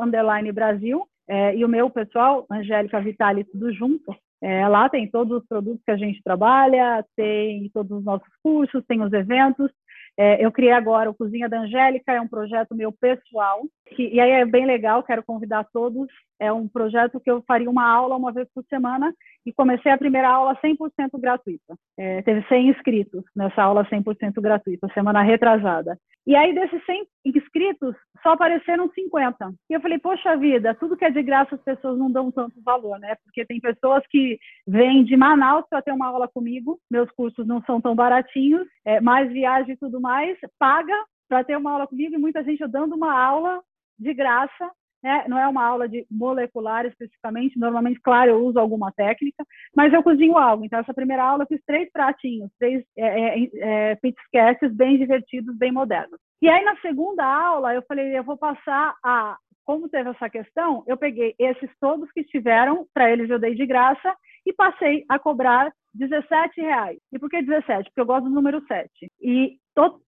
Brasil 0.53 1.07
é, 1.27 1.55
e 1.55 1.65
o 1.65 1.69
meu 1.69 1.89
pessoal, 1.89 2.45
Angélica 2.51 2.99
Vitali, 3.01 3.43
tudo 3.43 3.73
junto. 3.73 4.15
É, 4.41 4.67
lá 4.67 4.87
tem 4.89 5.09
todos 5.09 5.41
os 5.41 5.47
produtos 5.47 5.81
que 5.83 5.91
a 5.91 5.97
gente 5.97 6.21
trabalha, 6.23 7.03
tem 7.15 7.69
todos 7.73 7.97
os 7.97 8.03
nossos 8.03 8.27
cursos, 8.43 8.85
tem 8.87 9.01
os 9.01 9.11
eventos. 9.11 9.71
É, 10.17 10.43
eu 10.43 10.51
criei 10.51 10.71
agora 10.71 11.09
o 11.09 11.13
Cozinha 11.13 11.49
da 11.49 11.59
Angélica, 11.59 12.13
é 12.13 12.21
um 12.21 12.27
projeto 12.27 12.73
meu 12.73 12.91
pessoal, 12.91 13.63
que, 13.95 14.07
e 14.07 14.19
aí 14.19 14.31
é 14.31 14.45
bem 14.45 14.65
legal, 14.65 15.03
quero 15.03 15.23
convidar 15.23 15.65
todos. 15.73 16.07
É 16.39 16.51
um 16.51 16.67
projeto 16.67 17.19
que 17.19 17.29
eu 17.29 17.43
faria 17.47 17.69
uma 17.69 17.87
aula 17.87 18.15
uma 18.15 18.31
vez 18.31 18.47
por 18.53 18.63
semana 18.65 19.13
e 19.45 19.53
comecei 19.53 19.91
a 19.91 19.97
primeira 19.97 20.29
aula 20.29 20.57
100% 20.61 21.19
gratuita. 21.19 21.75
É, 21.97 22.21
teve 22.21 22.45
100 22.47 22.69
inscritos 22.69 23.23
nessa 23.35 23.61
aula 23.61 23.85
100% 23.85 24.41
gratuita, 24.41 24.87
semana 24.93 25.21
retrasada. 25.21 25.97
E 26.25 26.35
aí, 26.35 26.55
desses 26.55 26.83
100 26.85 27.07
inscritos, 27.25 27.95
só 28.25 28.31
apareceram 28.31 28.89
50. 28.89 29.53
E 29.69 29.73
eu 29.73 29.79
falei, 29.79 29.99
poxa 29.99 30.35
vida, 30.35 30.73
tudo 30.73 30.97
que 30.97 31.05
é 31.05 31.11
de 31.11 31.21
graça 31.21 31.53
as 31.53 31.61
pessoas 31.61 31.95
não 31.95 32.11
dão 32.11 32.31
tanto 32.31 32.59
valor, 32.63 32.97
né? 32.97 33.13
Porque 33.23 33.45
tem 33.45 33.59
pessoas 33.59 34.01
que 34.09 34.39
vêm 34.67 35.03
de 35.03 35.15
Manaus 35.15 35.63
para 35.69 35.83
ter 35.83 35.91
uma 35.91 36.07
aula 36.07 36.27
comigo, 36.27 36.79
meus 36.89 37.09
cursos 37.11 37.45
não 37.45 37.61
são 37.65 37.79
tão 37.79 37.93
baratinhos, 37.93 38.67
é, 38.83 38.99
mais 38.99 39.31
viagem 39.31 39.75
e 39.75 39.77
tudo 39.77 40.01
mais, 40.01 40.35
paga 40.57 40.95
para 41.29 41.43
ter 41.43 41.55
uma 41.55 41.73
aula 41.73 41.85
comigo 41.85 42.15
e 42.15 42.17
muita 42.17 42.43
gente 42.43 42.65
dando 42.67 42.95
uma 42.95 43.13
aula 43.13 43.61
de 43.99 44.11
graça 44.11 44.71
né? 45.05 45.23
não 45.27 45.37
é 45.37 45.47
uma 45.47 45.63
aula 45.63 45.87
de 45.87 46.03
molecular 46.09 46.83
especificamente, 46.83 47.59
normalmente, 47.59 48.01
claro, 48.01 48.31
eu 48.31 48.43
uso 48.43 48.59
alguma 48.59 48.91
técnica, 48.91 49.45
mas 49.75 49.93
eu 49.93 50.01
cozinho 50.01 50.35
algo. 50.35 50.65
Então, 50.65 50.79
essa 50.79 50.95
primeira 50.95 51.23
aula 51.23 51.43
eu 51.43 51.47
fiz 51.47 51.61
três 51.63 51.91
pratinhos, 51.91 52.49
três 52.57 52.83
é, 52.97 53.43
é, 53.43 53.49
é, 53.93 54.69
bem 54.73 54.97
divertidos, 54.97 55.55
bem 55.55 55.71
modernos. 55.71 56.19
E 56.41 56.49
aí, 56.49 56.65
na 56.65 56.75
segunda 56.77 57.23
aula, 57.23 57.75
eu 57.75 57.83
falei, 57.87 58.17
eu 58.17 58.23
vou 58.23 58.35
passar 58.35 58.95
a 59.03 59.37
como 59.63 59.89
teve 59.89 60.09
essa 60.09 60.29
questão, 60.29 60.83
eu 60.85 60.95
peguei 60.95 61.33
esses 61.39 61.69
todos 61.79 62.11
que 62.11 62.23
tiveram, 62.23 62.85
para 62.93 63.11
eles 63.11 63.29
eu 63.29 63.39
dei 63.39 63.55
de 63.55 63.65
graça, 63.65 64.15
e 64.45 64.53
passei 64.53 65.03
a 65.09 65.17
cobrar 65.17 65.71
17 65.93 66.61
reais. 66.61 66.99
E 67.11 67.17
por 67.17 67.29
que 67.29 67.41
17? 67.41 67.89
Porque 67.89 68.01
eu 68.01 68.05
gosto 68.05 68.25
do 68.25 68.35
número 68.35 68.63
7. 68.67 68.89
E 69.21 69.57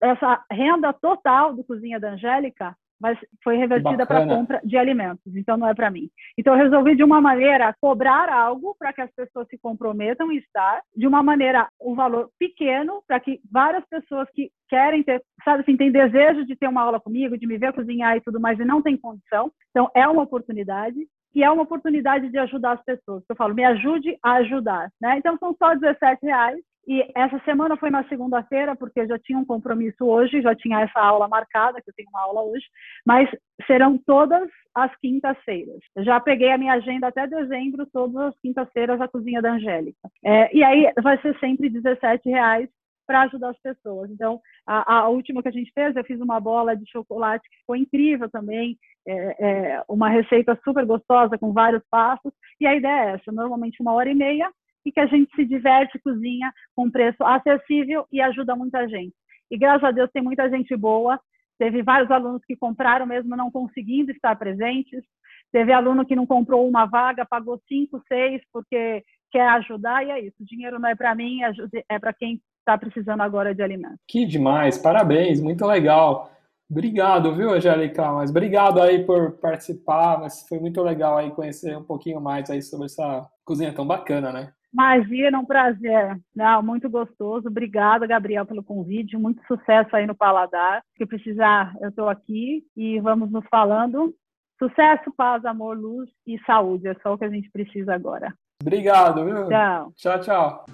essa 0.00 0.44
renda 0.50 0.92
total 0.92 1.54
do 1.54 1.64
Cozinha 1.64 1.98
da 1.98 2.12
Angélica 2.12 2.76
mas 3.00 3.18
foi 3.42 3.56
revertida 3.56 4.06
para 4.06 4.26
compra 4.26 4.60
de 4.64 4.76
alimentos, 4.76 5.34
então 5.36 5.56
não 5.56 5.68
é 5.68 5.74
para 5.74 5.90
mim. 5.90 6.08
Então 6.36 6.54
eu 6.54 6.62
resolvi 6.62 6.96
de 6.96 7.04
uma 7.04 7.20
maneira 7.20 7.74
cobrar 7.80 8.28
algo 8.28 8.74
para 8.78 8.92
que 8.92 9.00
as 9.00 9.10
pessoas 9.14 9.46
se 9.48 9.58
comprometam 9.58 10.30
em 10.32 10.38
estar, 10.38 10.80
de 10.96 11.06
uma 11.06 11.22
maneira 11.22 11.68
um 11.80 11.94
valor 11.94 12.30
pequeno 12.38 13.02
para 13.06 13.20
que 13.20 13.40
várias 13.50 13.84
pessoas 13.88 14.28
que 14.34 14.50
querem 14.68 15.02
ter, 15.02 15.22
sabe 15.44 15.62
assim, 15.62 15.76
tem 15.76 15.90
desejo 15.90 16.44
de 16.44 16.56
ter 16.56 16.68
uma 16.68 16.82
aula 16.82 17.00
comigo, 17.00 17.38
de 17.38 17.46
me 17.46 17.56
ver 17.56 17.72
cozinhar 17.72 18.16
e 18.16 18.20
tudo 18.20 18.40
mais 18.40 18.58
e 18.58 18.64
não 18.64 18.82
tem 18.82 18.96
condição. 18.96 19.50
Então 19.70 19.90
é 19.94 20.06
uma 20.06 20.22
oportunidade 20.22 20.98
e 21.34 21.42
é 21.42 21.50
uma 21.50 21.62
oportunidade 21.62 22.28
de 22.30 22.38
ajudar 22.38 22.72
as 22.72 22.84
pessoas. 22.84 23.22
Eu 23.28 23.36
falo, 23.36 23.54
me 23.54 23.64
ajude 23.64 24.18
a 24.22 24.34
ajudar, 24.34 24.90
né? 25.00 25.18
Então 25.18 25.36
são 25.38 25.54
só 25.56 25.74
17 25.74 26.24
reais 26.24 26.58
e 26.88 27.06
essa 27.14 27.38
semana 27.44 27.76
foi 27.76 27.90
na 27.90 28.02
segunda-feira, 28.08 28.74
porque 28.74 29.06
já 29.06 29.18
tinha 29.18 29.38
um 29.38 29.44
compromisso 29.44 30.06
hoje, 30.06 30.40
já 30.40 30.54
tinha 30.54 30.80
essa 30.80 30.98
aula 30.98 31.28
marcada, 31.28 31.82
que 31.82 31.90
eu 31.90 31.94
tenho 31.94 32.08
uma 32.08 32.22
aula 32.22 32.42
hoje, 32.42 32.64
mas 33.06 33.28
serão 33.66 33.98
todas 33.98 34.48
as 34.74 34.90
quintas-feiras. 34.96 35.80
Já 35.98 36.18
peguei 36.18 36.50
a 36.50 36.56
minha 36.56 36.72
agenda 36.72 37.08
até 37.08 37.26
dezembro, 37.26 37.86
todas 37.92 38.16
as 38.16 38.40
quintas-feiras, 38.40 38.98
a 39.02 39.06
cozinha 39.06 39.42
da 39.42 39.52
Angélica. 39.52 39.98
É, 40.24 40.56
e 40.56 40.64
aí 40.64 40.90
vai 41.02 41.20
ser 41.20 41.38
sempre 41.38 41.68
17 41.68 42.26
reais 42.30 42.70
para 43.06 43.22
ajudar 43.22 43.50
as 43.50 43.60
pessoas. 43.60 44.10
Então, 44.10 44.40
a, 44.66 44.96
a, 44.96 45.08
última 45.08 45.42
que 45.42 45.48
a 45.48 45.52
gente 45.52 45.72
fez, 45.74 45.96
eu 45.96 46.04
fiz 46.04 46.20
uma 46.20 46.38
bola 46.40 46.74
de 46.74 46.90
chocolate 46.90 47.48
que 47.48 47.56
foi 47.66 47.80
incrível 47.80 48.30
também, 48.30 48.78
é, 49.06 49.46
é, 49.46 49.84
uma 49.88 50.10
receita 50.10 50.58
super 50.62 50.84
gostosa 50.84 51.38
com 51.38 51.52
vários 51.52 51.82
passos. 51.90 52.32
E 52.60 52.66
a 52.66 52.74
ideia 52.74 53.10
é 53.10 53.14
essa: 53.14 53.32
normalmente 53.32 53.80
uma 53.80 53.94
hora 53.94 54.10
e 54.10 54.14
meia, 54.14 54.50
e 54.88 54.92
que 54.92 55.00
a 55.00 55.06
gente 55.06 55.30
se 55.36 55.44
diverte, 55.44 55.98
cozinha 55.98 56.50
com 56.74 56.90
preço 56.90 57.22
acessível 57.22 58.06
e 58.10 58.22
ajuda 58.22 58.56
muita 58.56 58.88
gente. 58.88 59.14
E 59.50 59.58
graças 59.58 59.84
a 59.84 59.90
Deus 59.90 60.10
tem 60.10 60.22
muita 60.22 60.48
gente 60.48 60.74
boa. 60.74 61.20
Teve 61.58 61.82
vários 61.82 62.10
alunos 62.10 62.42
que 62.46 62.56
compraram 62.56 63.04
mesmo 63.04 63.36
não 63.36 63.50
conseguindo 63.50 64.10
estar 64.10 64.34
presentes. 64.36 65.04
Teve 65.52 65.72
aluno 65.72 66.06
que 66.06 66.16
não 66.16 66.26
comprou 66.26 66.66
uma 66.66 66.86
vaga, 66.86 67.26
pagou 67.26 67.60
cinco, 67.68 68.02
seis, 68.08 68.40
porque 68.50 69.02
quer 69.30 69.46
ajudar, 69.50 70.06
e 70.06 70.10
é 70.10 70.20
isso. 70.20 70.36
O 70.40 70.46
dinheiro 70.46 70.78
não 70.78 70.88
é 70.88 70.94
para 70.94 71.14
mim, 71.14 71.40
é 71.88 71.98
para 71.98 72.14
quem 72.14 72.40
está 72.60 72.78
precisando 72.78 73.20
agora 73.20 73.54
de 73.54 73.62
alimentos. 73.62 73.98
Que 74.08 74.24
demais, 74.24 74.78
parabéns, 74.78 75.40
muito 75.40 75.66
legal. 75.66 76.30
Obrigado, 76.70 77.34
viu, 77.34 77.50
Angélica? 77.50 78.10
Mas 78.12 78.30
obrigado 78.30 78.80
aí 78.80 79.04
por 79.04 79.32
participar, 79.32 80.18
mas 80.18 80.46
foi 80.46 80.58
muito 80.58 80.82
legal 80.82 81.16
aí 81.16 81.30
conhecer 81.30 81.76
um 81.76 81.84
pouquinho 81.84 82.20
mais 82.20 82.48
aí 82.50 82.62
sobre 82.62 82.86
essa 82.86 83.26
cozinha 83.44 83.72
tão 83.72 83.86
bacana, 83.86 84.32
né? 84.32 84.52
Imagina, 84.78 85.40
um 85.40 85.44
prazer. 85.44 86.16
Não, 86.32 86.62
muito 86.62 86.88
gostoso. 86.88 87.48
Obrigada, 87.48 88.06
Gabriel, 88.06 88.46
pelo 88.46 88.62
convite. 88.62 89.16
Muito 89.16 89.42
sucesso 89.48 89.96
aí 89.96 90.06
no 90.06 90.14
Paladar. 90.14 90.82
Se 90.96 91.04
precisar, 91.04 91.74
eu 91.80 91.88
estou 91.88 92.08
aqui 92.08 92.62
e 92.76 93.00
vamos 93.00 93.28
nos 93.28 93.44
falando. 93.50 94.14
Sucesso, 94.56 95.12
paz, 95.16 95.44
amor, 95.44 95.76
luz 95.76 96.08
e 96.24 96.38
saúde. 96.46 96.86
É 96.86 96.94
só 97.02 97.14
o 97.14 97.18
que 97.18 97.24
a 97.24 97.28
gente 97.28 97.50
precisa 97.50 97.92
agora. 97.92 98.32
Obrigado, 98.62 99.24
viu? 99.24 99.48
Tchau. 99.48 99.92
Tchau, 99.96 100.20
tchau. 100.20 100.64